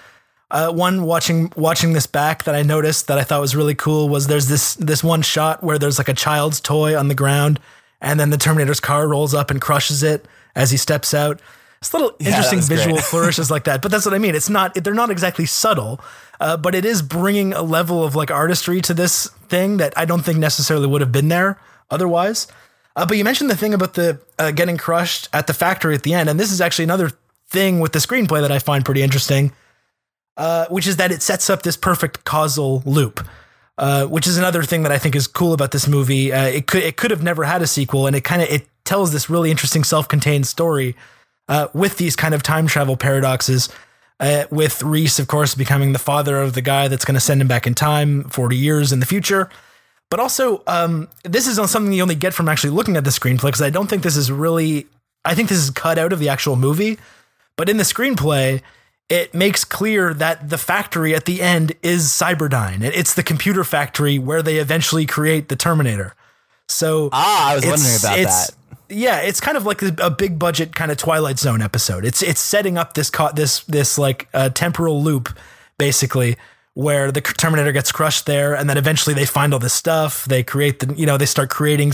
Uh, 0.51 0.71
one 0.71 1.03
watching 1.03 1.51
watching 1.55 1.93
this 1.93 2.05
back 2.05 2.43
that 2.43 2.53
I 2.53 2.61
noticed 2.61 3.07
that 3.07 3.17
I 3.17 3.23
thought 3.23 3.41
was 3.41 3.55
really 3.55 3.73
cool 3.75 4.09
was 4.09 4.27
there's 4.27 4.47
this 4.47 4.75
this 4.75 5.03
one 5.03 5.21
shot 5.21 5.63
where 5.63 5.79
there's 5.79 5.97
like 5.97 6.07
a 6.07 6.13
child's 6.13 6.59
toy 6.59 6.97
on 6.97 7.07
the 7.07 7.15
ground, 7.15 7.59
and 7.99 8.19
then 8.19 8.29
the 8.29 8.37
Terminator's 8.37 8.79
car 8.79 9.07
rolls 9.07 9.33
up 9.33 9.49
and 9.49 9.59
crushes 9.59 10.03
it 10.03 10.27
as 10.55 10.71
he 10.71 10.77
steps 10.77 11.13
out. 11.13 11.41
It's 11.81 11.93
little 11.93 12.15
that 12.19 12.27
interesting 12.27 12.61
visual 12.61 12.97
flourishes 13.11 13.49
like 13.49 13.63
that, 13.65 13.81
but 13.81 13.91
that's 13.91 14.05
what 14.05 14.13
I 14.13 14.19
mean. 14.19 14.35
It's 14.35 14.49
not 14.49 14.75
they're 14.75 14.93
not 14.93 15.09
exactly 15.09 15.45
subtle, 15.45 15.99
uh, 16.39 16.57
but 16.57 16.75
it 16.75 16.85
is 16.85 17.01
bringing 17.01 17.53
a 17.53 17.61
level 17.63 18.03
of 18.03 18.15
like 18.15 18.29
artistry 18.29 18.81
to 18.81 18.93
this 18.93 19.27
thing 19.49 19.77
that 19.77 19.97
I 19.97 20.05
don't 20.05 20.23
think 20.23 20.37
necessarily 20.37 20.87
would 20.87 21.01
have 21.01 21.11
been 21.11 21.27
there 21.27 21.59
otherwise. 21.89 22.47
Uh, 22.95 23.05
but 23.05 23.17
you 23.17 23.23
mentioned 23.23 23.49
the 23.49 23.57
thing 23.57 23.73
about 23.73 23.95
the 23.95 24.19
uh, 24.39 24.51
getting 24.51 24.77
crushed 24.77 25.27
at 25.33 25.47
the 25.47 25.53
factory 25.53 25.95
at 25.95 26.03
the 26.03 26.13
end, 26.13 26.29
and 26.29 26.39
this 26.39 26.51
is 26.51 26.61
actually 26.61 26.85
another 26.85 27.11
thing 27.47 27.79
with 27.79 27.91
the 27.91 27.99
screenplay 27.99 28.41
that 28.41 28.51
I 28.51 28.59
find 28.59 28.85
pretty 28.85 29.01
interesting, 29.01 29.51
uh, 30.37 30.65
which 30.69 30.87
is 30.87 30.97
that 30.97 31.11
it 31.11 31.21
sets 31.21 31.49
up 31.49 31.63
this 31.63 31.77
perfect 31.77 32.23
causal 32.23 32.81
loop. 32.85 33.25
Uh, 33.77 34.05
which 34.05 34.25
is 34.25 34.37
another 34.37 34.63
thing 34.63 34.83
that 34.83 34.91
I 34.93 34.97
think 34.97 35.17
is 35.17 35.27
cool 35.27 35.51
about 35.51 35.71
this 35.71 35.85
movie. 35.85 36.31
Uh, 36.31 36.45
it 36.45 36.65
could 36.65 36.81
it 36.81 36.95
could 36.95 37.11
have 37.11 37.21
never 37.21 37.43
had 37.43 37.61
a 37.61 37.67
sequel, 37.67 38.07
and 38.07 38.15
it 38.15 38.21
kind 38.23 38.41
of 38.41 38.47
it 38.47 38.65
tells 38.85 39.11
this 39.11 39.29
really 39.29 39.51
interesting 39.51 39.83
self-contained 39.83 40.47
story 40.47 40.95
uh, 41.49 41.67
with 41.73 41.97
these 41.97 42.15
kind 42.15 42.33
of 42.33 42.41
time 42.41 42.67
travel 42.67 42.95
paradoxes. 42.95 43.67
Uh, 44.17 44.45
with 44.49 44.81
Reese, 44.81 45.19
of 45.19 45.27
course, 45.27 45.55
becoming 45.55 45.91
the 45.91 45.99
father 45.99 46.41
of 46.41 46.53
the 46.53 46.61
guy 46.61 46.87
that's 46.87 47.03
going 47.03 47.15
to 47.15 47.19
send 47.19 47.41
him 47.41 47.49
back 47.49 47.67
in 47.67 47.75
time 47.75 48.23
40 48.29 48.55
years 48.55 48.93
in 48.93 49.01
the 49.01 49.05
future. 49.05 49.49
But 50.09 50.21
also, 50.21 50.63
um, 50.67 51.09
this 51.23 51.45
is 51.45 51.57
something 51.69 51.91
you 51.91 52.01
only 52.01 52.15
get 52.15 52.33
from 52.33 52.47
actually 52.47 52.69
looking 52.69 52.95
at 52.95 53.03
the 53.03 53.09
screenplay 53.09 53.47
because 53.47 53.61
I 53.61 53.69
don't 53.69 53.87
think 53.87 54.03
this 54.03 54.15
is 54.15 54.31
really. 54.31 54.87
I 55.25 55.35
think 55.35 55.49
this 55.49 55.57
is 55.57 55.69
cut 55.71 55.97
out 55.97 56.13
of 56.13 56.19
the 56.19 56.29
actual 56.29 56.55
movie. 56.55 56.97
But 57.57 57.67
in 57.67 57.75
the 57.75 57.83
screenplay, 57.83 58.61
it 59.09 59.33
makes 59.33 59.63
clear 59.63 60.13
that 60.13 60.49
the 60.49 60.57
factory 60.57 61.13
at 61.13 61.25
the 61.25 61.41
end 61.41 61.73
is 61.83 62.05
Cyberdyne. 62.09 62.81
It's 62.81 63.13
the 63.13 63.23
computer 63.23 63.63
factory 63.63 64.17
where 64.17 64.41
they 64.41 64.57
eventually 64.57 65.05
create 65.05 65.47
the 65.49 65.55
Terminator. 65.55 66.15
So 66.67 67.09
Ah, 67.13 67.51
I 67.51 67.55
was 67.55 67.65
wondering 67.65 67.95
about 67.99 68.19
it's- 68.19 68.47
that. 68.47 68.55
Yeah, 68.87 69.21
it's 69.21 69.39
kind 69.39 69.57
of 69.57 69.65
like 69.65 69.81
a, 69.81 69.95
a 69.99 70.11
big 70.11 70.37
budget 70.37 70.75
kind 70.75 70.91
of 70.91 70.97
Twilight 70.97 71.39
Zone 71.39 71.59
episode. 71.63 72.05
It's 72.05 72.21
it's 72.21 72.39
setting 72.39 72.77
up 72.77 72.93
this 72.93 73.09
co- 73.09 73.31
this 73.33 73.63
this 73.63 73.97
like 73.97 74.27
uh, 74.31 74.49
temporal 74.49 75.01
loop, 75.01 75.35
basically, 75.79 76.35
where 76.75 77.11
the 77.11 77.19
Terminator 77.19 77.71
gets 77.71 77.91
crushed 77.91 78.27
there, 78.27 78.53
and 78.55 78.69
then 78.69 78.77
eventually 78.77 79.15
they 79.15 79.25
find 79.25 79.53
all 79.53 79.59
this 79.59 79.73
stuff. 79.73 80.25
They 80.25 80.43
create 80.43 80.81
the 80.81 80.93
you 80.93 81.07
know 81.07 81.17
they 81.17 81.25
start 81.25 81.49
creating 81.49 81.93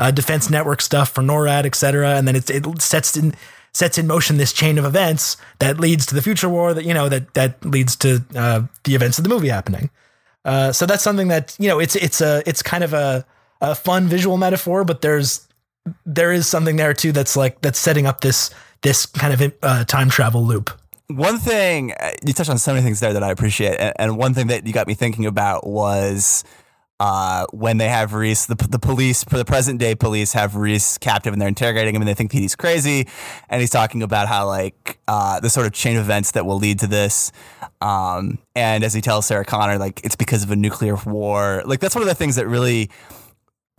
uh, 0.00 0.10
defense 0.10 0.50
network 0.50 0.82
stuff 0.82 1.10
for 1.10 1.22
NORAD, 1.22 1.64
et 1.64 1.76
cetera, 1.76 2.16
and 2.16 2.26
then 2.26 2.34
it, 2.34 2.50
it 2.50 2.82
sets 2.82 3.16
in 3.16 3.34
sets 3.74 3.98
in 3.98 4.06
motion 4.06 4.36
this 4.36 4.52
chain 4.52 4.78
of 4.78 4.84
events 4.84 5.36
that 5.58 5.80
leads 5.80 6.06
to 6.06 6.14
the 6.14 6.22
future 6.22 6.48
war. 6.48 6.74
That 6.74 6.84
you 6.84 6.94
know 6.94 7.08
that 7.08 7.34
that 7.34 7.64
leads 7.64 7.96
to 7.96 8.22
uh, 8.34 8.62
the 8.84 8.94
events 8.94 9.18
of 9.18 9.24
the 9.24 9.30
movie 9.30 9.48
happening. 9.48 9.90
Uh, 10.44 10.72
so 10.72 10.86
that's 10.86 11.02
something 11.02 11.28
that 11.28 11.56
you 11.58 11.68
know 11.68 11.78
it's 11.78 11.96
it's 11.96 12.20
a 12.20 12.42
it's 12.46 12.62
kind 12.62 12.84
of 12.84 12.92
a, 12.92 13.24
a 13.60 13.74
fun 13.74 14.06
visual 14.06 14.36
metaphor, 14.36 14.84
but 14.84 15.02
there's 15.02 15.46
there 16.06 16.32
is 16.32 16.46
something 16.46 16.76
there 16.76 16.94
too 16.94 17.12
that's 17.12 17.36
like 17.36 17.60
that's 17.60 17.78
setting 17.78 18.06
up 18.06 18.20
this 18.20 18.50
this 18.82 19.06
kind 19.06 19.32
of 19.32 19.52
uh, 19.62 19.84
time 19.84 20.10
travel 20.10 20.44
loop. 20.44 20.70
One 21.08 21.38
thing 21.38 21.92
uh, 21.92 22.12
you 22.24 22.32
touched 22.32 22.50
on 22.50 22.58
so 22.58 22.72
many 22.72 22.84
things 22.84 23.00
there 23.00 23.12
that 23.12 23.22
I 23.22 23.30
appreciate, 23.30 23.76
and, 23.78 23.92
and 23.98 24.16
one 24.16 24.34
thing 24.34 24.48
that 24.48 24.66
you 24.66 24.72
got 24.72 24.86
me 24.86 24.94
thinking 24.94 25.26
about 25.26 25.66
was 25.66 26.44
uh, 27.02 27.46
when 27.50 27.78
they 27.78 27.88
have 27.88 28.14
Reese, 28.14 28.46
the, 28.46 28.54
the 28.54 28.78
police, 28.78 29.24
the 29.24 29.44
present 29.44 29.80
day 29.80 29.92
police, 29.92 30.34
have 30.34 30.54
Reese 30.54 30.98
captive 30.98 31.32
and 31.32 31.42
they're 31.42 31.48
interrogating 31.48 31.96
him 31.96 32.02
and 32.02 32.08
they 32.08 32.14
think 32.14 32.30
he's 32.30 32.54
crazy, 32.54 33.08
and 33.48 33.60
he's 33.60 33.70
talking 33.70 34.04
about 34.04 34.28
how 34.28 34.46
like 34.46 35.00
uh, 35.08 35.40
the 35.40 35.50
sort 35.50 35.66
of 35.66 35.72
chain 35.72 35.96
of 35.96 36.04
events 36.04 36.30
that 36.30 36.46
will 36.46 36.58
lead 36.58 36.78
to 36.78 36.86
this, 36.86 37.32
um, 37.80 38.38
and 38.54 38.84
as 38.84 38.94
he 38.94 39.00
tells 39.00 39.26
Sarah 39.26 39.44
Connor, 39.44 39.78
like 39.78 40.00
it's 40.04 40.14
because 40.14 40.44
of 40.44 40.52
a 40.52 40.56
nuclear 40.56 40.94
war. 41.04 41.64
Like 41.66 41.80
that's 41.80 41.96
one 41.96 42.02
of 42.02 42.08
the 42.08 42.14
things 42.14 42.36
that 42.36 42.46
really 42.46 42.88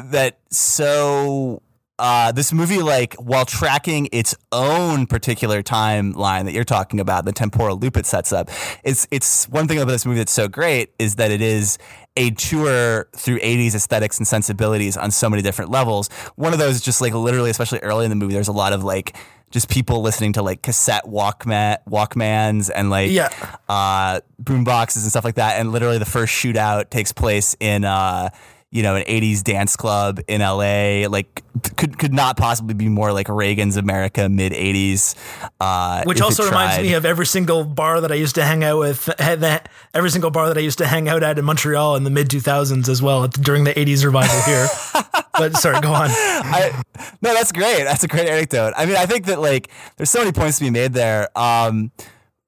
that 0.04 0.40
so 0.50 1.62
uh, 2.00 2.34
this 2.34 2.52
movie, 2.52 2.82
like 2.82 3.14
while 3.16 3.46
tracking 3.46 4.10
its 4.12 4.36
own 4.52 5.06
particular 5.06 5.64
timeline 5.64 6.44
that 6.44 6.52
you're 6.52 6.66
talking 6.66 7.00
about, 7.00 7.24
the 7.24 7.32
temporal 7.32 7.78
loop 7.78 7.96
it 7.96 8.06
sets 8.06 8.34
up, 8.34 8.50
it's 8.84 9.08
it's 9.12 9.48
one 9.48 9.68
thing 9.68 9.78
about 9.78 9.92
this 9.92 10.06
movie 10.06 10.18
that's 10.18 10.32
so 10.32 10.50
great 10.50 10.92
is 11.00 11.16
that 11.16 11.32
it 11.32 11.42
is 11.42 11.78
a 12.16 12.32
tour 12.32 13.08
through 13.16 13.40
80s 13.40 13.74
aesthetics 13.76 14.18
and 14.20 14.28
sensibilities 14.28 14.98
on 14.98 15.10
so 15.12 15.30
many 15.30 15.42
different 15.42 15.72
levels. 15.72 16.10
One 16.36 16.54
of 16.54 16.60
those 16.60 16.76
is 16.76 16.82
just 16.82 17.02
like 17.02 17.14
literally, 17.14 17.50
especially 17.50 17.80
early 17.80 18.06
in 18.06 18.10
the 18.10 18.16
movie, 18.16 18.34
there's 18.34 18.48
a 18.48 18.52
lot 18.54 18.72
of 18.74 18.84
like 18.84 19.16
just 19.52 19.70
people 19.70 20.02
listening 20.02 20.34
to 20.34 20.42
like 20.42 20.62
cassette 20.62 21.06
Walkman 21.06 21.78
Walkmans 21.88 22.70
and 22.74 22.90
like 22.90 23.12
Yeah. 23.12 23.30
uh, 23.70 24.22
boom 24.40 24.64
boxes 24.64 25.04
and 25.04 25.12
stuff 25.12 25.24
like 25.26 25.36
that. 25.36 25.60
And 25.60 25.72
literally, 25.72 25.98
the 25.98 26.06
first 26.06 26.34
shootout 26.34 26.90
takes 26.90 27.12
place 27.12 27.56
in. 27.60 27.84
Uh, 27.86 28.30
you 28.74 28.82
know, 28.82 28.96
an 28.96 29.04
80s 29.04 29.44
dance 29.44 29.76
club 29.78 30.20
in 30.28 30.42
LA. 30.42 31.08
Like, 31.08 31.44
could, 31.78 32.00
could 32.00 32.12
not 32.12 32.38
possibly 32.38 32.74
be 32.74 32.90
more 32.90 33.14
like 33.14 33.30
Reagan's 33.30 33.78
America 33.78 34.28
mid 34.28 34.52
80s. 34.52 35.16
Uh, 35.60 36.04
Which 36.06 36.22
also 36.22 36.44
reminds 36.44 36.82
me 36.82 36.94
of 36.96 37.06
every 37.06 37.28
single 37.28 37.66
bar 37.66 38.02
that 38.02 38.12
I 38.12 38.16
used 38.16 38.34
to 38.36 38.44
hang 38.44 38.64
out 38.64 38.80
with, 38.80 39.08
every 39.94 40.10
single 40.10 40.32
bar 40.32 40.48
that 40.48 40.58
I 40.58 40.62
used 40.62 40.80
to 40.80 40.88
hang 40.88 41.08
out 41.08 41.22
at 41.22 41.38
in 41.38 41.46
Montreal 41.46 41.96
in 41.96 42.04
the 42.04 42.10
mid 42.10 42.30
2000s 42.30 42.90
as 42.90 43.00
well 43.00 43.28
during 43.28 43.64
the 43.64 43.76
80s 43.76 44.04
revival 44.04 44.42
here. 44.42 44.68
but 45.34 45.56
sorry, 45.56 45.80
go 45.80 45.94
on. 45.94 46.10
I, 46.10 46.82
no, 47.22 47.32
that's 47.36 47.52
great. 47.52 47.84
That's 47.84 48.04
a 48.04 48.08
great 48.08 48.28
anecdote. 48.28 48.74
I 48.76 48.88
mean, 48.88 48.96
I 48.96 49.06
think 49.06 49.28
that 49.28 49.40
like 49.40 49.70
there's 49.98 50.10
so 50.10 50.20
many 50.20 50.32
points 50.32 50.58
to 50.58 50.64
be 50.64 50.72
made 50.72 50.94
there. 50.94 51.30
Um, 51.38 51.92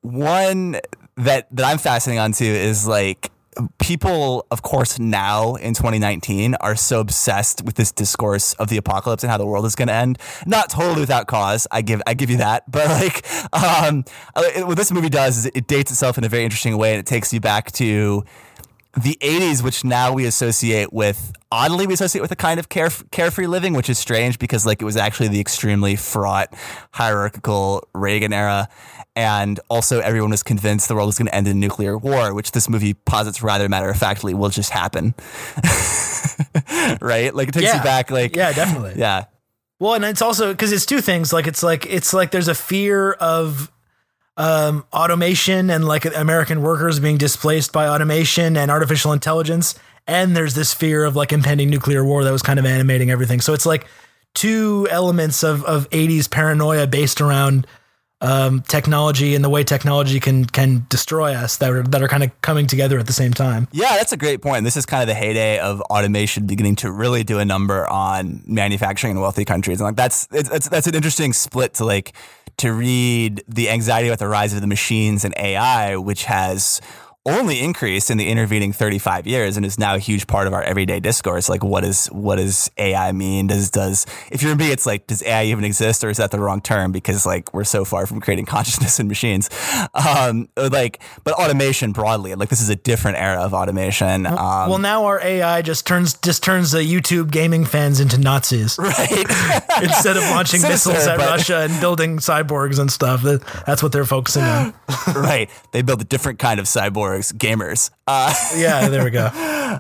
one 0.01 0.79
that 1.17 1.47
that 1.55 1.65
I'm 1.65 1.77
fascinating 1.77 2.19
on 2.19 2.31
too 2.31 2.45
is 2.45 2.87
like 2.87 3.31
people, 3.79 4.45
of 4.51 4.61
course, 4.61 4.99
now 4.99 5.55
in 5.55 5.73
2019 5.73 6.55
are 6.55 6.75
so 6.75 6.99
obsessed 6.99 7.63
with 7.63 7.75
this 7.75 7.91
discourse 7.91 8.53
of 8.53 8.69
the 8.69 8.77
apocalypse 8.77 9.23
and 9.23 9.31
how 9.31 9.37
the 9.37 9.45
world 9.45 9.65
is 9.65 9.75
going 9.75 9.87
to 9.87 9.93
end. 9.93 10.17
Not 10.45 10.69
totally 10.69 11.01
without 11.01 11.27
cause. 11.27 11.67
I 11.71 11.81
give 11.81 12.01
I 12.07 12.13
give 12.13 12.29
you 12.29 12.37
that, 12.37 12.63
but 12.71 12.87
like 12.89 13.25
um, 13.53 14.03
what 14.67 14.77
this 14.77 14.91
movie 14.91 15.09
does 15.09 15.37
is 15.37 15.45
it 15.53 15.67
dates 15.67 15.91
itself 15.91 16.17
in 16.17 16.23
a 16.23 16.29
very 16.29 16.43
interesting 16.43 16.77
way, 16.77 16.91
and 16.91 16.99
it 16.99 17.05
takes 17.05 17.33
you 17.33 17.39
back 17.39 17.71
to 17.73 18.23
the 19.01 19.17
80s, 19.21 19.61
which 19.61 19.83
now 19.83 20.13
we 20.13 20.25
associate 20.25 20.93
with, 20.93 21.33
oddly, 21.51 21.87
we 21.87 21.93
associate 21.93 22.21
with 22.21 22.31
a 22.31 22.35
kind 22.35 22.59
of 22.59 22.69
care, 22.69 22.89
carefree 23.11 23.47
living, 23.47 23.73
which 23.73 23.89
is 23.89 23.99
strange 23.99 24.39
because 24.39 24.65
like 24.65 24.81
it 24.81 24.85
was 24.85 24.95
actually 24.95 25.27
the 25.27 25.39
extremely 25.39 25.95
fraught, 25.95 26.53
hierarchical 26.91 27.87
Reagan 27.93 28.33
era. 28.33 28.69
And 29.17 29.59
also, 29.69 30.01
everyone 30.01 30.31
was 30.31 30.43
convinced 30.43 30.89
the 30.89 30.95
world 30.95 31.07
was 31.07 31.17
going 31.17 31.27
to 31.27 31.35
end 31.35 31.47
in 31.47 31.59
nuclear 31.59 31.97
war, 31.97 32.33
which 32.33 32.51
this 32.51 32.67
movie 32.67 32.93
posits 32.93 33.41
rather 33.41 33.69
matter 33.69 33.89
of 33.89 33.97
factly 33.97 34.33
will 34.33 34.49
just 34.49 34.71
happen. 34.71 35.13
right? 37.01 37.33
Like 37.33 37.47
it 37.47 37.53
takes 37.53 37.65
yeah. 37.65 37.77
you 37.77 37.83
back, 37.83 38.11
like 38.11 38.35
yeah, 38.35 38.51
definitely, 38.51 38.95
yeah. 38.97 39.25
Well, 39.79 39.93
and 39.93 40.05
it's 40.05 40.21
also 40.21 40.51
because 40.51 40.71
it's 40.71 40.85
two 40.85 41.01
things. 41.01 41.33
Like 41.33 41.47
it's 41.47 41.63
like 41.63 41.85
it's 41.85 42.13
like 42.13 42.31
there's 42.31 42.47
a 42.47 42.55
fear 42.55 43.13
of 43.13 43.71
um, 44.37 44.85
automation 44.91 45.69
and 45.69 45.85
like 45.85 46.05
American 46.05 46.61
workers 46.61 46.99
being 46.99 47.17
displaced 47.17 47.71
by 47.71 47.87
automation 47.87 48.57
and 48.57 48.69
artificial 48.69 49.13
intelligence. 49.13 49.75
And 50.07 50.35
there's 50.35 50.53
this 50.53 50.73
fear 50.73 51.03
of 51.03 51.15
like 51.15 51.31
impending 51.31 51.69
nuclear 51.69 52.03
war 52.03 52.23
that 52.23 52.31
was 52.31 52.41
kind 52.41 52.59
of 52.59 52.65
animating 52.65 53.09
everything. 53.09 53.41
So 53.41 53.53
it's 53.53 53.65
like 53.65 53.87
two 54.33 54.87
elements 54.91 55.43
of, 55.43 55.63
of 55.63 55.89
80s 55.89 56.29
paranoia 56.29 56.85
based 56.85 57.21
around 57.21 57.65
um, 58.21 58.61
technology 58.61 59.35
and 59.35 59.43
the 59.43 59.49
way 59.49 59.63
technology 59.63 60.19
can 60.19 60.45
can 60.45 60.85
destroy 60.89 61.33
us 61.33 61.57
that 61.57 61.69
are 61.69 61.83
that 61.83 62.01
are 62.01 62.07
kind 62.07 62.23
of 62.23 62.41
coming 62.41 62.65
together 62.65 62.97
at 62.97 63.07
the 63.07 63.13
same 63.13 63.33
time. 63.33 63.67
Yeah, 63.71 63.97
that's 63.97 64.13
a 64.13 64.17
great 64.17 64.41
point. 64.41 64.63
This 64.63 64.77
is 64.77 64.85
kind 64.85 65.03
of 65.03 65.07
the 65.07 65.13
heyday 65.13 65.59
of 65.59 65.81
automation 65.81 66.47
beginning 66.47 66.77
to 66.77 66.91
really 66.91 67.23
do 67.23 67.39
a 67.39 67.45
number 67.45 67.85
on 67.87 68.41
manufacturing 68.47 69.11
in 69.15 69.21
wealthy 69.21 69.45
countries, 69.45 69.81
and 69.81 69.85
like 69.85 69.95
that's 69.95 70.27
it's, 70.31 70.69
that's 70.69 70.87
an 70.87 70.95
interesting 70.95 71.33
split 71.33 71.75
to 71.75 71.85
like 71.85 72.13
to 72.57 72.71
read 72.71 73.43
the 73.47 73.69
anxiety 73.69 74.07
about 74.07 74.19
the 74.19 74.27
rise 74.27 74.53
of 74.53 74.61
the 74.61 74.67
machines 74.67 75.25
and 75.25 75.33
AI, 75.37 75.97
which 75.97 76.25
has 76.25 76.81
only 77.25 77.59
increased 77.59 78.11
in 78.11 78.17
the 78.17 78.27
intervening 78.27 78.71
35 78.71 79.25
years 79.25 79.57
and 79.57 79.65
is 79.65 79.79
now 79.79 79.95
a 79.95 79.99
huge 79.99 80.27
part 80.27 80.45
of 80.45 80.53
our 80.53 80.61
everyday 80.61 80.99
discourse. 80.99 81.49
Like, 81.49 81.63
what 81.63 81.83
is 81.83 82.05
what 82.07 82.35
does 82.35 82.69
AI 82.77 83.11
mean? 83.13 83.47
Does 83.47 83.71
does 83.71 84.05
if 84.31 84.43
you're 84.43 84.55
me, 84.55 84.71
it's 84.71 84.85
like, 84.85 85.07
does 85.07 85.23
AI 85.23 85.45
even 85.45 85.63
exist, 85.63 86.03
or 86.03 86.09
is 86.09 86.17
that 86.17 86.29
the 86.29 86.39
wrong 86.39 86.61
term? 86.61 86.91
Because 86.91 87.25
like 87.25 87.51
we're 87.53 87.63
so 87.63 87.83
far 87.83 88.05
from 88.05 88.21
creating 88.21 88.45
consciousness 88.55 88.99
in 88.99 89.07
machines. 89.07 89.49
Um, 89.93 90.49
like, 90.55 91.01
but 91.23 91.33
automation 91.33 91.93
broadly, 91.93 92.35
like 92.35 92.49
this 92.49 92.61
is 92.61 92.69
a 92.69 92.75
different 92.75 93.17
era 93.17 93.41
of 93.41 93.53
automation. 93.53 94.27
Um, 94.27 94.69
well, 94.69 94.77
now 94.77 95.05
our 95.05 95.19
AI 95.19 95.63
just 95.63 95.87
turns 95.87 96.13
just 96.15 96.43
turns 96.43 96.71
the 96.71 96.79
YouTube 96.79 97.31
gaming 97.31 97.65
fans 97.65 97.99
into 97.99 98.19
Nazis, 98.19 98.77
right? 98.79 99.09
Instead 99.81 100.17
of 100.17 100.23
launching 100.29 100.59
Sinister, 100.59 100.91
missiles 100.91 101.07
at 101.07 101.17
but... 101.17 101.25
Russia 101.25 101.67
and 101.69 101.79
building 101.81 102.17
cyborgs 102.17 102.77
and 102.77 102.91
stuff, 102.91 103.23
that's 103.23 103.81
what 103.81 103.91
they're 103.91 104.05
focusing 104.05 104.43
on. 104.43 104.75
right? 105.15 105.49
They 105.71 105.81
build 105.81 106.01
a 106.01 106.05
different 106.05 106.37
kind 106.37 106.59
of 106.59 106.67
cyborg 106.67 107.14
gamers. 107.19 107.89
Uh, 108.07 108.33
yeah, 108.55 108.89
there 108.89 109.03
we 109.03 109.11
go. 109.11 109.29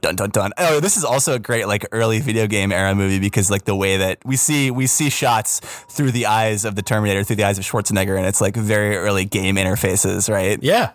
dun 0.00 0.16
dun 0.16 0.30
dun. 0.30 0.52
Oh, 0.56 0.80
this 0.80 0.96
is 0.96 1.04
also 1.04 1.34
a 1.34 1.38
great 1.38 1.66
like 1.66 1.86
early 1.92 2.20
video 2.20 2.46
game 2.46 2.72
era 2.72 2.94
movie 2.94 3.18
because 3.18 3.50
like 3.50 3.64
the 3.64 3.76
way 3.76 3.98
that 3.98 4.18
we 4.24 4.36
see 4.36 4.70
we 4.70 4.86
see 4.86 5.10
shots 5.10 5.60
through 5.90 6.12
the 6.12 6.26
eyes 6.26 6.64
of 6.64 6.76
the 6.76 6.82
Terminator, 6.82 7.24
through 7.24 7.36
the 7.36 7.44
eyes 7.44 7.58
of 7.58 7.64
Schwarzenegger, 7.64 8.16
and 8.16 8.26
it's 8.26 8.40
like 8.40 8.56
very 8.56 8.96
early 8.96 9.24
game 9.24 9.56
interfaces, 9.56 10.32
right? 10.32 10.58
Yeah, 10.62 10.92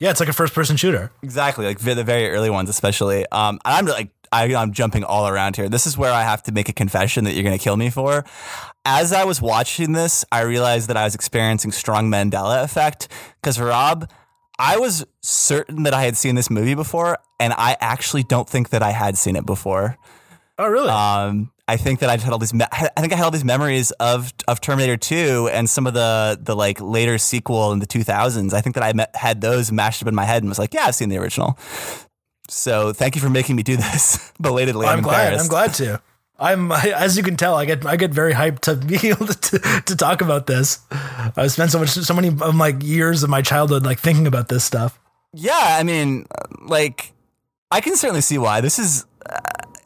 yeah, 0.00 0.10
it's 0.10 0.20
like 0.20 0.28
a 0.28 0.34
first 0.34 0.54
person 0.54 0.76
shooter. 0.76 1.12
Exactly, 1.22 1.66
like 1.66 1.78
the 1.78 2.02
very 2.02 2.30
early 2.30 2.50
ones, 2.50 2.68
especially. 2.70 3.24
Um, 3.30 3.60
I'm 3.64 3.86
like 3.86 4.10
I, 4.32 4.46
am 4.46 4.72
jumping 4.72 5.04
all 5.04 5.26
around 5.26 5.56
here. 5.56 5.68
This 5.68 5.86
is 5.86 5.98
where 5.98 6.12
I 6.12 6.22
have 6.22 6.42
to 6.44 6.52
make 6.52 6.68
a 6.68 6.72
confession 6.72 7.24
that 7.24 7.34
you're 7.34 7.42
going 7.42 7.56
to 7.56 7.62
kill 7.62 7.76
me 7.76 7.90
for. 7.90 8.24
As 8.84 9.12
I 9.12 9.24
was 9.24 9.42
watching 9.42 9.92
this, 9.92 10.24
I 10.30 10.42
realized 10.42 10.88
that 10.88 10.96
I 10.96 11.04
was 11.04 11.14
experiencing 11.14 11.72
strong 11.72 12.10
Mandela 12.10 12.62
effect 12.62 13.08
because 13.40 13.60
Rob 13.60 14.08
I 14.60 14.76
was 14.76 15.06
certain 15.22 15.84
that 15.84 15.94
I 15.94 16.02
had 16.02 16.16
seen 16.16 16.34
this 16.34 16.50
movie 16.50 16.74
before, 16.74 17.18
and 17.38 17.54
I 17.54 17.76
actually 17.80 18.22
don't 18.22 18.48
think 18.48 18.70
that 18.70 18.82
I 18.82 18.90
had 18.90 19.16
seen 19.16 19.34
it 19.34 19.46
before. 19.46 19.96
Oh, 20.58 20.68
really? 20.68 20.90
Um, 20.90 21.50
I 21.66 21.78
think 21.78 22.00
that 22.00 22.10
I 22.10 22.18
had 22.18 22.30
all 22.30 22.38
these. 22.38 22.52
Me- 22.52 22.66
I 22.70 22.88
think 23.00 23.12
I 23.14 23.16
had 23.16 23.24
all 23.24 23.30
these 23.30 23.44
memories 23.44 23.90
of 23.92 24.34
of 24.46 24.60
Terminator 24.60 24.98
Two 24.98 25.48
and 25.52 25.70
some 25.70 25.86
of 25.86 25.94
the 25.94 26.38
the 26.40 26.54
like 26.54 26.78
later 26.80 27.16
sequel 27.16 27.72
in 27.72 27.78
the 27.78 27.86
2000s. 27.86 28.52
I 28.52 28.60
think 28.60 28.74
that 28.74 28.84
I 28.84 28.92
met, 28.92 29.16
had 29.16 29.40
those 29.40 29.72
mashed 29.72 30.02
up 30.02 30.08
in 30.08 30.14
my 30.14 30.24
head 30.24 30.42
and 30.42 30.50
was 30.50 30.58
like, 30.58 30.74
"Yeah, 30.74 30.84
I've 30.84 30.94
seen 30.94 31.08
the 31.08 31.16
original." 31.16 31.58
So 32.48 32.92
thank 32.92 33.14
you 33.14 33.22
for 33.22 33.30
making 33.30 33.56
me 33.56 33.62
do 33.62 33.76
this 33.76 34.32
belatedly. 34.40 34.86
I'm, 34.86 34.98
I'm 34.98 35.02
glad. 35.02 35.34
I'm 35.34 35.46
glad 35.46 35.72
to. 35.74 36.02
I'm 36.40 36.72
as 36.72 37.16
you 37.16 37.22
can 37.22 37.36
tell, 37.36 37.54
I 37.54 37.66
get 37.66 37.86
I 37.86 37.96
get 37.96 38.10
very 38.10 38.32
hyped 38.32 38.60
to 38.60 38.74
be 38.74 38.96
able 39.08 39.26
to, 39.26 39.58
to 39.58 39.96
talk 39.96 40.22
about 40.22 40.46
this. 40.46 40.80
I've 40.90 41.52
spent 41.52 41.70
so 41.70 41.78
much 41.78 41.90
so 41.90 42.14
many 42.14 42.28
of 42.28 42.54
my 42.54 42.68
years 42.80 43.22
of 43.22 43.30
my 43.30 43.42
childhood 43.42 43.84
like 43.84 44.00
thinking 44.00 44.26
about 44.26 44.48
this 44.48 44.64
stuff. 44.64 44.98
Yeah, 45.32 45.52
I 45.78 45.82
mean, 45.84 46.26
like 46.62 47.12
I 47.70 47.80
can 47.80 47.96
certainly 47.96 48.22
see 48.22 48.38
why 48.38 48.60
this 48.60 48.78
is. 48.78 49.06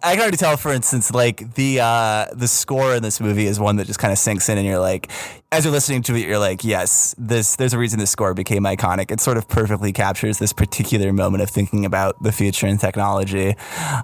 I 0.03 0.13
can 0.13 0.21
already 0.21 0.37
tell, 0.37 0.59
for 0.59 0.71
instance, 0.71 1.13
like 1.13 1.55
the 1.55 1.81
uh, 1.81 2.27
the 2.35 2.47
score 2.47 2.95
in 2.95 3.03
this 3.03 3.21
movie 3.21 3.47
is 3.47 3.59
one 3.59 3.77
that 3.77 3.87
just 3.87 3.99
kind 3.99 4.13
of 4.13 4.19
sinks 4.19 4.49
in, 4.49 4.59
and 4.59 4.67
you're 4.67 4.79
like, 4.79 5.11
as 5.51 5.65
you're 5.65 5.73
listening 5.73 6.03
to 6.03 6.15
it, 6.15 6.27
you're 6.27 6.39
like, 6.39 6.63
yes, 6.63 7.15
this 7.19 7.57
there's 7.57 7.73
a 7.73 7.79
reason 7.79 7.99
this 7.99 8.11
score 8.11 8.35
became 8.35 8.65
iconic. 8.65 9.11
It 9.11 9.21
sort 9.21 9.39
of 9.39 9.49
perfectly 9.49 9.93
captures 9.93 10.39
this 10.39 10.53
particular 10.53 11.13
moment 11.13 11.43
of 11.43 11.51
thinking 11.51 11.85
about 11.87 12.23
the 12.23 12.33
future 12.33 12.67
and 12.67 12.79
technology. 12.79 13.57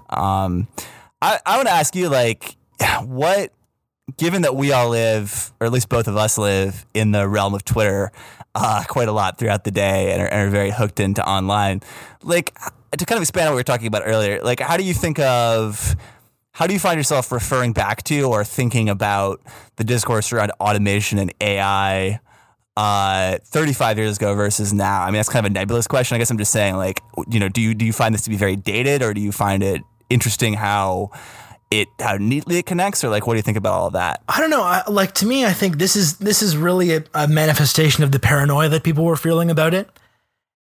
Um, 0.09 0.69
I, 1.23 1.39
I 1.45 1.57
want 1.57 1.69
to 1.69 1.75
ask 1.75 1.95
you, 1.95 2.09
like, 2.09 2.57
what, 3.03 3.53
given 4.17 4.43
that 4.43 4.57
we 4.57 4.73
all 4.73 4.89
live, 4.89 5.53
or 5.61 5.67
at 5.67 5.73
least 5.73 5.89
both 5.89 6.09
of 6.09 6.17
us 6.17 6.39
live 6.39 6.87
in 6.95 7.13
the 7.13 7.29
realm 7.29 7.55
of 7.55 7.65
Twitter 7.65 8.11
uh, 8.55 8.85
quite 8.89 9.09
a 9.09 9.13
lot 9.13 9.39
throughout 9.39 9.65
the 9.65 9.71
day 9.71 10.13
and 10.13 10.23
are, 10.23 10.27
and 10.27 10.49
are 10.49 10.51
very 10.51 10.71
hooked 10.71 10.99
into 10.99 11.27
online, 11.27 11.83
like, 12.23 12.55
to 12.97 13.05
kind 13.05 13.19
of 13.19 13.23
expand 13.23 13.47
on 13.47 13.53
what 13.53 13.57
we 13.57 13.61
were 13.61 13.65
talking 13.65 13.87
about 13.87 14.03
earlier, 14.07 14.41
like, 14.43 14.61
how 14.61 14.77
do 14.77 14.83
you 14.83 14.95
think 14.95 15.19
of, 15.19 15.95
how 16.53 16.67
do 16.67 16.73
you 16.73 16.81
find 16.81 16.99
yourself 16.99 17.31
referring 17.31 17.73
back 17.73 18.03
to 18.05 18.23
or 18.23 18.43
thinking 18.43 18.89
about 18.89 19.41
the 19.77 19.85
discourse 19.85 20.33
around 20.33 20.53
automation 20.61 21.19
and 21.19 21.33
AI? 21.41 22.21
Uh, 22.77 23.37
35 23.45 23.99
years 23.99 24.17
ago 24.17 24.35
versus 24.35 24.73
now. 24.73 25.03
I 25.03 25.07
mean, 25.07 25.15
that's 25.15 25.29
kind 25.29 25.45
of 25.45 25.51
a 25.51 25.53
nebulous 25.53 25.87
question. 25.87 26.15
I 26.15 26.19
guess 26.19 26.31
I'm 26.31 26.39
just 26.39 26.53
saying, 26.53 26.77
like, 26.77 27.03
you 27.29 27.39
know, 27.39 27.49
do 27.49 27.61
you 27.61 27.75
do 27.75 27.85
you 27.85 27.93
find 27.93 28.15
this 28.15 28.23
to 28.23 28.31
be 28.31 28.37
very 28.37 28.57
dated, 28.57 29.03
or 29.03 29.13
do 29.13 29.21
you 29.21 29.33
find 29.33 29.63
it 29.63 29.83
interesting 30.11 30.55
how 30.55 31.11
it 31.71 31.89
how 32.01 32.17
neatly 32.17 32.59
it 32.59 32.67
connects 32.67 33.05
or 33.05 33.09
like 33.09 33.27
what 33.27 33.35
do 33.35 33.39
you 33.39 33.43
think 33.43 33.57
about 33.57 33.73
all 33.73 33.87
of 33.87 33.93
that? 33.95 34.23
I 34.29 34.41
don't 34.41 34.51
know. 34.51 34.63
I, 34.63 34.83
like 34.89 35.15
to 35.15 35.27
me 35.27 35.47
i 35.47 35.53
think 35.53 35.79
this 35.79 35.97
is 35.97 36.19
this 36.19 36.43
is 36.43 36.57
really 36.57 36.95
a, 36.97 37.05
a, 37.15 37.29
manifestation 37.29 38.03
of 38.03 38.13
the 38.13 38.19
paranoia 38.19 38.69
that 38.69 38.83
people 38.83 39.05
were 39.05 39.17
feeling 39.17 39.51
about 39.51 39.73
it. 39.73 39.89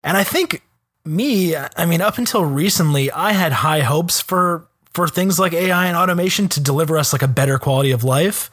And 0.02 0.16
i 0.16 0.24
think 0.24 0.62
me 1.04 1.56
i 1.56 1.86
mean 1.86 2.00
up 2.00 2.18
until 2.18 2.44
recently 2.44 3.10
i 3.10 3.32
had 3.32 3.52
high 3.52 3.80
hopes 3.80 4.20
for 4.20 4.68
for 4.92 5.08
things 5.08 5.38
like 5.38 5.52
ai 5.54 5.86
and 5.86 5.96
automation 5.96 6.46
to 6.46 6.60
deliver 6.60 6.98
us 6.98 7.12
like 7.12 7.22
a 7.22 7.28
better 7.28 7.58
quality 7.58 7.90
of 7.90 8.04
life 8.04 8.50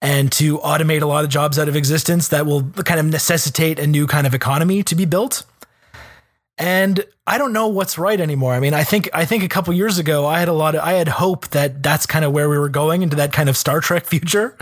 and 0.00 0.32
to 0.32 0.58
automate 0.58 1.02
a 1.02 1.06
lot 1.06 1.24
of 1.24 1.30
jobs 1.30 1.58
out 1.58 1.68
of 1.68 1.76
existence 1.76 2.28
that 2.28 2.46
will 2.46 2.62
kind 2.84 2.98
of 2.98 3.06
necessitate 3.06 3.78
a 3.78 3.86
new 3.86 4.06
kind 4.06 4.26
of 4.26 4.34
economy 4.34 4.82
to 4.82 4.94
be 4.94 5.04
built 5.04 5.44
and 6.58 7.04
I 7.26 7.38
don't 7.38 7.52
know 7.52 7.68
what's 7.68 7.98
right 7.98 8.20
anymore. 8.20 8.54
I 8.54 8.60
mean, 8.60 8.72
I 8.72 8.84
think 8.84 9.10
I 9.12 9.24
think 9.24 9.42
a 9.42 9.48
couple 9.48 9.74
years 9.74 9.98
ago 9.98 10.26
I 10.26 10.38
had 10.38 10.48
a 10.48 10.52
lot 10.52 10.74
of 10.74 10.80
I 10.82 10.94
had 10.94 11.08
hope 11.08 11.48
that 11.48 11.82
that's 11.82 12.06
kind 12.06 12.24
of 12.24 12.32
where 12.32 12.48
we 12.48 12.58
were 12.58 12.68
going 12.68 13.02
into 13.02 13.16
that 13.16 13.32
kind 13.32 13.48
of 13.48 13.56
Star 13.56 13.80
Trek 13.80 14.06
future. 14.06 14.56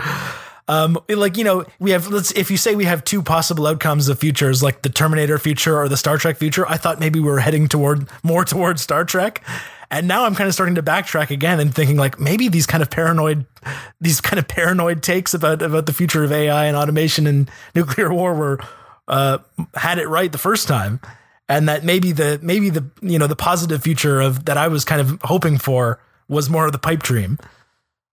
Um, 0.67 0.97
like 1.07 1.37
you 1.37 1.43
know, 1.43 1.65
we 1.79 1.91
have 1.91 2.07
let's 2.07 2.31
if 2.31 2.49
you 2.49 2.57
say 2.57 2.75
we 2.75 2.85
have 2.85 3.03
two 3.03 3.21
possible 3.21 3.67
outcomes 3.67 4.09
of 4.09 4.19
futures, 4.19 4.63
like 4.63 4.81
the 4.81 4.89
Terminator 4.89 5.37
future 5.37 5.77
or 5.77 5.87
the 5.87 5.97
Star 5.97 6.17
Trek 6.17 6.37
future. 6.37 6.67
I 6.67 6.77
thought 6.77 6.99
maybe 6.99 7.19
we 7.19 7.29
were 7.29 7.39
heading 7.39 7.67
toward 7.67 8.09
more 8.23 8.43
towards 8.43 8.81
Star 8.81 9.05
Trek, 9.05 9.43
and 9.91 10.07
now 10.07 10.25
I'm 10.25 10.33
kind 10.33 10.47
of 10.47 10.53
starting 10.55 10.75
to 10.75 10.83
backtrack 10.83 11.29
again 11.29 11.59
and 11.59 11.73
thinking 11.73 11.97
like 11.97 12.19
maybe 12.19 12.47
these 12.47 12.65
kind 12.65 12.81
of 12.81 12.89
paranoid, 12.89 13.45
these 14.01 14.19
kind 14.21 14.39
of 14.39 14.47
paranoid 14.47 15.03
takes 15.03 15.35
about 15.35 15.61
about 15.61 15.85
the 15.85 15.93
future 15.93 16.23
of 16.23 16.31
AI 16.31 16.65
and 16.65 16.75
automation 16.75 17.27
and 17.27 17.49
nuclear 17.75 18.11
war 18.11 18.33
were 18.33 18.59
uh, 19.07 19.37
had 19.75 19.99
it 19.99 20.07
right 20.07 20.31
the 20.31 20.39
first 20.39 20.67
time 20.67 20.99
and 21.47 21.67
that 21.69 21.83
maybe 21.83 22.11
the 22.11 22.39
maybe 22.41 22.69
the 22.69 22.85
you 23.01 23.19
know 23.19 23.27
the 23.27 23.35
positive 23.35 23.83
future 23.83 24.19
of 24.21 24.45
that 24.45 24.57
I 24.57 24.67
was 24.67 24.85
kind 24.85 25.01
of 25.01 25.19
hoping 25.23 25.57
for 25.57 25.99
was 26.27 26.49
more 26.49 26.65
of 26.65 26.71
the 26.71 26.79
pipe 26.79 27.03
dream. 27.03 27.37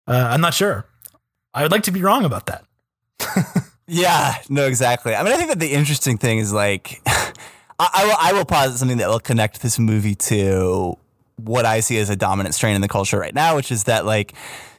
Uh, 0.07 0.29
I'm 0.31 0.41
not 0.41 0.55
sure. 0.55 0.87
I 1.55 1.63
would 1.63 1.71
like 1.71 1.83
to 1.85 1.93
be 1.93 2.03
wrong 2.03 2.25
about 2.25 2.47
that. 2.47 2.65
Yeah, 3.87 4.37
no, 4.49 4.67
exactly. 4.67 5.15
I 5.15 5.23
mean, 5.23 5.33
I 5.33 5.37
think 5.37 5.51
that 5.51 5.59
the 5.59 5.73
interesting 5.73 6.17
thing 6.17 6.39
is 6.39 6.53
like, 6.53 7.03
I, 7.07 7.35
I, 7.79 8.05
will, 8.05 8.17
I 8.19 8.33
will 8.33 8.45
posit 8.45 8.79
something 8.79 8.97
that 8.99 9.09
will 9.09 9.21
connect 9.21 9.61
this 9.61 9.79
movie 9.79 10.15
to 10.15 10.97
what 11.37 11.67
I 11.67 11.81
see 11.81 11.99
as 11.99 12.09
a 12.09 12.17
dominant 12.17 12.55
strain 12.55 12.75
in 12.75 12.81
the 12.81 12.89
culture 12.89 13.19
right 13.19 13.35
now, 13.35 13.57
which 13.57 13.73
is 13.73 13.85
that 13.85 14.07
like 14.07 14.35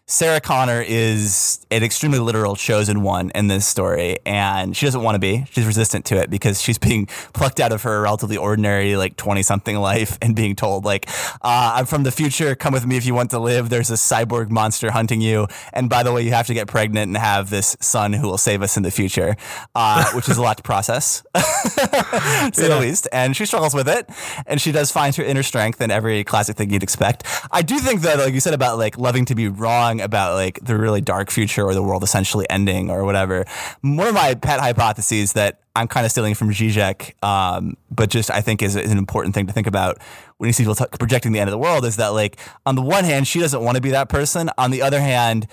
Sarah 0.05 0.41
Connor 0.41 0.83
is 0.85 1.65
an 1.71 1.81
extremely 1.81 2.19
literal 2.19 2.57
chosen 2.57 3.03
one 3.03 3.31
in 3.33 3.47
this 3.47 3.65
story, 3.65 4.19
and 4.25 4.75
she 4.75 4.85
doesn't 4.85 5.01
want 5.01 5.15
to 5.15 5.19
be. 5.19 5.45
She's 5.51 5.65
resistant 5.65 6.03
to 6.07 6.17
it 6.17 6.29
because 6.29 6.61
she's 6.61 6.77
being 6.77 7.05
plucked 7.33 7.61
out 7.61 7.71
of 7.71 7.83
her 7.83 8.01
relatively 8.01 8.35
ordinary, 8.35 8.97
like 8.97 9.15
20 9.15 9.41
something 9.43 9.77
life 9.77 10.17
and 10.21 10.35
being 10.35 10.57
told, 10.57 10.83
like, 10.83 11.07
uh, 11.41 11.75
I'm 11.75 11.85
from 11.85 12.03
the 12.03 12.11
future, 12.11 12.53
come 12.53 12.73
with 12.73 12.85
me 12.85 12.97
if 12.97 13.05
you 13.05 13.15
want 13.15 13.31
to 13.31 13.39
live. 13.39 13.69
There's 13.69 13.89
a 13.91 13.93
cyborg 13.93 14.49
monster 14.49 14.91
hunting 14.91 15.21
you. 15.21 15.47
And 15.71 15.89
by 15.89 16.03
the 16.03 16.11
way, 16.11 16.23
you 16.23 16.31
have 16.31 16.47
to 16.47 16.53
get 16.53 16.67
pregnant 16.67 17.07
and 17.07 17.15
have 17.15 17.49
this 17.49 17.77
son 17.79 18.11
who 18.11 18.27
will 18.27 18.37
save 18.37 18.61
us 18.61 18.75
in 18.75 18.83
the 18.83 18.91
future, 18.91 19.37
uh, 19.73 20.11
which 20.15 20.27
is 20.27 20.37
a 20.37 20.41
lot 20.41 20.57
to 20.57 20.63
process, 20.63 21.23
to 21.33 22.51
say 22.53 22.67
the 22.67 22.77
least. 22.77 23.07
And 23.13 23.37
she 23.37 23.45
struggles 23.45 23.73
with 23.73 23.87
it, 23.87 24.09
and 24.47 24.59
she 24.59 24.73
does 24.73 24.91
find 24.91 25.15
her 25.15 25.23
inner 25.23 25.43
strength 25.43 25.79
in 25.79 25.91
every 25.91 26.25
classic 26.25 26.57
thing 26.57 26.71
you'd 26.71 26.83
expect. 26.83 27.23
I 27.51 27.61
do 27.61 27.79
think 27.79 28.01
that, 28.01 28.19
like 28.19 28.33
you 28.33 28.41
said 28.41 28.53
about 28.53 28.77
like 28.77 28.97
loving 28.97 29.23
to 29.25 29.35
be 29.35 29.47
wrong 29.47 29.92
about 30.01 30.35
like 30.35 30.59
the 30.63 30.77
really 30.77 31.01
dark 31.01 31.29
future 31.31 31.63
or 31.63 31.73
the 31.73 31.83
world 31.83 32.03
essentially 32.03 32.49
ending 32.49 32.89
or 32.89 33.03
whatever. 33.03 33.45
One 33.81 34.07
of 34.07 34.13
my 34.13 34.35
pet 34.35 34.59
hypotheses 34.59 35.33
that 35.33 35.61
I'm 35.75 35.87
kind 35.87 36.05
of 36.05 36.11
stealing 36.11 36.35
from 36.35 36.51
Zizek, 36.51 37.23
um, 37.23 37.75
but 37.89 38.09
just 38.09 38.29
I 38.29 38.41
think 38.41 38.61
is, 38.61 38.75
is, 38.75 38.91
an 38.91 38.97
important 38.97 39.33
thing 39.33 39.47
to 39.47 39.53
think 39.53 39.65
about 39.65 39.97
when 40.37 40.47
you 40.47 40.53
see 40.53 40.63
people 40.63 40.75
t- 40.75 40.85
projecting 40.99 41.31
the 41.31 41.39
end 41.39 41.49
of 41.49 41.51
the 41.51 41.57
world 41.57 41.83
is 41.85 41.95
that 41.97 42.09
like 42.09 42.37
on 42.65 42.75
the 42.75 42.81
one 42.81 43.03
hand 43.03 43.27
she 43.27 43.39
doesn't 43.39 43.63
want 43.63 43.75
to 43.75 43.81
be 43.81 43.91
that 43.91 44.09
person, 44.09 44.49
on 44.57 44.71
the 44.71 44.81
other 44.81 44.99
hand 44.99 45.47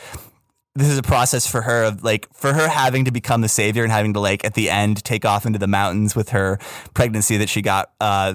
this 0.74 0.88
is 0.88 0.98
a 0.98 1.02
process 1.02 1.46
for 1.46 1.62
her 1.62 1.84
of 1.84 2.04
like 2.04 2.28
for 2.32 2.52
her 2.52 2.68
having 2.68 3.04
to 3.04 3.10
become 3.10 3.40
the 3.40 3.48
savior 3.48 3.82
and 3.82 3.90
having 3.90 4.12
to 4.12 4.20
like 4.20 4.44
at 4.44 4.54
the 4.54 4.70
end 4.70 5.02
take 5.04 5.24
off 5.24 5.44
into 5.44 5.58
the 5.58 5.66
mountains 5.66 6.14
with 6.14 6.30
her 6.30 6.58
pregnancy 6.94 7.36
that 7.36 7.48
she 7.48 7.60
got 7.60 7.92
uh, 8.00 8.34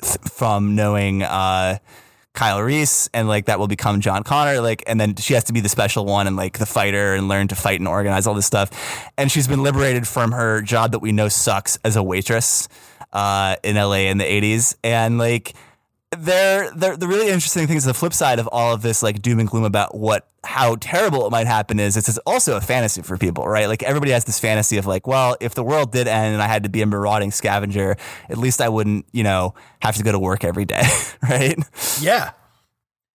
th- 0.00 0.18
from 0.30 0.74
knowing 0.74 1.22
uh, 1.22 1.78
Kyle 2.34 2.62
Reese 2.62 3.08
and 3.12 3.28
like 3.28 3.46
that 3.46 3.58
will 3.58 3.68
become 3.68 4.00
John 4.00 4.22
Connor 4.22 4.60
like 4.60 4.82
and 4.86 5.00
then 5.00 5.14
she 5.16 5.34
has 5.34 5.44
to 5.44 5.52
be 5.52 5.60
the 5.60 5.68
special 5.68 6.04
one 6.06 6.26
and 6.26 6.34
like 6.36 6.58
the 6.58 6.66
fighter 6.66 7.14
and 7.14 7.28
learn 7.28 7.48
to 7.48 7.54
fight 7.54 7.80
and 7.80 7.88
organize 7.88 8.26
all 8.26 8.34
this 8.34 8.46
stuff. 8.46 8.70
And 9.18 9.30
she's 9.30 9.46
been 9.46 9.62
liberated 9.62 10.08
from 10.08 10.32
her 10.32 10.62
job 10.62 10.92
that 10.92 11.00
we 11.00 11.12
know 11.12 11.28
sucks 11.28 11.78
as 11.84 11.96
a 11.96 12.02
waitress 12.02 12.68
uh, 13.12 13.56
in 13.62 13.76
LA 13.76 14.08
in 14.08 14.18
the 14.18 14.24
80s 14.24 14.76
and 14.82 15.18
like 15.18 15.54
there 16.18 16.70
the 16.70 17.06
really 17.08 17.28
interesting 17.28 17.66
thing 17.66 17.76
is 17.76 17.84
the 17.84 17.94
flip 17.94 18.12
side 18.12 18.38
of 18.38 18.46
all 18.48 18.74
of 18.74 18.82
this 18.82 19.02
like 19.02 19.22
doom 19.22 19.38
and 19.38 19.48
gloom 19.48 19.64
about 19.64 19.96
what 19.96 20.28
how 20.44 20.76
terrible 20.78 21.26
it 21.26 21.30
might 21.30 21.46
happen 21.46 21.80
is 21.80 21.96
it's 21.96 22.18
also 22.18 22.56
a 22.56 22.60
fantasy 22.60 23.00
for 23.00 23.16
people 23.16 23.48
right? 23.48 23.66
Like 23.66 23.82
everybody 23.82 24.12
has 24.12 24.24
this 24.26 24.38
fantasy 24.38 24.76
of 24.76 24.86
like 24.86 25.06
well 25.06 25.36
if 25.40 25.54
the 25.54 25.62
world 25.62 25.90
did 25.90 26.06
end 26.06 26.34
and 26.34 26.42
i 26.42 26.46
had 26.46 26.64
to 26.64 26.68
be 26.68 26.82
a 26.82 26.86
marauding 26.86 27.30
scavenger 27.30 27.96
at 28.28 28.36
least 28.36 28.60
i 28.60 28.68
wouldn't 28.68 29.06
you 29.12 29.22
know 29.22 29.54
have 29.80 29.96
to 29.96 30.02
go 30.02 30.12
to 30.12 30.18
work 30.18 30.44
every 30.44 30.66
day 30.66 30.82
right? 31.22 31.58
Yeah. 32.00 32.32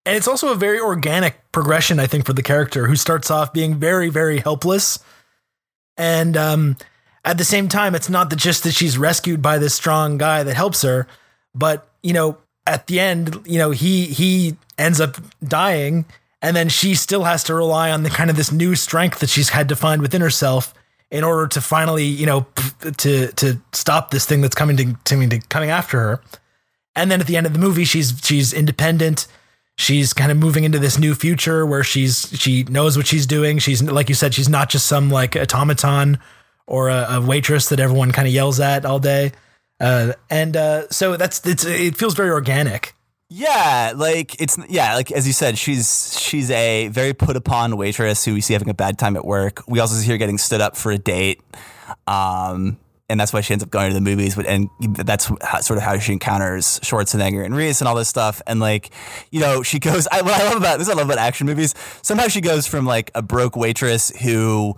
And 0.04 0.16
it's 0.16 0.26
also 0.26 0.52
a 0.52 0.56
very 0.56 0.80
organic 0.80 1.50
progression 1.50 1.98
i 1.98 2.06
think 2.06 2.26
for 2.26 2.34
the 2.34 2.42
character 2.42 2.88
who 2.88 2.96
starts 2.96 3.30
off 3.30 3.54
being 3.54 3.76
very 3.76 4.10
very 4.10 4.38
helpless. 4.38 4.98
And 5.96 6.36
um 6.36 6.76
at 7.24 7.38
the 7.38 7.44
same 7.44 7.68
time 7.68 7.94
it's 7.94 8.10
not 8.10 8.28
that 8.28 8.36
just 8.36 8.64
that 8.64 8.74
she's 8.74 8.98
rescued 8.98 9.40
by 9.40 9.56
this 9.56 9.74
strong 9.74 10.18
guy 10.18 10.42
that 10.42 10.56
helps 10.56 10.82
her 10.82 11.06
but 11.54 11.88
you 12.02 12.12
know 12.12 12.36
at 12.66 12.86
the 12.86 13.00
end, 13.00 13.40
you 13.44 13.58
know, 13.58 13.70
he 13.70 14.06
he 14.06 14.56
ends 14.78 15.00
up 15.00 15.16
dying, 15.42 16.04
and 16.40 16.56
then 16.56 16.68
she 16.68 16.94
still 16.94 17.24
has 17.24 17.44
to 17.44 17.54
rely 17.54 17.90
on 17.90 18.02
the 18.02 18.10
kind 18.10 18.30
of 18.30 18.36
this 18.36 18.52
new 18.52 18.74
strength 18.74 19.18
that 19.20 19.30
she's 19.30 19.50
had 19.50 19.68
to 19.68 19.76
find 19.76 20.02
within 20.02 20.20
herself 20.20 20.74
in 21.10 21.24
order 21.24 21.46
to 21.46 21.60
finally, 21.60 22.04
you 22.04 22.26
know, 22.26 22.46
to 22.96 23.28
to 23.32 23.60
stop 23.72 24.10
this 24.10 24.24
thing 24.26 24.40
that's 24.40 24.54
coming 24.54 24.76
to, 24.76 24.94
to, 25.04 25.28
to 25.28 25.40
coming 25.48 25.70
after 25.70 25.98
her. 25.98 26.22
And 26.94 27.10
then 27.10 27.20
at 27.20 27.26
the 27.26 27.36
end 27.36 27.46
of 27.46 27.52
the 27.52 27.58
movie, 27.58 27.84
she's 27.84 28.18
she's 28.24 28.52
independent. 28.52 29.26
She's 29.76 30.12
kind 30.12 30.30
of 30.30 30.36
moving 30.36 30.64
into 30.64 30.78
this 30.78 30.98
new 30.98 31.14
future 31.14 31.64
where 31.66 31.82
she's 31.82 32.28
she 32.38 32.64
knows 32.64 32.96
what 32.96 33.06
she's 33.06 33.26
doing. 33.26 33.58
She's 33.58 33.82
like 33.82 34.08
you 34.08 34.14
said, 34.14 34.34
she's 34.34 34.48
not 34.48 34.70
just 34.70 34.86
some 34.86 35.10
like 35.10 35.36
automaton 35.36 36.18
or 36.66 36.88
a, 36.88 37.06
a 37.10 37.20
waitress 37.20 37.68
that 37.70 37.80
everyone 37.80 38.12
kind 38.12 38.28
of 38.28 38.34
yells 38.34 38.60
at 38.60 38.84
all 38.84 38.98
day. 38.98 39.32
Uh, 39.82 40.12
and 40.30 40.56
uh, 40.56 40.88
so 40.90 41.16
that's 41.16 41.44
it's 41.44 41.64
it 41.64 41.96
feels 41.96 42.14
very 42.14 42.30
organic. 42.30 42.94
Yeah, 43.28 43.94
like 43.96 44.40
it's 44.40 44.56
yeah, 44.68 44.94
like 44.94 45.10
as 45.10 45.26
you 45.26 45.32
said, 45.32 45.58
she's 45.58 46.16
she's 46.20 46.50
a 46.50 46.88
very 46.88 47.14
put 47.14 47.34
upon 47.34 47.76
waitress 47.76 48.24
who 48.24 48.34
we 48.34 48.40
see 48.40 48.52
having 48.52 48.68
a 48.68 48.74
bad 48.74 48.98
time 48.98 49.16
at 49.16 49.24
work. 49.24 49.62
We 49.66 49.80
also 49.80 49.96
see 49.96 50.08
her 50.10 50.18
getting 50.18 50.38
stood 50.38 50.60
up 50.60 50.76
for 50.76 50.92
a 50.92 50.98
date. 50.98 51.40
Um, 52.06 52.78
and 53.08 53.20
that's 53.20 53.32
why 53.32 53.42
she 53.42 53.52
ends 53.52 53.62
up 53.62 53.70
going 53.70 53.90
to 53.90 53.94
the 53.94 54.00
movies. 54.00 54.38
And 54.38 54.70
that's 54.80 55.26
sort 55.26 55.76
of 55.76 55.82
how 55.82 55.98
she 55.98 56.12
encounters 56.12 56.80
Schwarzenegger 56.80 57.44
and 57.44 57.54
Reese 57.54 57.80
and 57.80 57.88
all 57.88 57.94
this 57.94 58.08
stuff. 58.08 58.40
And 58.46 58.60
like, 58.60 58.90
you 59.30 59.40
know, 59.40 59.62
she 59.62 59.78
goes. 59.78 60.06
I, 60.10 60.22
what 60.22 60.32
I 60.32 60.44
love 60.44 60.56
about 60.56 60.78
this, 60.78 60.88
I 60.88 60.94
love 60.94 61.06
about 61.06 61.18
action 61.18 61.46
movies. 61.46 61.74
Somehow 62.02 62.28
she 62.28 62.40
goes 62.40 62.66
from 62.66 62.86
like 62.86 63.10
a 63.14 63.20
broke 63.20 63.56
waitress 63.56 64.10
who 64.20 64.76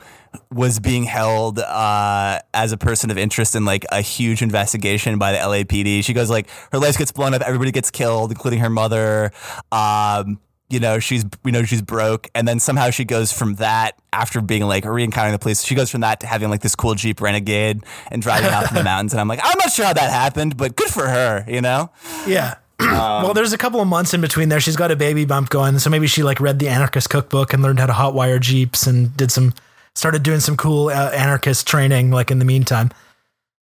was 0.50 0.80
being 0.80 1.04
held 1.04 1.58
uh, 1.58 2.40
as 2.52 2.72
a 2.72 2.76
person 2.76 3.10
of 3.10 3.18
interest 3.18 3.54
in 3.54 3.64
like 3.64 3.84
a 3.92 4.00
huge 4.00 4.42
investigation 4.42 5.18
by 5.18 5.32
the 5.32 5.38
LAPD. 5.38 6.04
She 6.04 6.12
goes 6.12 6.30
like 6.30 6.48
her 6.72 6.78
life 6.78 6.96
gets 6.98 7.12
blown 7.12 7.34
up, 7.34 7.42
everybody 7.42 7.70
gets 7.70 7.90
killed, 7.90 8.30
including 8.30 8.60
her 8.60 8.70
mother. 8.70 9.32
Um, 9.72 10.38
you 10.70 10.80
know 10.80 10.98
she's 10.98 11.24
we 11.42 11.52
know 11.52 11.62
she's 11.62 11.82
broke. 11.82 12.28
And 12.34 12.48
then 12.48 12.58
somehow 12.58 12.90
she 12.90 13.04
goes 13.04 13.32
from 13.32 13.56
that 13.56 13.98
after 14.12 14.40
being 14.40 14.64
like 14.64 14.84
re-encountering 14.84 15.32
the 15.32 15.38
police 15.38 15.64
she 15.64 15.74
goes 15.74 15.90
from 15.90 16.00
that 16.00 16.20
to 16.20 16.26
having 16.26 16.50
like 16.50 16.62
this 16.62 16.74
cool 16.74 16.94
jeep 16.94 17.20
renegade 17.20 17.84
and 18.10 18.22
driving 18.22 18.50
out 18.50 18.68
in 18.68 18.74
the 18.74 18.84
mountains. 18.92 19.12
And 19.12 19.20
i'm 19.20 19.28
like 19.28 19.40
i'm 19.42 19.58
not 19.58 19.70
sure 19.72 19.84
how 19.84 19.92
that 19.92 20.10
happened 20.10 20.56
but 20.56 20.76
good 20.76 20.88
for 20.88 21.06
her 21.06 21.44
you 21.46 21.60
know? 21.60 21.90
Yeah. 22.26 22.56
Um, 22.80 22.88
well 22.90 23.34
there's 23.34 23.52
a 23.52 23.58
couple 23.58 23.80
of 23.80 23.86
months 23.86 24.14
in 24.14 24.20
between 24.20 24.48
there. 24.48 24.60
She's 24.60 24.76
got 24.76 24.90
a 24.90 24.96
baby 24.96 25.24
bump 25.24 25.50
going. 25.50 25.78
So 25.78 25.90
maybe 25.90 26.06
she 26.06 26.22
like 26.22 26.40
read 26.40 26.58
the 26.58 26.68
anarchist 26.68 27.10
cookbook 27.10 27.52
and 27.52 27.62
learned 27.62 27.78
how 27.78 27.86
to 27.86 27.92
hotwire 27.92 28.40
jeeps 28.40 28.86
and 28.86 29.16
did 29.16 29.30
some 29.30 29.54
started 29.94 30.22
doing 30.22 30.40
some 30.40 30.56
cool 30.56 30.88
uh, 30.88 31.10
anarchist 31.12 31.66
training 31.66 32.10
like 32.10 32.30
in 32.30 32.38
the 32.38 32.44
meantime 32.44 32.90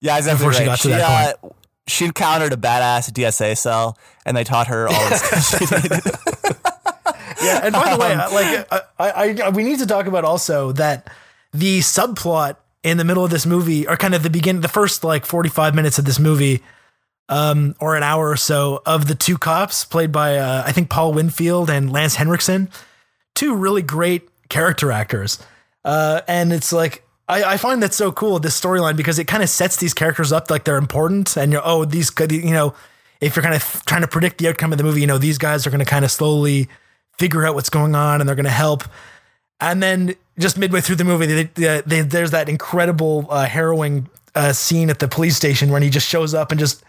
yeah 0.01 0.17
exactly 0.17 0.45
before 0.45 0.51
right. 0.51 0.57
she 0.57 0.65
got 0.65 0.77
to 0.77 0.81
she, 0.81 0.89
that 0.89 1.41
point 1.41 1.53
uh, 1.53 1.55
she 1.88 2.05
encountered 2.05 2.53
a 2.53 2.57
badass 2.57 3.11
DSA 3.11 3.57
cell, 3.57 3.97
and 4.25 4.35
they 4.35 4.43
taught 4.43 4.67
her 4.67 4.88
all 4.88 5.09
the 5.09 5.17
stuff 5.17 5.59
she 5.59 5.75
needed. 5.75 6.01
yeah, 7.43 7.61
and 7.63 7.73
by 7.73 7.93
the 7.93 7.99
way, 7.99 8.13
um, 8.13 8.33
like 8.33 8.67
I, 8.71 8.81
I, 8.99 9.41
I, 9.45 9.49
we 9.49 9.63
need 9.63 9.79
to 9.79 9.85
talk 9.85 10.07
about 10.07 10.25
also 10.25 10.71
that 10.73 11.09
the 11.53 11.79
subplot 11.79 12.57
in 12.83 12.97
the 12.97 13.03
middle 13.03 13.23
of 13.23 13.31
this 13.31 13.45
movie, 13.45 13.88
or 13.88 13.97
kind 13.97 14.15
of 14.15 14.23
the 14.23 14.29
beginning, 14.29 14.61
the 14.61 14.67
first 14.67 15.03
like 15.03 15.25
forty 15.25 15.49
five 15.49 15.75
minutes 15.75 15.99
of 15.99 16.05
this 16.05 16.19
movie, 16.19 16.63
um, 17.29 17.75
or 17.79 17.95
an 17.95 18.03
hour 18.03 18.29
or 18.29 18.38
so 18.38 18.81
of 18.85 19.07
the 19.07 19.15
two 19.15 19.38
cops 19.38 19.85
played 19.85 20.11
by 20.11 20.38
uh, 20.38 20.63
I 20.65 20.71
think 20.71 20.89
Paul 20.89 21.13
Winfield 21.13 21.69
and 21.69 21.91
Lance 21.91 22.15
Henriksen, 22.15 22.69
two 23.35 23.55
really 23.55 23.83
great 23.83 24.27
character 24.49 24.91
actors, 24.91 25.38
uh, 25.86 26.21
and 26.28 26.52
it's 26.52 26.74
like 26.74 27.04
I, 27.30 27.54
I, 27.54 27.58
find 27.58 27.82
that 27.82 27.93
so 27.93 28.12
cool 28.12 28.39
this 28.39 28.60
storyline 28.60 28.98
because 28.98 29.17
it 29.17 29.26
kind 29.26 29.41
of 29.41 29.50
sets 29.50 29.78
these 29.78 29.93
characters 29.93 30.34
up 30.34 30.50
like 30.50 30.65
they're 30.65 30.78
important 30.78 31.38
and 31.38 31.54
you're 31.54 31.62
oh 31.63 31.86
these 31.86 32.10
could 32.10 32.32
you 32.34 32.52
know 32.52 32.76
if 33.21 33.36
you're 33.36 33.43
kind 33.43 33.56
of 33.56 33.84
trying 33.86 34.02
to 34.02 34.08
predict 34.08 34.39
the 34.39 34.50
outcome 34.50 34.74
of 34.74 34.78
the 34.78 34.84
movie 34.84 35.00
you 35.00 35.08
know 35.08 35.17
these 35.17 35.38
guys 35.38 35.65
are 35.65 35.69
going 35.69 35.80
to 35.80 35.86
kind 35.86 36.04
of 36.04 36.12
slowly 36.12 36.67
figure 37.17 37.45
out 37.45 37.56
what's 37.56 37.69
going 37.69 37.95
on 37.95 38.19
and 38.19 38.28
they're 38.28 38.36
going 38.36 38.45
to 38.45 38.52
help. 38.52 38.84
And 39.60 39.82
then 39.82 40.15
just 40.38 40.58
midway 40.58 40.82
through 40.82 40.98
the 40.98 41.04
movie, 41.04 41.26
they, 41.26 41.43
they, 41.43 41.82
they, 41.86 42.02
there's 42.02 42.32
that 42.32 42.50
incredible 42.50 43.26
uh, 43.30 43.45
harrowing 43.45 44.10
uh, 44.34 44.54
scene 44.54 44.89
at 44.89 45.00
the 45.00 45.08
police 45.08 45.38
station 45.38 45.71
when 45.71 45.82
he 45.82 45.89
just 45.89 46.08
shows 46.08 46.34
up 46.34 46.52
and 46.52 46.60
just 46.60 46.84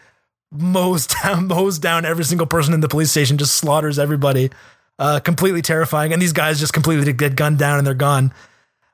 mows 0.53 1.07
down 1.23 1.47
mows 1.47 1.79
down 1.79 2.05
every 2.05 2.25
single 2.25 2.47
person 2.47 2.75
in 2.75 2.81
the 2.81 2.89
police 2.89 3.11
station, 3.11 3.39
just 3.39 3.55
slaughters 3.55 3.99
everybody. 3.99 4.51
Uh, 4.99 5.21
completely 5.21 5.61
terrifying, 5.61 6.15
and 6.15 6.23
these 6.23 6.33
guys 6.33 6.59
just 6.59 6.73
completely 6.73 7.13
get 7.13 7.37
gunned 7.37 7.59
down 7.59 7.77
and 7.77 7.87
they're 7.87 7.93
gone. 7.93 8.33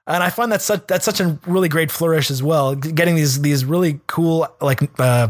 And 0.07 0.23
I 0.23 0.31
find 0.31 0.51
that 0.53 0.63
such 0.63 0.87
that's 0.87 1.05
such 1.05 1.21
a 1.21 1.39
really 1.47 1.69
great 1.69 1.91
flourish 1.91 2.31
as 2.31 2.43
well. 2.43 2.75
Getting 2.75 3.15
these 3.15 3.41
these 3.41 3.65
really 3.65 4.01
cool 4.07 4.49
like 4.61 4.81
uh, 4.99 5.29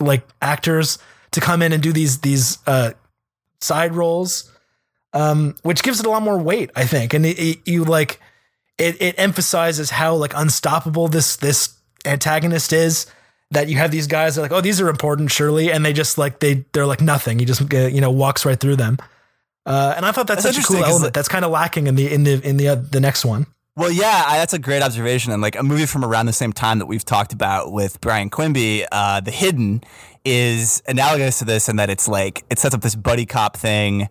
like 0.00 0.26
actors 0.40 0.98
to 1.30 1.40
come 1.40 1.62
in 1.62 1.72
and 1.72 1.82
do 1.82 1.92
these 1.92 2.20
these 2.20 2.58
uh, 2.66 2.92
side 3.60 3.94
roles 3.94 4.52
um, 5.12 5.54
which 5.62 5.82
gives 5.82 6.00
it 6.00 6.06
a 6.06 6.10
lot 6.10 6.22
more 6.22 6.38
weight, 6.38 6.70
I 6.74 6.84
think. 6.84 7.14
And 7.14 7.26
it, 7.26 7.38
it, 7.38 7.58
you 7.64 7.84
like 7.84 8.20
it, 8.78 9.00
it 9.00 9.14
emphasizes 9.18 9.90
how 9.90 10.14
like 10.14 10.32
unstoppable 10.34 11.08
this 11.08 11.36
this 11.36 11.74
antagonist 12.04 12.72
is. 12.72 13.06
That 13.50 13.68
you 13.68 13.76
have 13.76 13.90
these 13.90 14.06
guys 14.06 14.34
that 14.34 14.40
are 14.40 14.44
like, 14.44 14.52
oh, 14.52 14.62
these 14.62 14.80
are 14.80 14.88
important, 14.88 15.30
surely, 15.30 15.70
and 15.70 15.84
they 15.84 15.92
just 15.92 16.16
like 16.16 16.40
they 16.40 16.64
they're 16.72 16.86
like 16.86 17.02
nothing. 17.02 17.38
He 17.38 17.44
just 17.44 17.60
uh, 17.74 17.80
you 17.80 18.00
know 18.00 18.10
walks 18.10 18.46
right 18.46 18.58
through 18.58 18.76
them. 18.76 18.96
Uh, 19.66 19.92
and 19.94 20.06
I 20.06 20.10
thought 20.10 20.26
that's, 20.26 20.42
that's 20.42 20.56
such 20.56 20.64
a 20.64 20.66
cool 20.66 20.82
element. 20.82 21.12
That's 21.12 21.28
kind 21.28 21.44
of 21.44 21.50
lacking 21.50 21.86
in 21.86 21.94
the 21.94 22.10
in 22.10 22.24
the 22.24 22.40
in 22.48 22.56
the 22.56 22.68
uh, 22.68 22.74
the 22.76 22.98
next 22.98 23.26
one. 23.26 23.46
Well, 23.74 23.90
yeah, 23.90 24.24
I, 24.26 24.38
that's 24.38 24.52
a 24.52 24.58
great 24.58 24.82
observation. 24.82 25.32
And 25.32 25.40
like 25.40 25.56
a 25.56 25.62
movie 25.62 25.86
from 25.86 26.04
around 26.04 26.26
the 26.26 26.32
same 26.34 26.52
time 26.52 26.78
that 26.78 26.86
we've 26.86 27.04
talked 27.04 27.32
about 27.32 27.72
with 27.72 28.00
Brian 28.02 28.28
Quimby, 28.28 28.84
uh, 28.92 29.20
The 29.20 29.30
Hidden, 29.30 29.82
is 30.24 30.82
analogous 30.86 31.38
to 31.38 31.46
this 31.46 31.68
in 31.68 31.76
that 31.76 31.88
it's 31.88 32.06
like 32.06 32.44
it 32.50 32.58
sets 32.58 32.74
up 32.74 32.82
this 32.82 32.94
buddy 32.94 33.24
cop 33.24 33.56
thing 33.56 34.08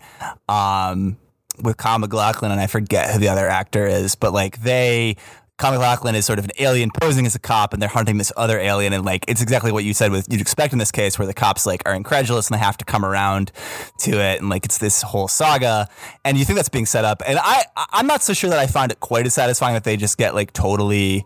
um, 0.49 1.15
with 1.61 1.77
Kyle 1.77 1.99
MacLachlan, 1.99 2.51
and 2.51 2.59
I 2.59 2.67
forget 2.67 3.11
who 3.11 3.19
the 3.19 3.29
other 3.29 3.47
actor 3.47 3.85
is, 3.85 4.15
but 4.15 4.33
like 4.33 4.63
they 4.63 5.15
Kyle 5.61 5.73
MacLachlan 5.73 6.15
is 6.15 6.25
sort 6.25 6.39
of 6.39 6.45
an 6.45 6.51
alien 6.57 6.89
posing 6.89 7.27
as 7.27 7.35
a 7.35 7.39
cop, 7.39 7.71
and 7.71 7.79
they're 7.79 7.87
hunting 7.87 8.17
this 8.17 8.31
other 8.35 8.57
alien, 8.57 8.93
and 8.93 9.05
like 9.05 9.23
it's 9.27 9.43
exactly 9.43 9.71
what 9.71 9.83
you 9.83 9.93
said 9.93 10.11
with 10.11 10.25
you'd 10.27 10.41
expect 10.41 10.73
in 10.73 10.79
this 10.79 10.91
case, 10.91 11.19
where 11.19 11.27
the 11.27 11.35
cops 11.35 11.67
like 11.67 11.83
are 11.85 11.93
incredulous 11.93 12.47
and 12.47 12.55
they 12.55 12.63
have 12.63 12.77
to 12.77 12.85
come 12.85 13.05
around 13.05 13.51
to 13.99 14.19
it, 14.19 14.39
and 14.39 14.49
like 14.49 14.65
it's 14.65 14.79
this 14.79 15.03
whole 15.03 15.27
saga, 15.27 15.87
and 16.25 16.35
you 16.35 16.45
think 16.45 16.57
that's 16.57 16.67
being 16.67 16.87
set 16.87 17.05
up, 17.05 17.21
and 17.27 17.37
I 17.39 17.63
I'm 17.77 18.07
not 18.07 18.23
so 18.23 18.33
sure 18.33 18.49
that 18.49 18.57
I 18.57 18.65
find 18.65 18.91
it 18.91 19.01
quite 19.01 19.27
as 19.27 19.35
satisfying 19.35 19.75
that 19.75 19.83
they 19.83 19.97
just 19.97 20.17
get 20.17 20.33
like 20.33 20.51
totally 20.51 21.25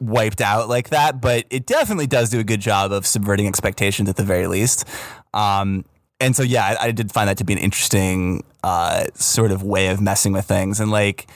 wiped 0.00 0.42
out 0.42 0.68
like 0.68 0.90
that, 0.90 1.22
but 1.22 1.46
it 1.48 1.64
definitely 1.64 2.06
does 2.06 2.28
do 2.28 2.40
a 2.40 2.44
good 2.44 2.60
job 2.60 2.92
of 2.92 3.06
subverting 3.06 3.46
expectations 3.46 4.06
at 4.06 4.16
the 4.16 4.24
very 4.24 4.48
least. 4.48 4.86
Um, 5.32 5.86
and 6.20 6.36
so 6.36 6.42
yeah, 6.42 6.76
I, 6.78 6.88
I, 6.88 6.90
did 6.90 7.10
find 7.10 7.26
that 7.26 7.38
to 7.38 7.44
be 7.44 7.54
an 7.54 7.58
interesting 7.58 8.44
uh, 8.62 9.04
sort 9.14 9.50
of 9.50 9.62
way 9.62 9.88
of 9.88 9.98
messing 10.02 10.34
with 10.34 10.44
things, 10.44 10.78
and 10.78 10.90
like 10.90 11.26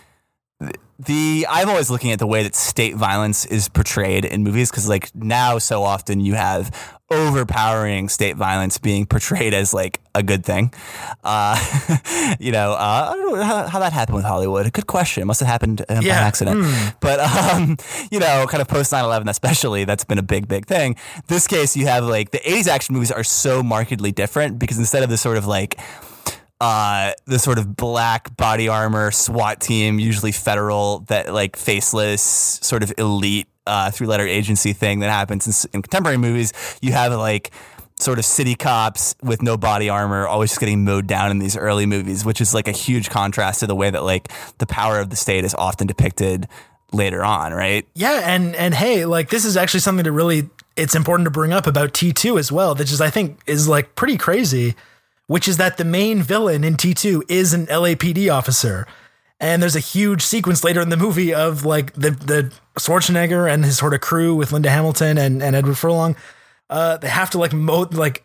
the 0.99 1.47
I'm 1.49 1.69
always 1.69 1.91
looking 1.91 2.13
at 2.13 2.19
the 2.19 2.27
way 2.27 2.43
that 2.43 2.55
state 2.55 2.95
violence 2.95 3.45
is 3.45 3.69
portrayed 3.69 4.25
in 4.25 4.43
movies 4.43 4.71
because 4.71 4.89
like 4.89 5.15
now 5.15 5.59
so 5.59 5.83
often 5.83 6.21
you 6.21 6.35
have 6.35 6.97
overpowering 7.11 8.09
state 8.09 8.35
violence 8.35 8.79
being 8.79 9.07
portrayed 9.07 9.55
as 9.55 9.73
like 9.75 10.01
a 10.15 10.23
good 10.23 10.45
thing. 10.45 10.73
Uh, 11.23 11.57
you 12.41 12.51
know, 12.51 12.73
uh, 12.73 13.11
I 13.11 13.15
don't 13.15 13.37
know 13.37 13.43
how, 13.45 13.67
how, 13.69 13.79
that 13.79 13.93
happened 13.93 14.17
with 14.17 14.25
Hollywood. 14.25 14.73
Good 14.73 14.87
question. 14.87 15.23
It 15.23 15.27
must 15.27 15.41
have 15.41 15.49
happened 15.49 15.85
um, 15.89 16.03
yeah. 16.03 16.21
by 16.21 16.27
accident. 16.27 16.63
Mm. 16.63 16.97
But 17.01 17.21
um, 17.21 17.77
you 18.11 18.19
know, 18.19 18.47
kind 18.49 18.63
of 18.63 18.69
post 18.69 18.93
9/11 18.93 19.29
especially, 19.29 19.85
that's 19.85 20.05
been 20.05 20.19
a 20.19 20.23
big 20.23 20.49
big 20.49 20.67
thing. 20.67 20.97
This 21.27 21.47
case, 21.47 21.77
you 21.77 21.87
have 21.87 22.05
like 22.05 22.31
the 22.31 22.39
80s 22.39 22.69
action 22.69 22.95
movies 22.95 23.13
are 23.13 23.25
so 23.25 23.63
markedly 23.63 24.13
different 24.13 24.59
because 24.59 24.79
instead 24.79 25.03
of 25.03 25.11
the 25.11 25.19
sort 25.19 25.37
of 25.37 25.47
like 25.47 25.79
uh, 26.61 27.13
the 27.27 27.39
sort 27.39 27.59
of 27.59 27.77
black 27.77 28.37
body 28.37 28.69
armor 28.69 29.11
SWAT 29.11 29.61
team, 29.61 29.99
usually 29.99 30.33
federal, 30.33 31.01
that 31.09 31.33
like 31.33 31.57
faceless 31.57 32.23
sort 32.23 32.83
of 32.83 32.93
elite 32.99 33.47
uh, 33.67 33.91
three 33.91 34.07
letter 34.07 34.27
agency 34.27 34.73
thing 34.73 35.01
that 35.01 35.11
happens 35.11 35.47
in, 35.65 35.71
in, 35.75 35.83
contemporary 35.83 36.17
movies. 36.17 36.53
You 36.81 36.93
have 36.93 37.13
like 37.13 37.51
sort 37.99 38.19
of 38.19 38.25
city 38.25 38.55
cops 38.55 39.15
with 39.23 39.43
no 39.43 39.57
body 39.57 39.89
armor 39.89 40.27
always 40.27 40.51
just 40.51 40.61
getting 40.61 40.85
mowed 40.85 41.07
down 41.07 41.31
in 41.31 41.39
these 41.39 41.57
early 41.57 41.87
movies, 41.87 42.25
which 42.25 42.41
is 42.41 42.55
like 42.55 42.69
a 42.69 42.73
huge 42.73 43.11
contrast 43.11 43.61
to 43.61 43.67
the 43.67 43.75
way 43.75 43.91
that 43.91 44.05
like 44.05 44.31
the 44.59 44.67
power 44.67 44.99
of 44.99 45.11
the 45.11 45.17
state 45.17 45.45
is 45.45 45.55
often 45.55 45.87
depicted 45.87 46.47
later 46.93 47.25
on, 47.25 47.53
right? 47.53 47.87
Yeah, 47.95 48.23
and 48.25 48.55
and 48.57 48.75
hey, 48.75 49.05
like 49.05 49.31
this 49.31 49.45
is 49.45 49.57
actually 49.57 49.81
something 49.81 50.05
to 50.05 50.13
really 50.13 50.49
it's 50.77 50.95
important 50.95 51.27
to 51.27 51.31
bring 51.31 51.53
up 51.53 51.67
about 51.67 51.93
T2 51.93 52.39
as 52.39 52.53
well, 52.53 52.75
which 52.75 52.93
is 52.93 53.01
I 53.01 53.11
think 53.11 53.41
is 53.47 53.67
like 53.69 53.95
pretty 53.95 54.17
crazy 54.17 54.75
which 55.27 55.49
is 55.49 55.57
that 55.57 55.77
the 55.77 55.85
main 55.85 56.23
villain 56.23 56.65
in 56.65 56.77
T2 56.77 57.23
is 57.29 57.53
an 57.53 57.67
LAPD 57.67 58.33
officer. 58.33 58.87
And 59.39 59.61
there's 59.61 59.77
a 59.77 59.81
huge 59.81 60.23
sequence 60.23 60.65
later 60.65 60.81
in 60.81 60.89
the 60.89 60.97
movie 60.97 61.35
of 61.35 61.65
like 61.65 61.93
the 61.93 62.11
the 62.11 62.53
Schwarzenegger 62.79 63.53
and 63.53 63.65
his 63.65 63.77
sort 63.77 63.93
of 63.93 64.01
crew 64.01 64.35
with 64.35 64.51
Linda 64.51 64.71
Hamilton 64.71 65.19
and, 65.19 65.43
and 65.43 65.55
Edward 65.55 65.77
Furlong. 65.77 66.17
Uh, 66.71 66.97
they 66.97 67.09
have 67.09 67.31
to 67.31 67.39
like 67.39 67.53
mo- 67.53 67.89
like 67.93 68.25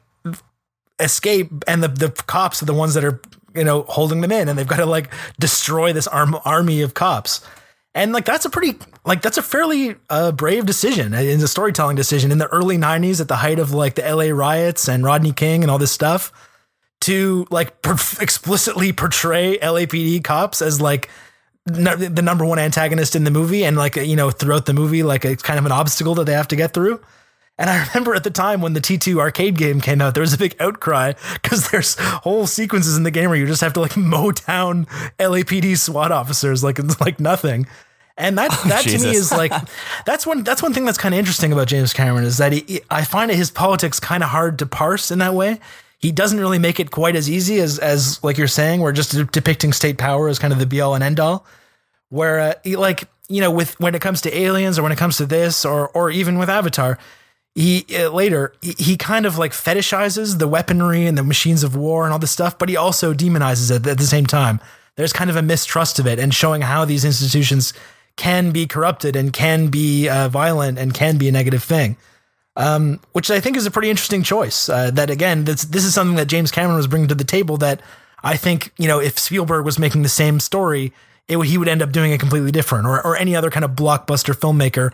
escape, 1.01 1.51
and 1.67 1.83
the 1.83 1.89
the 1.89 2.09
cops 2.09 2.61
are 2.61 2.65
the 2.65 2.73
ones 2.73 2.93
that 2.93 3.03
are 3.03 3.19
you 3.53 3.65
know 3.65 3.83
holding 3.89 4.21
them 4.21 4.31
in, 4.31 4.47
and 4.47 4.57
they've 4.57 4.67
got 4.67 4.77
to 4.77 4.85
like 4.85 5.13
destroy 5.37 5.91
this 5.91 6.07
arm- 6.07 6.39
army 6.45 6.81
of 6.81 6.93
cops. 6.93 7.41
And 7.93 8.13
like 8.13 8.23
that's 8.23 8.45
a 8.45 8.49
pretty 8.49 8.79
like 9.03 9.21
that's 9.21 9.37
a 9.37 9.43
fairly 9.43 9.95
uh, 10.09 10.31
brave 10.31 10.65
decision 10.65 11.13
in 11.13 11.41
a 11.41 11.47
storytelling 11.47 11.97
decision 11.97 12.31
in 12.31 12.37
the 12.37 12.47
early 12.47 12.77
'90s 12.77 13.19
at 13.19 13.27
the 13.27 13.35
height 13.35 13.59
of 13.59 13.73
like 13.73 13.95
the 13.95 14.01
LA 14.03 14.33
riots 14.33 14.87
and 14.87 15.03
Rodney 15.03 15.33
King 15.33 15.61
and 15.61 15.69
all 15.69 15.77
this 15.77 15.91
stuff 15.91 16.31
to 17.01 17.45
like 17.49 17.81
per- 17.81 17.97
explicitly 18.19 18.93
portray 18.93 19.57
LAPD 19.57 20.23
cops 20.23 20.61
as 20.61 20.79
like 20.79 21.09
the 21.65 22.21
number 22.23 22.43
one 22.43 22.57
antagonist 22.57 23.15
in 23.15 23.23
the 23.23 23.31
movie 23.31 23.63
and 23.63 23.77
like 23.77 23.95
you 23.95 24.15
know 24.15 24.31
throughout 24.31 24.65
the 24.65 24.73
movie 24.73 25.03
like 25.03 25.23
it's 25.23 25.43
kind 25.43 25.59
of 25.59 25.65
an 25.65 25.71
obstacle 25.71 26.15
that 26.15 26.25
they 26.25 26.33
have 26.33 26.47
to 26.47 26.55
get 26.55 26.73
through. 26.73 26.99
And 27.57 27.69
I 27.69 27.85
remember 27.87 28.15
at 28.15 28.23
the 28.23 28.31
time 28.31 28.61
when 28.61 28.73
the 28.73 28.81
T2 28.81 29.19
arcade 29.19 29.55
game 29.55 29.81
came 29.81 30.01
out, 30.01 30.15
there 30.15 30.21
was 30.21 30.33
a 30.33 30.37
big 30.37 30.55
outcry 30.59 31.13
because 31.33 31.69
there's 31.69 31.95
whole 31.99 32.47
sequences 32.47 32.97
in 32.97 33.03
the 33.03 33.11
game 33.11 33.29
where 33.29 33.37
you 33.37 33.45
just 33.45 33.61
have 33.61 33.73
to 33.73 33.81
like 33.81 33.95
mow 33.97 34.31
down 34.31 34.85
LAPD 35.19 35.77
SWAT 35.77 36.11
officers 36.11 36.63
like 36.63 36.79
it's 36.79 36.99
like 37.01 37.19
nothing. 37.19 37.67
And 38.17 38.37
that 38.37 38.49
oh, 38.65 38.69
that 38.69 38.83
to 38.83 38.97
me 38.99 39.15
is 39.15 39.31
like 39.31 39.53
that's 40.05 40.25
one 40.25 40.43
that's 40.43 40.63
one 40.63 40.73
thing 40.73 40.85
that's 40.85 40.97
kind 40.97 41.13
of 41.13 41.19
interesting 41.19 41.51
about 41.51 41.67
James 41.67 41.93
Cameron 41.93 42.25
is 42.25 42.37
that 42.37 42.53
he, 42.53 42.81
I 42.89 43.03
find 43.03 43.29
his 43.31 43.51
politics 43.51 43.99
kind 43.99 44.23
of 44.23 44.29
hard 44.29 44.57
to 44.59 44.65
parse 44.65 45.11
in 45.11 45.19
that 45.19 45.33
way 45.33 45.59
he 46.01 46.11
doesn't 46.11 46.39
really 46.39 46.59
make 46.59 46.79
it 46.79 46.91
quite 46.91 47.15
as 47.15 47.29
easy 47.29 47.59
as 47.59 47.77
as 47.77 48.23
like 48.23 48.37
you're 48.37 48.47
saying, 48.47 48.81
where 48.81 48.91
just 48.91 49.11
de- 49.11 49.25
depicting 49.25 49.71
state 49.71 49.97
power 49.97 50.27
as 50.27 50.39
kind 50.39 50.51
of 50.51 50.59
the 50.59 50.65
be 50.65 50.81
all 50.81 50.95
and 50.95 51.03
end 51.03 51.19
all. 51.19 51.45
Where 52.09 52.39
uh, 52.39 52.53
he, 52.63 52.75
like 52.75 53.07
you 53.29 53.39
know, 53.39 53.51
with 53.51 53.79
when 53.79 53.95
it 53.95 54.01
comes 54.01 54.21
to 54.21 54.35
aliens 54.35 54.79
or 54.79 54.83
when 54.83 54.91
it 54.91 54.97
comes 54.97 55.17
to 55.17 55.25
this 55.25 55.63
or 55.63 55.89
or 55.89 56.09
even 56.09 56.39
with 56.39 56.49
Avatar, 56.49 56.97
he 57.53 57.85
uh, 57.95 58.09
later 58.09 58.53
he, 58.61 58.73
he, 58.77 58.97
kind 58.97 59.25
of 59.25 59.37
like 59.37 59.51
fetishizes 59.51 60.39
the 60.39 60.47
weaponry 60.47 61.05
and 61.05 61.17
the 61.17 61.23
machines 61.23 61.63
of 61.63 61.75
war 61.75 62.03
and 62.03 62.13
all 62.13 62.19
this 62.19 62.31
stuff, 62.31 62.57
but 62.57 62.67
he 62.67 62.75
also 62.75 63.13
demonizes 63.13 63.69
it 63.69 63.85
at 63.85 63.97
the 63.97 64.03
same 64.03 64.25
time. 64.25 64.59
There's 64.95 65.13
kind 65.13 65.29
of 65.29 65.35
a 65.35 65.41
mistrust 65.41 65.99
of 65.99 66.07
it 66.07 66.19
and 66.19 66.33
showing 66.33 66.61
how 66.61 66.83
these 66.83 67.05
institutions 67.05 67.73
can 68.17 68.51
be 68.51 68.67
corrupted 68.67 69.15
and 69.15 69.31
can 69.31 69.67
be 69.67 70.09
uh, 70.09 70.27
violent 70.27 70.77
and 70.77 70.93
can 70.93 71.17
be 71.17 71.29
a 71.29 71.31
negative 71.31 71.63
thing 71.63 71.95
um, 72.55 72.99
which 73.13 73.31
I 73.31 73.39
think 73.39 73.57
is 73.57 73.65
a 73.65 73.71
pretty 73.71 73.89
interesting 73.89 74.23
choice. 74.23 74.69
Uh, 74.69 74.91
that 74.91 75.09
again, 75.09 75.45
this, 75.45 75.63
this 75.63 75.83
is 75.83 75.93
something 75.93 76.15
that 76.15 76.27
James 76.27 76.51
Cameron 76.51 76.77
was 76.77 76.87
bringing 76.87 77.07
to 77.07 77.15
the 77.15 77.23
table. 77.23 77.57
That 77.57 77.81
I 78.23 78.37
think 78.37 78.71
you 78.77 78.87
know, 78.87 78.99
if 78.99 79.17
Spielberg 79.17 79.65
was 79.65 79.79
making 79.79 80.03
the 80.03 80.09
same 80.09 80.39
story, 80.39 80.93
it 81.27 81.37
he 81.39 81.57
would 81.57 81.67
end 81.67 81.81
up 81.81 81.91
doing 81.91 82.11
it 82.11 82.19
completely 82.19 82.51
different, 82.51 82.87
or 82.87 83.05
or 83.05 83.15
any 83.15 83.35
other 83.35 83.49
kind 83.49 83.65
of 83.65 83.71
blockbuster 83.71 84.33
filmmaker 84.33 84.93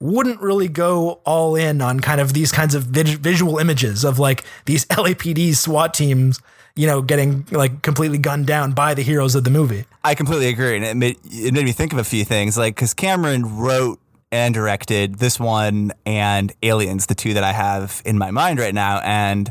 wouldn't 0.00 0.40
really 0.40 0.68
go 0.68 1.20
all 1.24 1.54
in 1.54 1.80
on 1.80 2.00
kind 2.00 2.20
of 2.20 2.34
these 2.34 2.52
kinds 2.52 2.74
of 2.74 2.84
visual 2.84 3.58
images 3.58 4.04
of 4.04 4.18
like 4.18 4.44
these 4.66 4.84
LAPD 4.90 5.54
SWAT 5.54 5.94
teams, 5.94 6.40
you 6.74 6.86
know, 6.86 7.00
getting 7.00 7.46
like 7.50 7.82
completely 7.82 8.18
gunned 8.18 8.46
down 8.46 8.72
by 8.72 8.94
the 8.94 9.02
heroes 9.02 9.34
of 9.34 9.44
the 9.44 9.50
movie. 9.50 9.84
I 10.02 10.14
completely 10.14 10.48
agree, 10.48 10.76
and 10.76 10.84
it 10.84 10.96
made 10.96 11.18
it 11.24 11.54
made 11.54 11.64
me 11.64 11.72
think 11.72 11.92
of 11.92 11.98
a 11.98 12.04
few 12.04 12.24
things, 12.24 12.58
like 12.58 12.74
because 12.74 12.94
Cameron 12.94 13.56
wrote 13.56 14.00
and 14.34 14.52
directed 14.52 15.20
this 15.20 15.38
one 15.38 15.92
and 16.04 16.52
Aliens, 16.60 17.06
the 17.06 17.14
two 17.14 17.34
that 17.34 17.44
I 17.44 17.52
have 17.52 18.02
in 18.04 18.18
my 18.18 18.32
mind 18.32 18.58
right 18.58 18.74
now. 18.74 18.98
And 18.98 19.48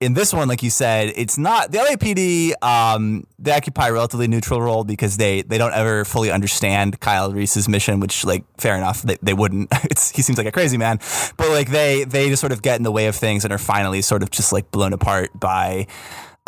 in 0.00 0.14
this 0.14 0.34
one, 0.34 0.48
like 0.48 0.60
you 0.60 0.70
said, 0.70 1.12
it's 1.14 1.38
not 1.38 1.70
the 1.70 1.78
LAPD. 1.78 2.52
Um, 2.60 3.28
they 3.38 3.52
occupy 3.52 3.88
a 3.88 3.92
relatively 3.92 4.26
neutral 4.26 4.60
role 4.60 4.82
because 4.82 5.18
they 5.18 5.42
they 5.42 5.56
don't 5.56 5.72
ever 5.72 6.04
fully 6.04 6.32
understand 6.32 6.98
Kyle 6.98 7.32
Reese's 7.32 7.68
mission, 7.68 8.00
which 8.00 8.24
like 8.24 8.44
fair 8.58 8.76
enough, 8.76 9.02
they, 9.02 9.18
they 9.22 9.34
wouldn't. 9.34 9.72
It's 9.84 10.10
he 10.10 10.22
seems 10.22 10.36
like 10.36 10.48
a 10.48 10.52
crazy 10.52 10.76
man, 10.76 10.98
but 11.36 11.50
like 11.50 11.70
they 11.70 12.02
they 12.02 12.28
just 12.28 12.40
sort 12.40 12.52
of 12.52 12.60
get 12.60 12.76
in 12.76 12.82
the 12.82 12.92
way 12.92 13.06
of 13.06 13.14
things 13.14 13.44
and 13.44 13.52
are 13.52 13.58
finally 13.58 14.02
sort 14.02 14.24
of 14.24 14.30
just 14.30 14.52
like 14.52 14.70
blown 14.72 14.92
apart 14.92 15.30
by 15.38 15.86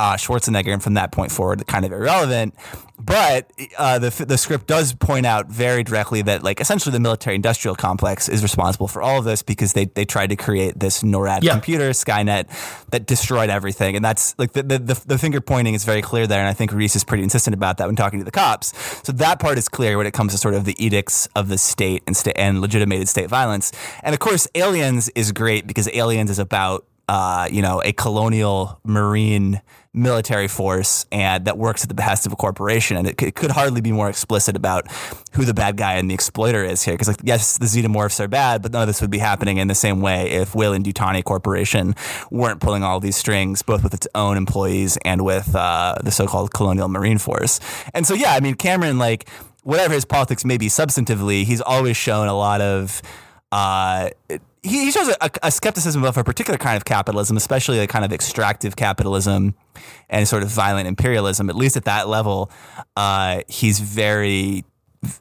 uh, 0.00 0.16
Schwarzenegger, 0.16 0.72
and 0.72 0.82
from 0.82 0.94
that 0.94 1.12
point 1.12 1.30
forward, 1.30 1.66
kind 1.66 1.84
of 1.84 1.92
irrelevant. 1.92 2.54
But 2.98 3.50
uh, 3.76 3.98
the 3.98 4.24
the 4.24 4.38
script 4.38 4.66
does 4.66 4.94
point 4.94 5.26
out 5.26 5.48
very 5.48 5.84
directly 5.84 6.22
that 6.22 6.42
like 6.42 6.58
essentially 6.58 6.92
the 6.92 7.00
military 7.00 7.36
industrial 7.36 7.74
complex 7.74 8.28
is 8.28 8.42
responsible 8.42 8.88
for 8.88 9.02
all 9.02 9.18
of 9.18 9.24
this 9.24 9.42
because 9.42 9.74
they 9.74 9.86
they 9.86 10.06
tried 10.06 10.28
to 10.28 10.36
create 10.36 10.78
this 10.78 11.02
NORAD 11.02 11.42
yeah. 11.42 11.52
computer 11.52 11.90
Skynet 11.90 12.48
that 12.90 13.06
destroyed 13.06 13.50
everything, 13.50 13.94
and 13.94 14.02
that's 14.02 14.34
like 14.38 14.52
the, 14.52 14.62
the, 14.62 14.78
the 14.78 15.02
the 15.06 15.18
finger 15.18 15.42
pointing 15.42 15.74
is 15.74 15.84
very 15.84 16.00
clear 16.00 16.26
there, 16.26 16.40
and 16.40 16.48
I 16.48 16.54
think 16.54 16.72
Reese 16.72 16.96
is 16.96 17.04
pretty 17.04 17.22
insistent 17.22 17.54
about 17.54 17.76
that 17.76 17.86
when 17.86 17.96
talking 17.96 18.20
to 18.20 18.24
the 18.24 18.30
cops. 18.30 18.72
So 19.06 19.12
that 19.12 19.38
part 19.38 19.58
is 19.58 19.68
clear 19.68 19.98
when 19.98 20.06
it 20.06 20.14
comes 20.14 20.32
to 20.32 20.38
sort 20.38 20.54
of 20.54 20.64
the 20.64 20.82
edicts 20.82 21.28
of 21.34 21.48
the 21.48 21.58
state 21.58 22.02
and 22.06 22.16
state 22.16 22.36
and 22.36 22.62
legitimated 22.62 23.08
state 23.08 23.28
violence, 23.28 23.70
and 24.02 24.14
of 24.14 24.18
course 24.18 24.48
Aliens 24.54 25.10
is 25.10 25.30
great 25.32 25.66
because 25.66 25.88
Aliens 25.92 26.30
is 26.30 26.38
about 26.38 26.86
uh, 27.08 27.48
you 27.50 27.60
know 27.60 27.82
a 27.84 27.92
colonial 27.92 28.80
marine 28.84 29.60
military 29.92 30.46
force 30.46 31.04
and 31.10 31.44
that 31.46 31.58
works 31.58 31.82
at 31.82 31.88
the 31.88 31.94
behest 31.94 32.24
of 32.24 32.32
a 32.32 32.36
corporation. 32.36 32.96
And 32.96 33.08
it, 33.08 33.20
it 33.20 33.34
could 33.34 33.50
hardly 33.50 33.80
be 33.80 33.90
more 33.90 34.08
explicit 34.08 34.56
about 34.56 34.86
who 35.32 35.44
the 35.44 35.54
bad 35.54 35.76
guy 35.76 35.94
and 35.94 36.08
the 36.08 36.14
exploiter 36.14 36.62
is 36.62 36.82
here. 36.82 36.94
Because, 36.94 37.08
like, 37.08 37.20
yes, 37.24 37.58
the 37.58 37.66
xenomorphs 37.66 38.20
are 38.20 38.28
bad, 38.28 38.62
but 38.62 38.72
none 38.72 38.82
of 38.82 38.86
this 38.86 39.00
would 39.00 39.10
be 39.10 39.18
happening 39.18 39.56
in 39.56 39.66
the 39.66 39.74
same 39.74 40.00
way 40.00 40.30
if 40.30 40.54
Weyland-Yutani 40.54 41.24
Corporation 41.24 41.94
weren't 42.30 42.60
pulling 42.60 42.84
all 42.84 43.00
these 43.00 43.16
strings, 43.16 43.62
both 43.62 43.82
with 43.82 43.92
its 43.94 44.06
own 44.14 44.36
employees 44.36 44.96
and 45.04 45.24
with 45.24 45.54
uh, 45.56 45.96
the 46.04 46.12
so-called 46.12 46.52
colonial 46.52 46.88
marine 46.88 47.18
force. 47.18 47.58
And 47.92 48.06
so, 48.06 48.14
yeah, 48.14 48.34
I 48.34 48.40
mean, 48.40 48.54
Cameron, 48.54 48.98
like, 48.98 49.28
whatever 49.64 49.94
his 49.94 50.04
politics 50.04 50.44
may 50.44 50.56
be 50.56 50.68
substantively, 50.68 51.44
he's 51.44 51.60
always 51.60 51.96
shown 51.96 52.28
a 52.28 52.36
lot 52.36 52.60
of 52.60 53.02
uh, 53.50 54.10
he, 54.62 54.84
he 54.84 54.90
shows 54.90 55.08
a, 55.08 55.30
a, 55.42 55.50
skepticism 55.50 56.04
of 56.04 56.16
a 56.16 56.24
particular 56.24 56.58
kind 56.58 56.76
of 56.76 56.84
capitalism, 56.84 57.36
especially 57.36 57.78
a 57.78 57.86
kind 57.86 58.04
of 58.04 58.12
extractive 58.12 58.76
capitalism 58.76 59.54
and 60.08 60.28
sort 60.28 60.42
of 60.42 60.50
violent 60.50 60.86
imperialism. 60.86 61.48
At 61.48 61.56
least 61.56 61.76
at 61.76 61.84
that 61.84 62.08
level, 62.08 62.50
uh, 62.96 63.42
he's 63.48 63.80
very 63.80 64.64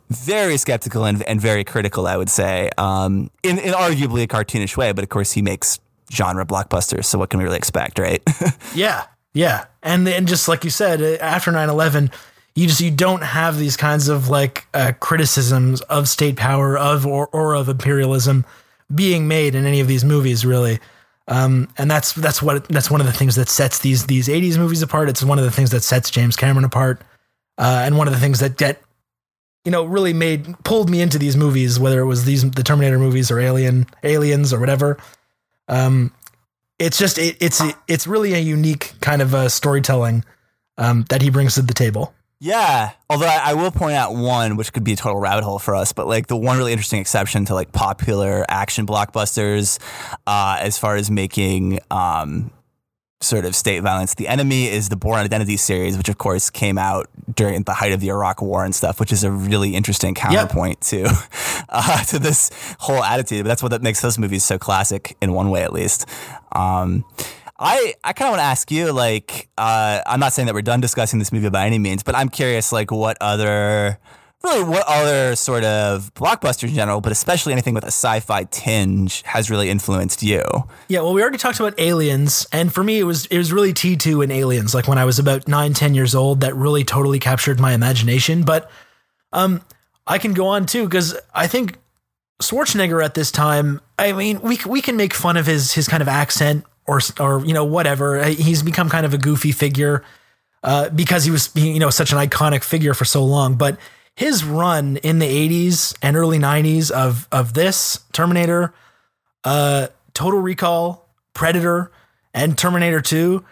very 0.10 0.58
skeptical 0.58 1.06
and, 1.06 1.24
and 1.24 1.40
very 1.40 1.64
critical, 1.64 2.06
I 2.06 2.18
would 2.18 2.30
say, 2.30 2.70
um, 2.78 3.32
in, 3.44 3.58
in 3.60 3.74
arguably 3.74 4.24
a 4.24 4.28
cartoonish 4.28 4.76
way. 4.76 4.92
But 4.92 5.04
of 5.04 5.10
course, 5.10 5.32
he 5.32 5.42
makes 5.42 5.80
genre 6.12 6.46
blockbusters. 6.46 7.06
So 7.06 7.18
what 7.18 7.30
can 7.30 7.38
we 7.38 7.46
really 7.46 7.58
expect, 7.58 7.98
right? 7.98 8.22
yeah, 8.76 9.06
yeah, 9.34 9.66
and 9.82 10.08
and 10.08 10.28
just 10.28 10.48
like 10.48 10.64
you 10.64 10.70
said, 10.70 11.02
uh, 11.02 11.24
after 11.24 11.52
9-11, 11.52 12.12
you 12.56 12.68
just 12.68 12.82
you 12.82 12.92
don't 12.92 13.24
have 13.24 13.58
these 13.58 13.78
kinds 13.78 14.10
of 14.10 14.28
like 14.28 14.68
uh, 14.74 14.92
criticisms 15.00 15.82
of 15.82 16.10
state 16.10 16.36
power 16.36 16.78
of 16.78 17.06
or, 17.06 17.28
or 17.28 17.56
of 17.56 17.70
imperialism 17.70 18.46
being 18.94 19.28
made 19.28 19.56
in 19.56 19.66
any 19.66 19.80
of 19.80 19.88
these 19.88 20.04
movies, 20.04 20.46
really. 20.46 20.80
Um, 21.28 21.70
and 21.78 21.90
that's 21.90 22.14
that's 22.14 22.42
what 22.42 22.68
that's 22.70 22.90
one 22.90 23.02
of 23.02 23.08
the 23.08 23.14
things 23.14 23.36
that 23.36 23.50
sets 23.50 23.80
these 23.80 24.08
these 24.08 24.28
80s 24.28 24.58
movies 24.58 24.82
apart. 24.82 25.10
It's 25.10 25.24
one 25.24 25.38
of 25.38 25.46
the 25.46 25.52
things 25.52 25.70
that 25.72 25.84
sets 25.84 26.10
James 26.10 26.36
Cameron 26.36 26.66
apart, 26.66 27.02
uh, 27.58 27.84
and 27.86 27.98
one 27.98 28.08
of 28.08 28.14
the 28.14 28.20
things 28.20 28.40
that 28.40 28.58
get 28.58 28.82
you 29.64 29.72
know 29.72 29.86
really 29.86 30.14
made 30.14 30.56
pulled 30.64 30.90
me 30.90 31.02
into 31.02 31.20
these 31.20 31.38
movies, 31.38 31.80
whether 31.80 32.00
it 32.00 32.08
was 32.08 32.26
these 32.26 32.50
the 32.50 32.64
Terminator 32.64 32.98
movies 32.98 33.30
or 33.30 33.40
Alien 33.40 33.86
Aliens 34.04 34.52
or 34.52 34.60
whatever. 34.60 34.98
Um, 35.68 36.12
it's 36.80 36.98
just 36.98 37.20
it, 37.20 37.38
it's 37.40 37.62
it's 37.88 38.08
really 38.08 38.34
a 38.34 38.40
unique 38.40 38.94
kind 39.02 39.22
of 39.22 39.36
uh, 39.36 39.50
storytelling 39.50 40.26
um, 40.80 41.06
that 41.10 41.22
he 41.22 41.30
brings 41.30 41.56
to 41.56 41.62
the 41.62 41.76
table. 41.76 42.14
Yeah, 42.42 42.92
although 43.10 43.28
I, 43.28 43.52
I, 43.52 43.54
will 43.54 43.70
point 43.70 43.96
out 43.96 44.16
one, 44.16 44.56
which 44.56 44.72
could 44.72 44.86
be 44.86 44.94
a 44.94 44.96
total 44.96 45.20
rabbit 45.20 45.44
hole 45.44 45.60
for 45.60 45.76
us, 45.76 45.92
but 45.92 46.08
like 46.08 46.28
the 46.28 46.38
one 46.38 46.58
really 46.58 46.72
interesting 46.72 47.02
exception 47.02 47.44
to 47.46 47.54
like 47.54 47.74
popular 47.74 48.46
action 48.48 48.88
blockbusters, 48.88 49.78
uh, 50.26 50.58
as 50.62 50.78
far 50.78 50.96
as 50.96 51.12
making 51.12 51.80
um, 51.92 52.50
sort 53.20 53.44
of 53.44 53.58
state 53.58 53.82
violence 53.82 54.16
the 54.16 54.30
enemy, 54.30 54.68
is 54.68 54.88
the 54.88 54.96
Bourne 54.96 55.20
Identity 55.20 55.58
series, 55.58 55.98
which 55.98 56.08
of 56.08 56.18
course 56.18 56.50
came 56.50 56.78
out 56.78 57.10
during 57.36 57.62
the 57.64 57.74
height 57.74 57.92
of 57.92 58.00
the 58.00 58.08
Iraq 58.08 58.42
War 58.42 58.64
and 58.64 58.74
stuff, 58.74 59.02
which 59.02 59.12
is 59.12 59.26
a 59.26 59.32
really 59.32 59.76
interesting 59.76 60.16
counterpoint 60.16 60.78
yep. 60.94 61.10
to 61.10 61.28
uh, 61.70 62.04
to 62.06 62.20
this 62.20 62.52
whole 62.80 63.04
attitude. 63.04 63.44
But 63.44 63.50
that's 63.50 63.62
what 63.62 63.70
that 63.74 63.82
makes 63.82 64.00
those 64.00 64.18
movies 64.18 64.46
so 64.46 64.58
classic 64.58 65.18
in 65.22 65.34
one 65.34 65.50
way, 65.50 65.64
at 65.64 65.74
least. 65.74 66.06
Um, 66.54 67.04
I, 67.62 67.94
I 68.06 68.14
kind 68.14 68.30
of 68.30 68.32
want 68.32 68.40
to 68.40 68.46
ask 68.46 68.72
you, 68.72 68.94
like, 68.94 69.50
uh, 69.58 70.02
I'm 70.06 70.20
not 70.22 70.32
saying 70.32 70.46
that 70.46 70.56
we're 70.56 70.62
done 70.62 70.80
discussing 70.80 71.20
this 71.20 71.34
movie 71.34 71.50
by 71.50 71.66
any 71.66 71.78
means, 71.78 72.04
but 72.04 72.16
I'm 72.16 72.30
curious, 72.30 72.72
like, 72.72 72.90
what 72.90 73.18
other, 73.20 74.00
really, 74.44 74.64
what 74.64 74.86
other 74.88 75.36
sort 75.36 75.66
of 75.66 76.14
blockbusters 76.14 76.70
in 76.70 76.76
general, 76.76 77.02
but 77.02 77.12
especially 77.12 77.52
anything 77.52 77.74
with 77.74 77.84
a 77.84 77.88
sci-fi 77.88 78.46
tinge, 78.46 79.24
has 79.24 79.50
really 79.50 79.70
influenced 79.70 80.24
you? 80.24 80.42
Yeah, 80.88 81.02
well, 81.02 81.14
we 81.14 81.22
already 81.22 81.38
talked 81.38 81.60
about 81.60 81.78
Aliens, 81.78 82.48
and 82.54 82.74
for 82.74 82.82
me, 82.82 82.98
it 83.00 83.04
was 83.04 83.26
it 83.26 83.38
was 83.38 83.52
really 83.52 83.74
T2 83.74 84.24
and 84.24 84.32
Aliens, 84.32 84.74
like 84.74 84.88
when 84.88 84.98
I 84.98 85.04
was 85.04 85.20
about 85.20 85.50
nine, 85.50 85.74
ten 85.74 85.94
years 85.94 86.16
old, 86.16 86.40
that 86.40 86.56
really 86.56 86.86
totally 86.86 87.20
captured 87.20 87.60
my 87.60 87.74
imagination. 87.74 88.44
But, 88.44 88.72
um, 89.34 89.62
I 90.08 90.18
can 90.18 90.34
go 90.34 90.48
on 90.48 90.66
too 90.66 90.86
because 90.86 91.18
I 91.36 91.48
think 91.48 91.78
Schwarzenegger 92.42 93.04
at 93.04 93.16
this 93.16 93.32
time, 93.32 93.82
I 93.98 94.14
mean, 94.14 94.40
we 94.40 94.60
we 94.66 94.82
can 94.82 94.96
make 94.96 95.14
fun 95.14 95.36
of 95.36 95.46
his 95.46 95.74
his 95.74 95.90
kind 95.90 96.02
of 96.02 96.08
accent 96.08 96.64
or 96.90 97.00
or 97.20 97.46
you 97.46 97.54
know 97.54 97.64
whatever. 97.64 98.20
Uh, 98.20 98.30
he's 98.30 98.64
become 98.64 98.90
kind 98.90 99.06
of 99.06 99.14
a 99.14 99.18
goofy 99.18 99.52
figure 99.52 100.04
uh, 100.64 100.90
because 100.90 101.24
he 101.24 101.32
was 101.32 101.52
you 101.56 101.80
know 101.80 101.92
such 101.92 102.12
an 102.12 102.18
iconic 102.18 102.64
figure 102.64 102.94
for 102.94 103.06
so 103.06 103.24
long. 103.24 103.56
But 103.56 103.78
his 104.16 104.44
run 104.44 104.98
in 104.98 105.20
the 105.20 105.28
'80s 105.28 105.96
and 106.02 106.18
early 106.18 106.40
'90s 106.40 106.90
of 106.90 107.28
of 107.32 107.54
this 107.54 108.04
Terminator, 108.12 108.74
uh, 109.44 109.88
Total 110.14 110.40
Recall, 110.40 111.08
Predator, 111.34 111.92
and 112.34 112.58
Terminator 112.58 113.02
2. 113.02 113.46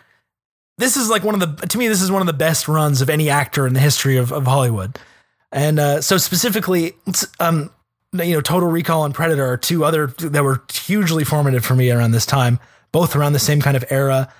This 0.79 0.97
is 0.97 1.09
like 1.09 1.23
one 1.23 1.39
of 1.39 1.39
the 1.39 1.67
to 1.67 1.77
me 1.77 1.87
this 1.87 2.01
is 2.01 2.11
one 2.11 2.21
of 2.21 2.27
the 2.27 2.33
best 2.33 2.67
runs 2.67 3.01
of 3.01 3.09
any 3.09 3.29
actor 3.29 3.67
in 3.67 3.73
the 3.73 3.79
history 3.79 4.17
of, 4.17 4.31
of 4.31 4.45
Hollywood. 4.45 4.97
And 5.51 5.79
uh, 5.79 6.01
so 6.01 6.17
specifically, 6.17 6.93
um, 7.39 7.69
you 8.13 8.33
know, 8.33 8.41
Total 8.41 8.67
Recall 8.67 9.05
and 9.05 9.13
Predator 9.13 9.45
are 9.45 9.57
two 9.57 9.85
other 9.85 10.07
that 10.07 10.43
were 10.43 10.63
hugely 10.73 11.23
formative 11.23 11.63
for 11.63 11.75
me 11.75 11.91
around 11.91 12.11
this 12.11 12.25
time 12.25 12.59
both 12.91 13.15
around 13.15 13.33
the 13.33 13.39
same 13.39 13.61
kind 13.61 13.77
of 13.77 13.85
era. 13.89 14.31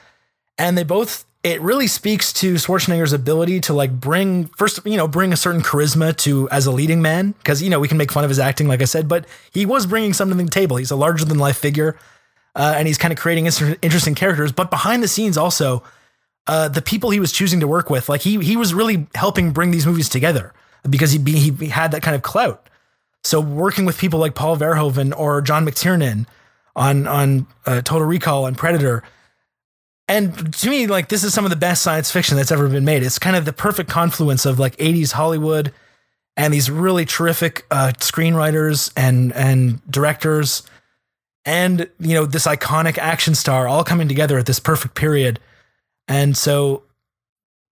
And 0.58 0.78
they 0.78 0.84
both, 0.84 1.26
it 1.44 1.62
really 1.62 1.88
speaks 1.88 2.34
to 2.34 2.56
Schwarzenegger's 2.56 3.14
ability 3.14 3.62
to 3.62 3.74
like 3.74 3.92
bring, 3.92 4.48
first, 4.58 4.80
you 4.86 4.98
know, 4.98 5.08
bring 5.08 5.34
a 5.34 5.38
certain 5.38 5.62
charisma 5.62 6.16
to 6.18 6.50
as 6.50 6.66
a 6.66 6.72
leading 6.72 7.02
man. 7.02 7.36
Cause, 7.44 7.62
you 7.62 7.70
know, 7.70 7.80
we 7.80 7.88
can 7.88 7.98
make 7.98 8.12
fun 8.12 8.24
of 8.24 8.30
his 8.30 8.40
acting, 8.40 8.68
like 8.68 8.82
I 8.82 8.86
said, 8.86 9.08
but 9.08 9.26
he 9.52 9.66
was 9.66 9.86
bringing 9.86 10.14
something 10.14 10.38
to 10.38 10.44
the 10.44 10.50
table. 10.50 10.78
He's 10.78 10.92
a 10.92 10.96
larger 10.96 11.26
than 11.26 11.38
life 11.38 11.58
figure. 11.58 11.98
Uh, 12.56 12.74
and 12.76 12.88
he's 12.88 12.98
kind 12.98 13.12
of 13.12 13.20
creating 13.20 13.46
interesting 13.46 14.16
characters. 14.16 14.52
But 14.52 14.72
behind 14.72 15.04
the 15.04 15.08
scenes, 15.08 15.38
also, 15.38 15.84
uh, 16.48 16.68
the 16.68 16.82
people 16.82 17.12
he 17.12 17.20
was 17.20 17.32
choosing 17.32 17.60
to 17.60 17.68
work 17.68 17.90
with, 17.90 18.10
like 18.10 18.22
he 18.22 18.44
he 18.44 18.56
was 18.56 18.74
really 18.74 19.06
helping 19.14 19.52
bring 19.52 19.72
these 19.72 19.86
movies 19.86 20.10
together 20.10 20.54
because 20.90 21.12
he 21.12 21.20
he 21.20 21.68
had 21.68 21.92
that 21.92 22.02
kind 22.02 22.16
of 22.16 22.24
clout. 22.24 22.68
So 23.24 23.40
working 23.42 23.86
with 23.86 23.98
people 23.98 24.20
like 24.20 24.34
Paul 24.34 24.58
Verhoeven 24.58 25.14
or 25.16 25.42
John 25.42 25.66
McTiernan 25.66 26.26
on 26.78 27.08
on 27.08 27.48
uh, 27.66 27.82
Total 27.82 28.08
Recall 28.08 28.46
and 28.46 28.58
Predator. 28.58 29.04
And 30.08 30.54
to 30.54 30.70
me, 30.70 30.88
like 30.88 31.10
this 31.10 31.26
is 31.26 31.34
some 31.34 31.44
of 31.44 31.50
the 31.50 31.58
best 31.58 31.82
science 31.82 32.10
fiction 32.10 32.38
that's 32.38 32.52
ever 32.52 32.70
been 32.70 32.86
made. 32.86 33.04
It's 33.04 33.20
kind 33.20 33.36
of 33.36 33.44
the 33.44 33.52
perfect 33.52 33.90
confluence 33.90 34.46
of 34.46 34.58
like 34.58 34.78
80s 34.78 35.12
Hollywood 35.12 35.74
and 36.38 36.54
these 36.54 36.70
really 36.70 37.04
terrific 37.04 37.66
uh, 37.72 37.92
screenwriters 37.98 38.94
and 38.96 39.34
and 39.34 39.82
directors, 39.92 40.62
and 41.44 41.90
you 42.00 42.14
know 42.14 42.26
this 42.26 42.46
iconic 42.46 42.98
action 42.98 43.36
star 43.36 43.68
all 43.68 43.84
coming 43.84 44.08
together 44.08 44.38
at 44.38 44.46
this 44.46 44.60
perfect 44.60 44.96
period. 44.96 45.40
And 46.08 46.38
so 46.38 46.84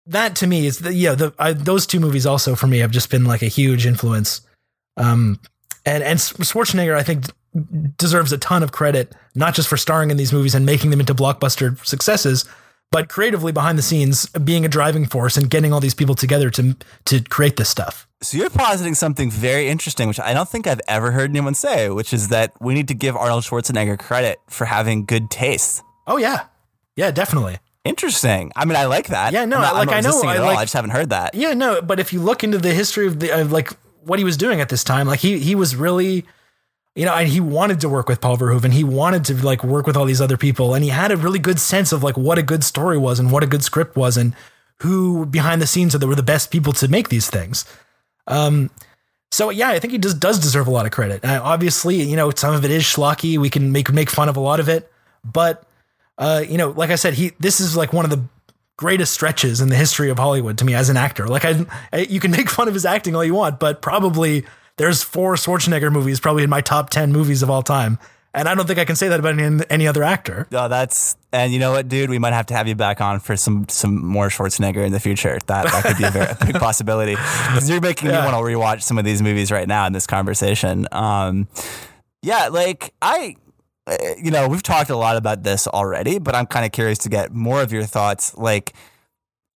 that 0.05 0.35
to 0.37 0.47
me 0.47 0.67
is 0.67 0.79
the 0.79 0.93
yeah 0.93 1.15
the 1.15 1.33
I, 1.39 1.53
those 1.53 1.85
two 1.85 1.99
movies 1.99 2.25
also 2.25 2.55
for 2.55 2.67
me 2.67 2.77
have 2.77 2.91
just 2.91 3.09
been 3.09 3.25
like 3.25 3.41
a 3.41 3.47
huge 3.47 3.85
influence. 3.85 4.41
Um, 4.95 5.39
and 5.85 6.03
and 6.03 6.19
Schwarzenegger 6.19 6.95
I 6.95 7.03
think 7.03 7.25
deserves 7.97 8.31
a 8.31 8.37
ton 8.37 8.63
of 8.63 8.71
credit, 8.71 9.13
not 9.35 9.53
just 9.53 9.67
for 9.67 9.77
starring 9.77 10.09
in 10.11 10.17
these 10.17 10.31
movies 10.31 10.55
and 10.55 10.65
making 10.65 10.89
them 10.89 10.99
into 10.99 11.13
blockbuster 11.13 11.83
successes, 11.85 12.45
but 12.91 13.09
creatively 13.09 13.51
behind 13.51 13.77
the 13.77 13.81
scenes, 13.81 14.27
being 14.29 14.65
a 14.65 14.69
driving 14.69 15.05
force 15.05 15.37
and 15.37 15.49
getting 15.49 15.73
all 15.73 15.79
these 15.79 15.93
people 15.93 16.15
together 16.15 16.49
to 16.51 16.75
to 17.05 17.21
create 17.21 17.57
this 17.57 17.69
stuff. 17.69 18.07
So 18.21 18.37
you're 18.37 18.49
positing 18.49 18.93
something 18.93 19.31
very 19.31 19.67
interesting, 19.67 20.07
which 20.07 20.19
I 20.19 20.33
don't 20.33 20.47
think 20.47 20.67
I've 20.67 20.81
ever 20.87 21.11
heard 21.11 21.31
anyone 21.31 21.55
say, 21.55 21.89
which 21.89 22.13
is 22.13 22.27
that 22.27 22.53
we 22.61 22.73
need 22.73 22.87
to 22.89 22.93
give 22.93 23.15
Arnold 23.15 23.43
Schwarzenegger 23.43 23.97
credit 23.97 24.39
for 24.47 24.65
having 24.65 25.05
good 25.05 25.31
taste. 25.31 25.81
Oh 26.05 26.17
yeah, 26.17 26.45
yeah, 26.95 27.11
definitely. 27.11 27.57
Interesting. 27.83 28.51
I 28.55 28.65
mean, 28.65 28.75
I 28.75 28.85
like 28.85 29.07
that. 29.07 29.33
Yeah, 29.33 29.45
no, 29.45 29.59
not, 29.59 29.73
like 29.73 29.89
I 29.89 30.01
know, 30.01 30.21
I, 30.21 30.37
like, 30.37 30.57
I 30.57 30.63
just 30.65 30.73
haven't 30.73 30.91
heard 30.91 31.09
that. 31.09 31.33
Yeah, 31.33 31.55
no, 31.55 31.81
but 31.81 31.99
if 31.99 32.13
you 32.13 32.21
look 32.21 32.43
into 32.43 32.59
the 32.59 32.73
history 32.73 33.07
of 33.07 33.19
the 33.19 33.31
of 33.31 33.51
like 33.51 33.71
what 34.03 34.19
he 34.19 34.25
was 34.25 34.37
doing 34.37 34.61
at 34.61 34.69
this 34.69 34.83
time, 34.83 35.07
like 35.07 35.19
he 35.19 35.39
he 35.39 35.55
was 35.55 35.75
really 35.75 36.25
you 36.95 37.05
know, 37.05 37.13
and 37.13 37.29
he 37.29 37.39
wanted 37.39 37.79
to 37.81 37.89
work 37.89 38.09
with 38.09 38.19
Paul 38.19 38.37
Verhoeven. 38.37 38.73
He 38.73 38.83
wanted 38.83 39.23
to 39.25 39.45
like 39.45 39.63
work 39.63 39.87
with 39.87 39.95
all 39.95 40.05
these 40.05 40.19
other 40.19 40.37
people, 40.37 40.73
and 40.73 40.83
he 40.83 40.89
had 40.89 41.11
a 41.11 41.17
really 41.17 41.39
good 41.39 41.59
sense 41.59 41.91
of 41.91 42.03
like 42.03 42.17
what 42.17 42.37
a 42.37 42.43
good 42.43 42.63
story 42.63 42.97
was 42.97 43.19
and 43.19 43.31
what 43.31 43.43
a 43.43 43.47
good 43.47 43.63
script 43.63 43.95
was, 43.95 44.17
and 44.17 44.35
who 44.81 45.25
behind 45.25 45.61
the 45.61 45.67
scenes 45.67 45.93
that 45.93 46.05
were 46.05 46.15
the 46.15 46.23
best 46.23 46.51
people 46.51 46.73
to 46.73 46.87
make 46.87 47.09
these 47.09 47.29
things. 47.29 47.65
Um, 48.27 48.69
so 49.31 49.49
yeah, 49.49 49.69
I 49.69 49.79
think 49.79 49.93
he 49.93 49.97
does 49.97 50.13
does 50.13 50.39
deserve 50.39 50.67
a 50.67 50.71
lot 50.71 50.85
of 50.85 50.91
credit. 50.91 51.23
Uh, 51.23 51.39
obviously, 51.41 52.01
you 52.01 52.17
know, 52.17 52.29
some 52.31 52.53
of 52.53 52.65
it 52.65 52.71
is 52.71 52.83
schlocky. 52.83 53.37
We 53.37 53.49
can 53.49 53.71
make 53.71 53.91
make 53.93 54.09
fun 54.09 54.27
of 54.27 54.35
a 54.35 54.41
lot 54.41 54.59
of 54.59 54.67
it, 54.67 54.91
but 55.23 55.63
uh, 56.17 56.43
you 56.47 56.57
know, 56.57 56.71
like 56.71 56.89
I 56.89 56.95
said, 56.95 57.13
he 57.13 57.31
this 57.39 57.61
is 57.61 57.77
like 57.77 57.93
one 57.93 58.03
of 58.03 58.11
the 58.11 58.21
greatest 58.81 59.13
stretches 59.13 59.61
in 59.61 59.69
the 59.69 59.75
history 59.75 60.09
of 60.09 60.17
Hollywood 60.17 60.57
to 60.57 60.65
me 60.65 60.73
as 60.73 60.89
an 60.89 60.97
actor. 60.97 61.27
Like 61.27 61.45
I, 61.45 61.99
you 62.09 62.19
can 62.19 62.31
make 62.31 62.49
fun 62.49 62.67
of 62.67 62.73
his 62.73 62.83
acting 62.83 63.15
all 63.15 63.23
you 63.23 63.35
want, 63.35 63.59
but 63.59 63.79
probably 63.79 64.43
there's 64.77 65.03
four 65.03 65.35
Schwarzenegger 65.35 65.91
movies 65.91 66.19
probably 66.19 66.41
in 66.41 66.49
my 66.49 66.61
top 66.61 66.89
10 66.89 67.11
movies 67.11 67.43
of 67.43 67.49
all 67.51 67.61
time. 67.61 67.99
And 68.33 68.49
I 68.49 68.55
don't 68.55 68.65
think 68.65 68.79
I 68.79 68.85
can 68.85 68.95
say 68.95 69.07
that 69.07 69.19
about 69.19 69.37
any, 69.37 69.63
any 69.69 69.87
other 69.87 70.01
actor. 70.01 70.47
No, 70.49 70.67
that's 70.67 71.15
and 71.31 71.53
you 71.53 71.59
know 71.59 71.73
what, 71.73 71.89
dude, 71.89 72.09
we 72.09 72.17
might 72.17 72.33
have 72.33 72.47
to 72.47 72.55
have 72.55 72.67
you 72.67 72.73
back 72.73 73.01
on 73.01 73.19
for 73.19 73.37
some 73.37 73.67
some 73.69 74.03
more 74.03 74.29
Schwarzenegger 74.29 74.83
in 74.83 74.91
the 74.91 74.99
future. 74.99 75.37
That 75.45 75.65
that 75.65 75.83
could 75.83 75.97
be 75.97 76.05
a, 76.05 76.09
very, 76.09 76.33
big 76.43 76.55
possibility 76.59 77.13
because 77.13 77.69
you're 77.69 77.81
making 77.81 78.09
yeah. 78.09 78.25
me 78.25 78.31
want 78.31 78.35
to 78.35 78.41
rewatch 78.41 78.81
some 78.81 78.97
of 78.97 79.05
these 79.05 79.21
movies 79.21 79.51
right 79.51 79.67
now 79.67 79.85
in 79.85 79.93
this 79.93 80.07
conversation. 80.07 80.87
Um, 80.91 81.47
yeah, 82.23 82.47
like 82.47 82.95
I, 82.99 83.35
you 84.17 84.31
know, 84.31 84.47
we've 84.47 84.63
talked 84.63 84.89
a 84.89 84.95
lot 84.95 85.17
about 85.17 85.43
this 85.43 85.67
already, 85.67 86.19
but 86.19 86.35
I'm 86.35 86.45
kind 86.45 86.65
of 86.65 86.71
curious 86.71 86.99
to 86.99 87.09
get 87.09 87.33
more 87.33 87.61
of 87.61 87.71
your 87.71 87.83
thoughts. 87.83 88.35
Like, 88.37 88.73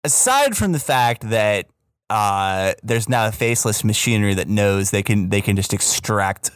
aside 0.04 0.56
from 0.56 0.72
the 0.72 0.80
fact 0.80 1.30
that 1.30 1.68
uh, 2.10 2.74
there's 2.84 3.10
now 3.10 3.28
a 3.28 3.32
faceless 3.32 3.84
machinery 3.84 4.34
that 4.36 4.48
knows 4.48 4.92
they 4.92 5.04
can 5.04 5.30
they 5.30 5.42
can 5.42 5.56
just 5.56 5.74
extract 5.74 6.52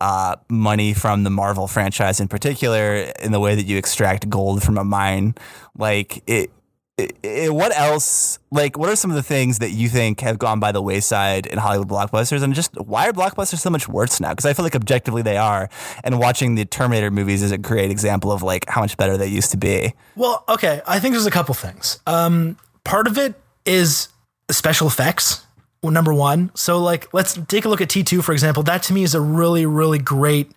uh, 0.00 0.36
money 0.48 0.94
from 0.94 1.24
the 1.24 1.30
Marvel 1.30 1.66
franchise 1.66 2.20
in 2.20 2.28
particular 2.28 2.94
in 3.22 3.32
the 3.32 3.40
way 3.40 3.54
that 3.54 3.64
you 3.64 3.76
extract 3.76 4.28
gold 4.28 4.62
from 4.62 4.78
a 4.78 4.84
mine. 4.84 5.34
Like 5.76 6.22
it, 6.26 6.50
it, 6.96 7.16
it, 7.24 7.52
what 7.52 7.76
else? 7.76 8.38
Like 8.50 8.78
what 8.78 8.88
are 8.88 8.96
some 8.96 9.10
of 9.10 9.16
the 9.16 9.22
things 9.22 9.58
that 9.58 9.70
you 9.70 9.88
think 9.88 10.20
have 10.20 10.38
gone 10.38 10.60
by 10.60 10.70
the 10.70 10.80
wayside 10.80 11.46
in 11.46 11.58
Hollywood 11.58 11.88
blockbusters, 11.88 12.42
and 12.42 12.54
just 12.54 12.74
why 12.80 13.08
are 13.08 13.12
blockbusters 13.12 13.58
so 13.58 13.70
much 13.70 13.88
worse 13.88 14.20
now? 14.20 14.30
Because 14.30 14.46
I 14.46 14.52
feel 14.52 14.64
like 14.64 14.76
objectively 14.76 15.22
they 15.22 15.36
are, 15.36 15.68
and 16.04 16.18
watching 16.18 16.54
the 16.54 16.64
Terminator 16.64 17.10
movies 17.10 17.42
is 17.42 17.50
a 17.50 17.58
great 17.58 17.90
example 17.90 18.30
of 18.30 18.42
like 18.42 18.68
how 18.68 18.80
much 18.80 18.96
better 18.96 19.16
they 19.16 19.26
used 19.26 19.50
to 19.50 19.56
be. 19.56 19.92
Well, 20.14 20.44
okay, 20.48 20.82
I 20.86 21.00
think 21.00 21.14
there's 21.14 21.26
a 21.26 21.32
couple 21.32 21.54
things. 21.54 21.98
Um, 22.06 22.56
part 22.84 23.08
of 23.08 23.18
it 23.18 23.34
is 23.64 24.08
special 24.50 24.86
effects. 24.86 25.44
number 25.82 26.14
one. 26.14 26.52
So 26.54 26.78
like, 26.78 27.12
let's 27.12 27.38
take 27.48 27.64
a 27.64 27.68
look 27.68 27.80
at 27.80 27.88
T2 27.88 28.22
for 28.22 28.32
example. 28.32 28.62
That 28.62 28.84
to 28.84 28.92
me 28.92 29.02
is 29.02 29.14
a 29.14 29.20
really 29.20 29.66
really 29.66 29.98
great 29.98 30.52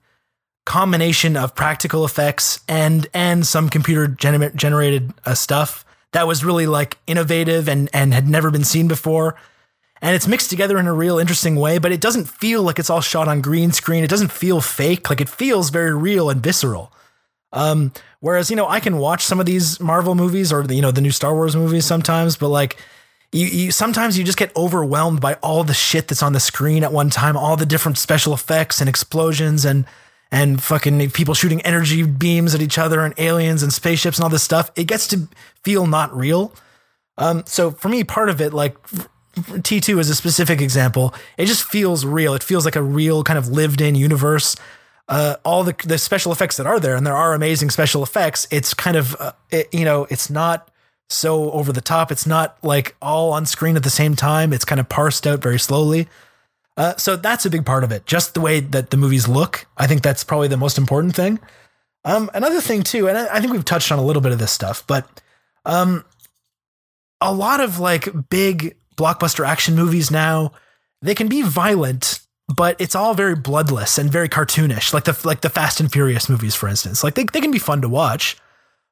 combination 0.67 1.35
of 1.35 1.55
practical 1.55 2.05
effects 2.05 2.59
and 2.67 3.07
and 3.13 3.47
some 3.47 3.69
computer 3.69 4.07
gener- 4.07 4.53
generated 4.53 5.13
uh, 5.25 5.33
stuff 5.33 5.85
that 6.14 6.28
was 6.28 6.43
really 6.43 6.68
like 6.68 6.97
innovative 7.08 7.68
and 7.68 7.89
and 7.93 8.14
had 8.14 8.28
never 8.28 8.51
been 8.51 8.64
seen 8.64 8.88
before. 8.88 9.36
And 10.01 10.16
it's 10.16 10.28
mixed 10.28 10.49
together 10.49 10.78
in 10.78 10.86
a 10.86 10.93
real 10.93 11.18
interesting 11.18 11.55
way, 11.55 11.80
but 11.80 11.91
it 11.91 11.99
doesn't 11.99 12.26
feel 12.26 12.62
like 12.62 12.78
it's 12.78 12.89
all 12.89 13.01
shot 13.01 13.28
on 13.28 13.41
green 13.41 13.72
screen. 13.72 14.03
It 14.03 14.10
doesn't 14.10 14.32
feel 14.32 14.62
fake. 14.62 15.10
Like 15.10 15.22
it 15.22 15.30
feels 15.30 15.72
very 15.72 15.95
real 15.95 16.30
and 16.30 16.41
visceral. 16.41 16.91
Um, 17.51 17.91
whereas, 18.20 18.49
you 18.51 18.55
know, 18.55 18.68
I 18.68 18.80
can 18.80 18.97
watch 18.97 19.24
some 19.24 19.39
of 19.39 19.47
these 19.47 19.80
Marvel 19.80 20.14
movies 20.14 20.53
or 20.53 20.64
the, 20.64 20.76
you 20.76 20.82
know, 20.82 20.91
the 20.91 21.01
new 21.01 21.12
Star 21.12 21.34
Wars 21.34 21.55
movies 21.55 21.86
sometimes, 21.86 22.38
but 22.38 22.49
like 22.49 22.78
you, 23.32 23.47
you 23.47 23.72
sometimes 23.72 24.18
you 24.18 24.24
just 24.24 24.38
get 24.38 24.55
overwhelmed 24.55 25.22
by 25.22 25.36
all 25.36 25.64
the 25.64 25.74
shit 25.74 26.08
that's 26.08 26.24
on 26.24 26.34
the 26.34 26.39
screen 26.39 26.84
at 26.84 26.93
one 26.93 27.10
time, 27.10 27.36
all 27.36 27.58
the 27.58 27.66
different 27.66 27.97
special 27.97 28.34
effects 28.34 28.80
and 28.80 28.89
explosions 28.89 29.66
and 29.66 29.86
and 30.32 30.61
fucking 30.61 31.11
people 31.11 31.34
shooting 31.34 31.61
energy 31.61 32.03
beams 32.03 32.53
at 32.53 32.61
each 32.61 32.78
other 32.78 33.01
and 33.01 33.13
aliens 33.17 33.63
and 33.63 33.71
spaceships 33.71 34.17
and 34.17 34.23
all 34.23 34.30
this 34.30 34.43
stuff. 34.43 34.71
It 34.75 34.86
gets 34.86 35.07
to 35.07 35.28
feel 35.63 35.88
not 35.88 36.15
real. 36.15 36.53
Um, 37.17 37.43
so 37.45 37.71
for 37.71 37.89
me, 37.89 38.03
part 38.03 38.30
of 38.30 38.41
it, 38.41 38.53
like 38.53 38.78
T2 39.36 39.99
is 39.99 40.09
a 40.09 40.15
specific 40.15 40.61
example. 40.61 41.13
It 41.38 41.45
just 41.45 41.63
feels 41.63 42.05
real. 42.05 42.34
It 42.34 42.43
feels 42.43 42.65
like 42.65 42.75
a 42.75 42.82
real 42.82 43.23
kind 43.23 43.39
of 43.39 43.47
lived 43.47 43.82
in 43.82 43.95
universe. 43.95 44.55
Uh, 45.09 45.38
all 45.45 45.63
the, 45.63 45.73
the 45.86 45.97
special 45.97 46.34
effects 46.34 46.57
that 46.57 46.67
are 46.67 46.82
there, 46.82 46.93
and 46.93 47.07
there 47.07 47.15
are 47.15 47.34
amazing 47.34 47.69
special 47.69 48.03
effects. 48.03 48.45
It's 48.51 48.73
kind 48.73 48.97
of, 48.97 49.15
uh, 49.19 49.32
it, 49.49 49.73
you 49.73 49.86
know, 49.86 50.05
it's 50.09 50.30
not 50.30 50.69
so 51.09 51.49
over 51.51 51.71
the 51.71 51.80
top. 51.82 52.11
It's 52.11 52.28
not 52.28 52.57
like 52.61 52.95
all 53.01 53.32
on 53.32 53.45
screen 53.45 53.78
at 53.78 53.84
the 53.84 53.89
same 53.89 54.17
time. 54.17 54.51
It's 54.51 54.65
kind 54.65 54.82
of 54.82 54.89
parsed 54.89 55.25
out 55.25 55.41
very 55.41 55.59
slowly. 55.59 56.09
Uh, 56.78 56.95
so 56.95 57.15
that's 57.15 57.45
a 57.45 57.49
big 57.49 57.65
part 57.65 57.84
of 57.84 57.91
it. 57.91 58.05
Just 58.05 58.36
the 58.36 58.39
way 58.39 58.59
that 58.59 58.91
the 58.91 58.97
movies 58.97 59.28
look. 59.28 59.65
I 59.78 59.88
think 59.88 60.03
that's 60.03 60.23
probably 60.23 60.47
the 60.47 60.57
most 60.57 60.78
important 60.78 61.15
thing. 61.15 61.39
Um, 62.05 62.30
another 62.34 62.61
thing 62.61 62.84
too, 62.84 63.09
and 63.09 63.17
I, 63.17 63.36
I 63.36 63.39
think 63.41 63.51
we've 63.51 63.65
touched 63.65 63.91
on 63.91 63.99
a 63.99 64.03
little 64.03 64.21
bit 64.21 64.32
of 64.32 64.39
this 64.39 64.51
stuff, 64.51 64.86
but 64.88 65.09
um, 65.65 66.05
a 67.19 67.34
lot 67.34 67.59
of 67.59 67.80
like 67.80 68.30
big 68.30 68.78
blockbuster 68.95 69.45
action 69.45 69.75
movies 69.75 70.09
now, 70.09 70.53
they 71.01 71.15
can 71.15 71.28
be 71.28 71.41
violent, 71.41 72.21
but 72.55 72.80
it's 72.80 72.95
all 72.95 73.13
very 73.13 73.36
bloodless 73.36 73.97
and 73.97 74.09
very 74.11 74.30
cartoonish, 74.30 74.93
like 74.93 75.03
the 75.03 75.19
like 75.25 75.41
the 75.41 75.49
Fast 75.49 75.80
and 75.80 75.91
Furious 75.91 76.30
movies, 76.30 76.55
for 76.55 76.69
instance. 76.69 77.03
Like 77.03 77.15
they, 77.15 77.25
they 77.25 77.41
can 77.41 77.51
be 77.51 77.59
fun 77.59 77.82
to 77.82 77.89
watch, 77.89 78.38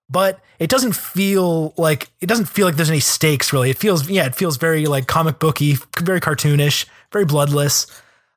but 0.10 0.40
it 0.60 0.70
doesn't 0.70 0.96
feel 0.96 1.74
like 1.78 2.10
it 2.22 2.28
doesn't 2.28 2.46
feel 2.46 2.66
like 2.66 2.76
there's 2.76 2.90
any 2.90 3.00
stakes 3.00 3.52
really. 3.52 3.70
It 3.70 3.78
feels 3.78 4.10
yeah, 4.10 4.26
it 4.26 4.36
feels 4.36 4.58
very 4.58 4.86
like 4.86 5.08
comic 5.08 5.40
booky, 5.40 5.78
very 6.00 6.22
cartoonish, 6.22 6.86
very 7.12 7.26
bloodless. 7.26 7.88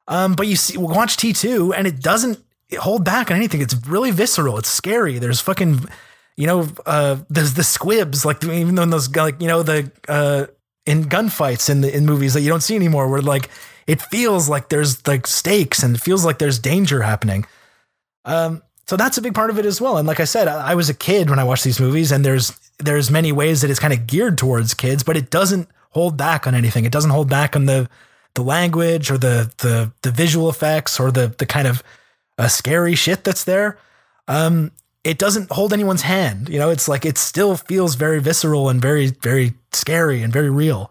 Um, 0.07 0.35
but 0.35 0.47
you 0.47 0.57
see, 0.57 0.79
watch 0.79 1.17
T 1.17 1.33
two, 1.33 1.73
and 1.75 1.87
it 1.87 2.01
doesn't 2.01 2.43
hold 2.79 3.05
back 3.05 3.31
on 3.31 3.37
anything. 3.37 3.61
It's 3.61 3.75
really 3.87 4.11
visceral. 4.11 4.59
It's 4.59 4.71
scary. 4.71 5.19
There's 5.19 5.41
fucking, 5.41 5.81
you 6.37 6.47
know, 6.47 6.69
uh, 6.87 7.19
there's 7.29 7.55
the 7.55 7.65
squibs, 7.65 8.25
like 8.25 8.43
even 8.45 8.75
though 8.75 8.83
in 8.83 8.91
those 8.91 9.15
like 9.15 9.41
you 9.41 9.49
know 9.49 9.63
the 9.63 9.91
uh, 10.09 10.47
in 10.87 11.05
gunfights 11.05 11.69
in 11.69 11.83
the 11.83 11.95
in 11.95 12.07
movies 12.07 12.35
that 12.35 12.41
you 12.41 12.49
don't 12.49 12.63
see 12.63 12.77
anymore, 12.77 13.09
where 13.09 13.21
like 13.21 13.51
it 13.87 14.01
feels 14.01 14.49
like 14.49 14.71
there's 14.71 15.07
like 15.07 15.27
stakes 15.27 15.83
and 15.83 15.97
it 15.97 16.01
feels 16.01 16.25
like 16.25 16.39
there's 16.39 16.59
danger 16.59 17.03
happening. 17.03 17.45
Um, 18.25 18.63
so 18.89 18.97
that's 18.97 19.19
a 19.19 19.23
big 19.23 19.35
part 19.35 19.51
of 19.51 19.59
it 19.59 19.67
as 19.67 19.83
well. 19.83 19.99
And 19.99 20.09
like 20.09 20.19
I 20.19 20.25
said, 20.25 20.49
I, 20.49 20.75
was 20.75 20.89
a 20.89 20.95
kid 20.95 21.29
when 21.29 21.39
I 21.39 21.45
watched 21.45 21.63
these 21.63 21.79
movies, 21.79 22.11
and 22.11 22.25
there's 22.25 22.59
there's 22.79 23.11
many 23.11 23.33
ways 23.33 23.61
that 23.61 23.71
it's 23.71 23.79
kind 23.79 23.93
of 23.93 24.07
geared 24.07 24.39
towards 24.39 24.73
kids, 24.73 25.03
but 25.03 25.15
it 25.15 25.29
doesn't 25.29 25.69
hold 25.91 26.17
back 26.17 26.47
on 26.47 26.55
anything. 26.55 26.87
It 26.87 26.93
doesn't 26.93 27.11
hold 27.11 27.29
back 27.29 27.55
on 27.55 27.67
the 27.67 27.91
the 28.33 28.43
language 28.43 29.11
or 29.11 29.19
the 29.19 29.53
the 29.59 29.93
the 30.01 30.11
visual 30.11 30.49
effects 30.49 30.99
or 30.99 31.11
the 31.11 31.35
the 31.37 31.45
kind 31.45 31.69
of 31.69 31.83
uh, 32.39 32.49
scary 32.49 32.95
shit 32.95 33.25
that's 33.25 33.45
there. 33.45 33.77
Um, 34.27 34.73
it 35.05 35.19
doesn't 35.19 35.53
hold 35.53 35.75
anyone's 35.75 36.03
hand. 36.03 36.49
You 36.49 36.59
know, 36.59 36.71
it's 36.71 36.89
like 36.89 37.05
it 37.05 37.19
still 37.19 37.57
feels 37.57 37.95
very 37.95 38.21
visceral 38.23 38.71
and 38.71 38.81
very 38.81 39.09
very 39.09 39.53
scary 39.71 40.23
and 40.23 40.33
very 40.33 40.49
real. 40.49 40.91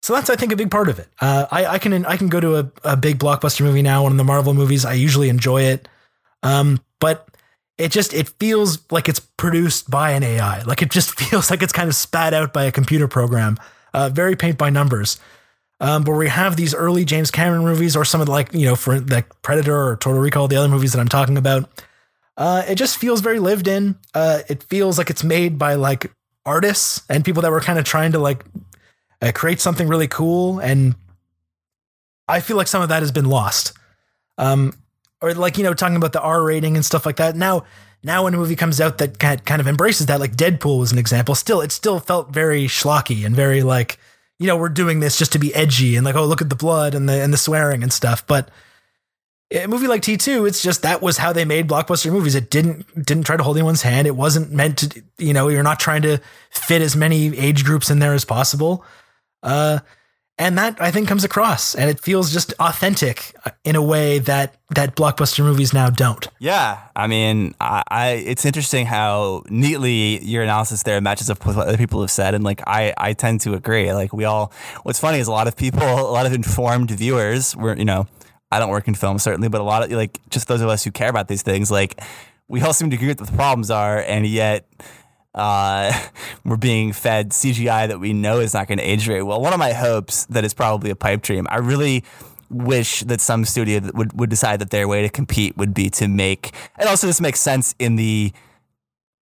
So 0.00 0.14
that's 0.14 0.30
I 0.30 0.36
think 0.36 0.52
a 0.52 0.56
big 0.56 0.70
part 0.70 0.88
of 0.88 0.98
it. 0.98 1.08
Uh, 1.20 1.46
I, 1.50 1.66
I 1.66 1.78
can 1.78 2.06
I 2.06 2.16
can 2.16 2.28
go 2.28 2.40
to 2.40 2.56
a, 2.60 2.72
a 2.82 2.96
big 2.96 3.18
blockbuster 3.18 3.60
movie 3.60 3.82
now, 3.82 4.04
one 4.04 4.12
of 4.12 4.16
the 4.16 4.24
Marvel 4.24 4.54
movies. 4.54 4.86
I 4.86 4.94
usually 4.94 5.28
enjoy 5.28 5.64
it. 5.64 5.86
Um, 6.42 6.80
but 7.00 7.28
it 7.78 7.90
just 7.90 8.12
it 8.12 8.28
feels 8.38 8.78
like 8.90 9.08
it's 9.08 9.20
produced 9.20 9.90
by 9.90 10.12
an 10.12 10.22
AI. 10.22 10.62
Like 10.62 10.82
it 10.82 10.90
just 10.90 11.10
feels 11.20 11.50
like 11.50 11.62
it's 11.62 11.72
kind 11.72 11.88
of 11.88 11.94
spat 11.94 12.34
out 12.34 12.52
by 12.52 12.64
a 12.64 12.72
computer 12.72 13.08
program. 13.08 13.58
Uh, 13.92 14.08
very 14.08 14.36
paint 14.36 14.56
by 14.58 14.70
numbers. 14.70 15.18
Um, 15.80 16.04
but 16.04 16.12
we 16.12 16.28
have 16.28 16.56
these 16.56 16.74
early 16.74 17.06
James 17.06 17.30
Cameron 17.30 17.64
movies, 17.64 17.96
or 17.96 18.04
some 18.04 18.20
of 18.20 18.26
the, 18.26 18.32
like 18.32 18.52
you 18.52 18.66
know, 18.66 18.76
for 18.76 19.00
like 19.00 19.42
Predator 19.42 19.74
or 19.74 19.96
Total 19.96 20.20
Recall, 20.20 20.46
the 20.46 20.56
other 20.56 20.68
movies 20.68 20.92
that 20.92 21.00
I'm 21.00 21.08
talking 21.08 21.38
about. 21.38 21.68
Uh, 22.36 22.62
it 22.68 22.74
just 22.76 22.98
feels 22.98 23.20
very 23.20 23.38
lived 23.38 23.66
in. 23.66 23.98
Uh, 24.14 24.40
it 24.48 24.62
feels 24.64 24.98
like 24.98 25.10
it's 25.10 25.24
made 25.24 25.58
by 25.58 25.74
like 25.74 26.10
artists 26.44 27.02
and 27.08 27.24
people 27.24 27.42
that 27.42 27.50
were 27.50 27.60
kind 27.60 27.78
of 27.78 27.84
trying 27.84 28.12
to 28.12 28.18
like 28.18 28.44
uh, 29.22 29.32
create 29.34 29.60
something 29.60 29.88
really 29.88 30.08
cool. 30.08 30.58
And 30.58 30.94
I 32.28 32.40
feel 32.40 32.56
like 32.56 32.66
some 32.66 32.82
of 32.82 32.90
that 32.90 33.00
has 33.00 33.12
been 33.12 33.26
lost. 33.26 33.72
Um, 34.38 34.74
or 35.22 35.34
like 35.34 35.58
you 35.58 35.64
know 35.64 35.74
talking 35.74 35.96
about 35.96 36.12
the 36.12 36.20
R 36.20 36.42
rating 36.42 36.76
and 36.76 36.84
stuff 36.84 37.06
like 37.06 37.16
that. 37.16 37.36
Now, 37.36 37.64
now 38.02 38.24
when 38.24 38.34
a 38.34 38.36
movie 38.36 38.56
comes 38.56 38.80
out 38.80 38.98
that 38.98 39.18
kind 39.18 39.60
of 39.60 39.66
embraces 39.66 40.06
that, 40.06 40.20
like 40.20 40.36
Deadpool 40.36 40.78
was 40.78 40.92
an 40.92 40.98
example. 40.98 41.34
Still, 41.34 41.60
it 41.60 41.72
still 41.72 42.00
felt 42.00 42.32
very 42.32 42.66
schlocky 42.66 43.24
and 43.24 43.34
very 43.34 43.62
like 43.62 43.98
you 44.38 44.46
know 44.46 44.56
we're 44.56 44.68
doing 44.68 45.00
this 45.00 45.18
just 45.18 45.32
to 45.32 45.38
be 45.38 45.54
edgy 45.54 45.96
and 45.96 46.04
like 46.04 46.16
oh 46.16 46.24
look 46.24 46.42
at 46.42 46.48
the 46.48 46.56
blood 46.56 46.94
and 46.94 47.08
the 47.08 47.20
and 47.20 47.32
the 47.32 47.38
swearing 47.38 47.82
and 47.82 47.92
stuff. 47.92 48.26
But 48.26 48.50
a 49.52 49.66
movie 49.66 49.88
like 49.88 50.02
T 50.02 50.16
two, 50.16 50.46
it's 50.46 50.62
just 50.62 50.82
that 50.82 51.02
was 51.02 51.18
how 51.18 51.32
they 51.32 51.44
made 51.44 51.68
blockbuster 51.68 52.12
movies. 52.12 52.34
It 52.34 52.50
didn't 52.50 52.86
didn't 52.94 53.24
try 53.24 53.36
to 53.36 53.42
hold 53.42 53.56
anyone's 53.56 53.82
hand. 53.82 54.06
It 54.06 54.16
wasn't 54.16 54.52
meant 54.52 54.78
to 54.78 55.02
you 55.18 55.32
know 55.32 55.48
you're 55.48 55.62
not 55.62 55.80
trying 55.80 56.02
to 56.02 56.18
fit 56.50 56.82
as 56.82 56.96
many 56.96 57.36
age 57.36 57.64
groups 57.64 57.90
in 57.90 57.98
there 57.98 58.14
as 58.14 58.24
possible. 58.24 58.84
Uh, 59.42 59.80
and 60.40 60.56
that 60.56 60.80
I 60.80 60.90
think 60.90 61.06
comes 61.06 61.22
across 61.22 61.74
and 61.74 61.90
it 61.90 62.00
feels 62.00 62.32
just 62.32 62.54
authentic 62.58 63.34
in 63.62 63.76
a 63.76 63.82
way 63.82 64.18
that 64.20 64.54
that 64.70 64.96
blockbuster 64.96 65.44
movies 65.44 65.74
now 65.74 65.90
don't. 65.90 66.26
Yeah, 66.38 66.80
I 66.96 67.06
mean, 67.08 67.54
I, 67.60 67.82
I 67.88 68.08
it's 68.12 68.46
interesting 68.46 68.86
how 68.86 69.42
neatly 69.50 70.24
your 70.24 70.42
analysis 70.42 70.82
there 70.82 70.98
matches 71.02 71.28
up 71.28 71.44
with 71.44 71.56
what 71.56 71.68
other 71.68 71.76
people 71.76 72.00
have 72.00 72.10
said, 72.10 72.34
and 72.34 72.42
like 72.42 72.62
I 72.66 72.94
I 72.96 73.12
tend 73.12 73.42
to 73.42 73.52
agree. 73.52 73.92
Like 73.92 74.14
we 74.14 74.24
all, 74.24 74.52
what's 74.82 74.98
funny 74.98 75.18
is 75.18 75.28
a 75.28 75.32
lot 75.32 75.46
of 75.46 75.56
people, 75.56 75.82
a 75.84 76.10
lot 76.10 76.24
of 76.24 76.32
informed 76.32 76.90
viewers, 76.90 77.54
were 77.54 77.76
you 77.76 77.84
know, 77.84 78.06
I 78.50 78.58
don't 78.58 78.70
work 78.70 78.88
in 78.88 78.94
film 78.94 79.18
certainly, 79.18 79.48
but 79.48 79.60
a 79.60 79.64
lot 79.64 79.84
of 79.84 79.92
like 79.92 80.18
just 80.30 80.48
those 80.48 80.62
of 80.62 80.70
us 80.70 80.82
who 80.82 80.90
care 80.90 81.10
about 81.10 81.28
these 81.28 81.42
things, 81.42 81.70
like 81.70 82.00
we 82.48 82.62
all 82.62 82.72
seem 82.72 82.88
to 82.90 82.96
agree 82.96 83.08
what 83.08 83.18
the 83.18 83.30
problems 83.36 83.70
are, 83.70 83.98
and 83.98 84.26
yet 84.26 84.66
uh, 85.34 85.92
we're 86.44 86.56
being 86.56 86.92
fed 86.92 87.30
CGI 87.30 87.88
that 87.88 88.00
we 88.00 88.12
know 88.12 88.40
is 88.40 88.54
not 88.54 88.68
going 88.68 88.78
to 88.78 88.84
age 88.84 89.04
very 89.04 89.22
well. 89.22 89.40
One 89.40 89.52
of 89.52 89.58
my 89.58 89.72
hopes 89.72 90.26
that 90.26 90.44
is 90.44 90.54
probably 90.54 90.90
a 90.90 90.96
pipe 90.96 91.22
dream. 91.22 91.46
I 91.50 91.58
really 91.58 92.04
wish 92.48 93.00
that 93.04 93.20
some 93.20 93.44
studio 93.44 93.80
would, 93.94 94.18
would 94.18 94.30
decide 94.30 94.60
that 94.60 94.70
their 94.70 94.88
way 94.88 95.02
to 95.02 95.08
compete 95.08 95.56
would 95.56 95.72
be 95.72 95.88
to 95.90 96.08
make, 96.08 96.52
and 96.78 96.88
also 96.88 97.06
this 97.06 97.20
makes 97.20 97.40
sense 97.40 97.74
in 97.78 97.96
the 97.96 98.32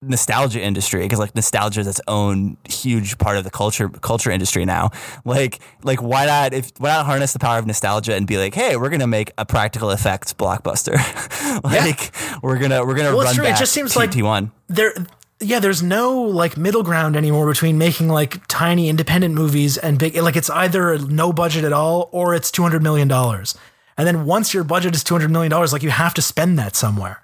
nostalgia 0.01 0.61
industry 0.61 1.03
because 1.03 1.19
like 1.19 1.35
nostalgia 1.35 1.81
is 1.81 1.87
its 1.89 2.01
own 2.07 2.57
huge 2.69 3.19
part 3.19 3.37
of 3.37 3.43
the 3.43 3.51
culture 3.51 3.89
culture 3.89 4.31
industry 4.31 4.65
now 4.65 4.91
like 5.25 5.59
like 5.83 6.01
why 6.01 6.25
not 6.25 6.55
if 6.55 6.71
why 6.79 6.91
not 6.91 7.05
harness 7.05 7.33
the 7.33 7.39
power 7.41 7.59
of 7.59 7.67
nostalgia 7.67 8.15
and 8.15 8.25
be 8.25 8.39
like 8.39 8.55
hey 8.55 8.77
we're 8.77 8.91
gonna 8.91 9.09
make 9.09 9.33
a 9.39 9.45
practical 9.45 9.91
effects 9.91 10.33
blockbuster 10.33 10.95
like 11.65 12.13
yeah. 12.15 12.39
we're 12.45 12.61
gonna 12.61 12.87
we're 12.87 12.95
gonna 12.95 13.09
well, 13.09 13.25
run 13.25 13.35
true. 13.35 13.43
back 13.43 13.57
it 13.57 13.59
just 13.59 13.73
seems 13.73 13.93
T- 13.93 13.99
like 13.99 14.13
T1 14.13 14.53
there 14.69 14.95
yeah, 15.41 15.61
there's 15.61 15.83
no 15.83 16.21
like 16.21 16.57
middle 16.57 16.83
ground 16.83 17.17
anymore 17.17 17.47
between 17.47 17.79
making 17.79 18.09
like 18.09 18.47
tiny 18.49 18.89
independent 18.89 19.35
movies 19.35 19.77
and 19.77 19.99
big. 19.99 20.17
Like 20.17 20.37
it's 20.37 20.51
either 20.51 20.99
no 20.99 21.33
budget 21.33 21.65
at 21.65 21.73
all 21.73 22.09
or 22.13 22.35
it's 22.35 22.51
two 22.51 22.63
hundred 22.63 22.83
million 22.83 23.09
dollars. 23.09 23.57
And 23.97 24.07
then 24.07 24.25
once 24.25 24.53
your 24.53 24.65
budget 24.65 24.95
is 24.95 25.05
two 25.05 25.15
hundred 25.15 25.31
million 25.31 25.51
dollars, 25.51 25.73
like 25.73 25.83
you 25.83 25.91
have 25.91 26.15
to 26.15 26.23
spend 26.23 26.59
that 26.59 26.75
somewhere. 26.75 27.21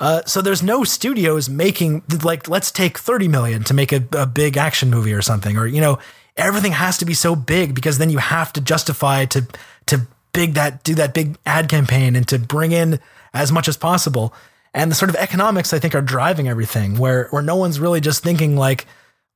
Uh, 0.00 0.22
so 0.26 0.40
there's 0.40 0.62
no 0.62 0.84
studios 0.84 1.48
making 1.48 2.02
like 2.22 2.48
let's 2.48 2.70
take 2.70 2.98
thirty 2.98 3.26
million 3.26 3.64
to 3.64 3.74
make 3.74 3.92
a, 3.92 4.06
a 4.12 4.26
big 4.26 4.56
action 4.56 4.90
movie 4.90 5.12
or 5.12 5.22
something, 5.22 5.56
or 5.56 5.66
you 5.66 5.80
know 5.80 5.98
everything 6.36 6.72
has 6.72 6.96
to 6.98 7.04
be 7.04 7.14
so 7.14 7.34
big 7.34 7.74
because 7.74 7.98
then 7.98 8.10
you 8.10 8.18
have 8.18 8.52
to 8.52 8.60
justify 8.60 9.24
to 9.24 9.46
to 9.86 10.06
big 10.32 10.54
that 10.54 10.84
do 10.84 10.94
that 10.94 11.12
big 11.12 11.36
ad 11.44 11.68
campaign 11.68 12.14
and 12.14 12.28
to 12.28 12.38
bring 12.38 12.70
in 12.70 13.00
as 13.34 13.50
much 13.50 13.66
as 13.66 13.76
possible 13.76 14.32
and 14.78 14.92
the 14.92 14.94
sort 14.94 15.10
of 15.10 15.16
economics 15.16 15.72
I 15.72 15.80
think 15.80 15.94
are 15.96 16.00
driving 16.00 16.48
everything 16.48 16.96
where 16.98 17.26
where 17.30 17.42
no 17.42 17.56
one's 17.56 17.80
really 17.80 18.00
just 18.00 18.22
thinking 18.22 18.56
like 18.56 18.86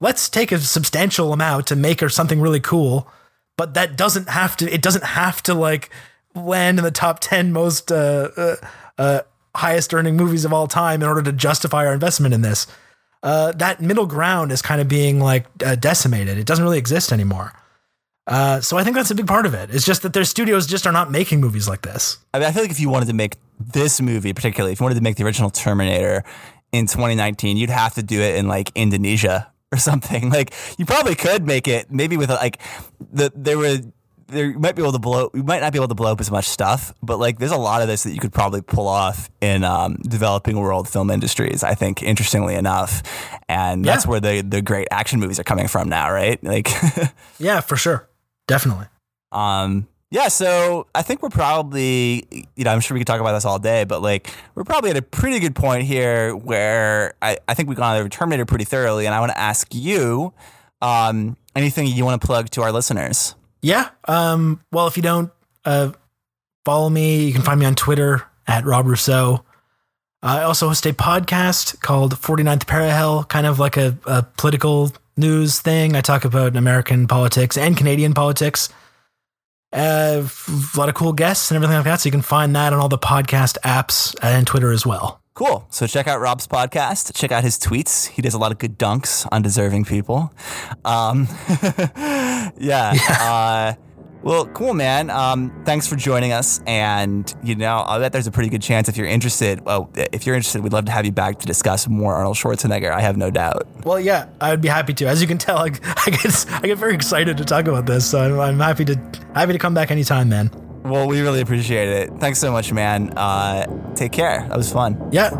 let's 0.00 0.28
take 0.28 0.52
a 0.52 0.58
substantial 0.58 1.32
amount 1.32 1.66
to 1.66 1.76
make 1.76 2.02
or 2.02 2.08
something 2.08 2.40
really 2.40 2.60
cool. 2.60 3.08
But 3.56 3.74
that 3.74 3.96
doesn't 3.96 4.28
have 4.28 4.56
to 4.58 4.72
it 4.72 4.80
doesn't 4.80 5.04
have 5.04 5.42
to 5.42 5.54
like 5.54 5.90
land 6.36 6.78
in 6.78 6.84
the 6.84 6.92
top 6.92 7.18
10 7.18 7.52
most 7.52 7.90
uh, 7.90 8.28
uh, 8.36 8.56
uh, 8.96 9.20
highest 9.54 9.92
earning 9.92 10.16
movies 10.16 10.44
of 10.44 10.52
all 10.52 10.68
time 10.68 11.02
in 11.02 11.08
order 11.08 11.22
to 11.22 11.32
justify 11.32 11.86
our 11.86 11.92
investment 11.92 12.32
in 12.32 12.42
this. 12.42 12.68
Uh, 13.24 13.52
that 13.52 13.80
middle 13.80 14.06
ground 14.06 14.52
is 14.52 14.62
kind 14.62 14.80
of 14.80 14.88
being 14.88 15.18
like 15.18 15.46
uh, 15.64 15.74
decimated. 15.74 16.38
It 16.38 16.46
doesn't 16.46 16.64
really 16.64 16.78
exist 16.78 17.12
anymore 17.12 17.52
Uh, 18.26 18.60
so 18.60 18.78
I 18.78 18.84
think 18.84 18.94
that's 18.94 19.10
a 19.10 19.14
big 19.14 19.26
part 19.26 19.46
of 19.46 19.54
it. 19.54 19.70
It's 19.74 19.84
just 19.84 20.02
that 20.02 20.12
their 20.12 20.24
studios 20.24 20.66
just 20.66 20.86
are 20.86 20.92
not 20.92 21.10
making 21.10 21.40
movies 21.40 21.68
like 21.68 21.82
this. 21.82 22.18
I 22.32 22.38
mean, 22.38 22.48
I 22.48 22.52
feel 22.52 22.62
like 22.62 22.70
if 22.70 22.78
you 22.80 22.88
wanted 22.88 23.06
to 23.06 23.14
make 23.14 23.36
this 23.58 24.00
movie, 24.00 24.32
particularly 24.32 24.72
if 24.72 24.80
you 24.80 24.84
wanted 24.84 24.96
to 24.96 25.02
make 25.02 25.16
the 25.16 25.24
original 25.24 25.50
Terminator 25.50 26.24
in 26.70 26.86
2019, 26.86 27.56
you'd 27.56 27.70
have 27.70 27.94
to 27.94 28.02
do 28.02 28.20
it 28.20 28.36
in 28.36 28.46
like 28.48 28.70
Indonesia 28.74 29.52
or 29.72 29.78
something. 29.90 30.30
Like 30.30 30.54
you 30.78 30.86
probably 30.86 31.14
could 31.14 31.46
make 31.46 31.66
it 31.66 31.90
maybe 31.90 32.16
with 32.16 32.30
like 32.30 32.60
the 33.00 33.32
there 33.34 33.58
were 33.58 33.78
there 34.28 34.46
you 34.46 34.58
might 34.58 34.74
be 34.76 34.82
able 34.82 34.92
to 34.92 34.98
blow 34.98 35.30
you 35.34 35.42
might 35.42 35.60
not 35.60 35.72
be 35.72 35.78
able 35.78 35.88
to 35.88 35.94
blow 35.94 36.12
up 36.12 36.20
as 36.20 36.30
much 36.30 36.46
stuff, 36.46 36.94
but 37.02 37.18
like 37.18 37.38
there's 37.38 37.50
a 37.52 37.56
lot 37.56 37.82
of 37.82 37.88
this 37.88 38.04
that 38.04 38.12
you 38.12 38.20
could 38.20 38.32
probably 38.32 38.62
pull 38.62 38.86
off 38.86 39.30
in 39.40 39.64
um, 39.64 39.96
developing 39.96 40.58
world 40.58 40.88
film 40.88 41.10
industries. 41.10 41.62
I 41.64 41.74
think 41.74 42.02
interestingly 42.02 42.54
enough, 42.54 43.02
and 43.48 43.84
that's 43.84 44.06
where 44.06 44.20
the 44.20 44.42
the 44.42 44.62
great 44.62 44.88
action 44.90 45.18
movies 45.18 45.38
are 45.40 45.44
coming 45.44 45.66
from 45.66 45.88
now, 45.88 46.12
right? 46.12 46.42
Like. 46.44 46.68
Yeah, 47.38 47.60
for 47.60 47.76
sure. 47.76 48.08
Definitely. 48.46 48.86
Um, 49.30 49.88
yeah, 50.10 50.28
so 50.28 50.86
I 50.94 51.00
think 51.00 51.22
we're 51.22 51.30
probably, 51.30 52.26
you 52.54 52.64
know, 52.64 52.70
I'm 52.70 52.80
sure 52.80 52.94
we 52.94 53.00
could 53.00 53.06
talk 53.06 53.20
about 53.20 53.32
this 53.32 53.46
all 53.46 53.58
day, 53.58 53.84
but 53.84 54.02
like 54.02 54.30
we're 54.54 54.64
probably 54.64 54.90
at 54.90 54.96
a 54.98 55.02
pretty 55.02 55.40
good 55.40 55.54
point 55.54 55.84
here 55.84 56.36
where 56.36 57.14
I, 57.22 57.38
I 57.48 57.54
think 57.54 57.70
we've 57.70 57.78
gone 57.78 57.96
over 57.96 58.10
Terminator 58.10 58.44
pretty 58.44 58.64
thoroughly, 58.64 59.06
and 59.06 59.14
I 59.14 59.20
want 59.20 59.32
to 59.32 59.38
ask 59.38 59.74
you 59.74 60.34
um, 60.82 61.38
anything 61.56 61.86
you 61.86 62.04
want 62.04 62.20
to 62.20 62.26
plug 62.26 62.50
to 62.50 62.62
our 62.62 62.72
listeners. 62.72 63.34
Yeah. 63.62 63.88
Um, 64.06 64.60
well, 64.70 64.86
if 64.86 64.98
you 64.98 65.02
don't 65.02 65.32
uh, 65.64 65.92
follow 66.66 66.90
me, 66.90 67.24
you 67.24 67.32
can 67.32 67.40
find 67.40 67.58
me 67.58 67.64
on 67.64 67.74
Twitter 67.74 68.24
at 68.46 68.66
Rob 68.66 68.86
Rousseau. 68.86 69.44
I 70.22 70.42
also 70.42 70.68
host 70.68 70.84
a 70.84 70.92
podcast 70.92 71.80
called 71.80 72.12
49th 72.14 72.66
Parallel, 72.66 73.24
kind 73.24 73.46
of 73.46 73.58
like 73.58 73.78
a, 73.78 73.96
a 74.04 74.22
political 74.22 74.92
news 75.16 75.60
thing. 75.60 75.94
I 75.96 76.00
talk 76.00 76.24
about 76.24 76.56
American 76.56 77.06
politics 77.06 77.56
and 77.56 77.76
Canadian 77.76 78.14
politics. 78.14 78.68
Uh, 79.72 80.22
a 80.48 80.78
lot 80.78 80.88
of 80.88 80.94
cool 80.94 81.12
guests 81.12 81.50
and 81.50 81.56
everything 81.56 81.76
like 81.76 81.84
that. 81.84 82.00
So 82.00 82.08
you 82.08 82.10
can 82.10 82.22
find 82.22 82.54
that 82.56 82.72
on 82.72 82.78
all 82.78 82.88
the 82.88 82.98
podcast 82.98 83.58
apps 83.60 84.14
and 84.22 84.46
Twitter 84.46 84.70
as 84.70 84.84
well. 84.84 85.22
Cool. 85.34 85.66
So 85.70 85.86
check 85.86 86.06
out 86.06 86.20
Rob's 86.20 86.46
podcast. 86.46 87.14
Check 87.14 87.32
out 87.32 87.42
his 87.42 87.58
tweets. 87.58 88.08
He 88.08 88.20
does 88.20 88.34
a 88.34 88.38
lot 88.38 88.52
of 88.52 88.58
good 88.58 88.78
dunks 88.78 89.26
on 89.32 89.40
deserving 89.40 89.86
people. 89.86 90.32
Um, 90.84 91.26
yeah. 92.58 92.92
Uh, 93.08 93.74
well, 94.22 94.46
cool, 94.46 94.74
man. 94.74 95.10
Um, 95.10 95.52
thanks 95.64 95.86
for 95.86 95.96
joining 95.96 96.32
us. 96.32 96.60
And 96.66 97.32
you 97.42 97.54
know, 97.54 97.84
I 97.86 97.98
bet 97.98 98.12
there's 98.12 98.26
a 98.26 98.30
pretty 98.30 98.48
good 98.50 98.62
chance 98.62 98.88
if 98.88 98.96
you're 98.96 99.06
interested. 99.06 99.60
Well, 99.60 99.90
if 99.94 100.26
you're 100.26 100.36
interested, 100.36 100.62
we'd 100.62 100.72
love 100.72 100.84
to 100.86 100.92
have 100.92 101.04
you 101.04 101.12
back 101.12 101.38
to 101.40 101.46
discuss 101.46 101.88
more 101.88 102.14
Arnold 102.14 102.36
Schwarzenegger. 102.36 102.90
I 102.90 103.00
have 103.00 103.16
no 103.16 103.30
doubt. 103.30 103.66
Well, 103.84 104.00
yeah, 104.00 104.28
I 104.40 104.50
would 104.50 104.60
be 104.60 104.68
happy 104.68 104.94
to. 104.94 105.06
As 105.06 105.20
you 105.20 105.28
can 105.28 105.38
tell, 105.38 105.58
I, 105.58 105.66
I 106.06 106.10
get 106.10 106.46
I 106.50 106.60
get 106.66 106.78
very 106.78 106.94
excited 106.94 107.36
to 107.36 107.44
talk 107.44 107.66
about 107.66 107.86
this. 107.86 108.08
So 108.08 108.20
I'm, 108.20 108.40
I'm 108.40 108.58
happy 108.58 108.84
to 108.86 108.96
happy 109.34 109.52
to 109.52 109.58
come 109.58 109.74
back 109.74 109.90
anytime, 109.90 110.28
man. 110.28 110.50
Well, 110.84 111.06
we 111.06 111.20
really 111.20 111.40
appreciate 111.40 111.88
it. 111.88 112.10
Thanks 112.18 112.40
so 112.40 112.50
much, 112.50 112.72
man. 112.72 113.16
Uh, 113.16 113.94
take 113.94 114.12
care. 114.12 114.46
That 114.48 114.56
was 114.56 114.72
fun. 114.72 115.10
Yeah, 115.12 115.30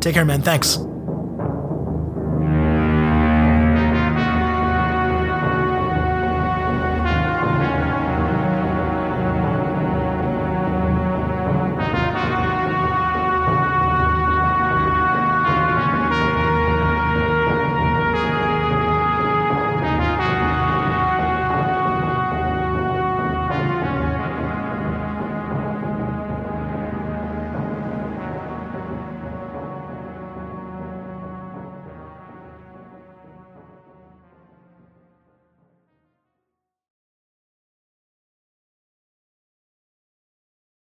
take 0.00 0.14
care, 0.14 0.24
man. 0.24 0.42
Thanks. 0.42 0.78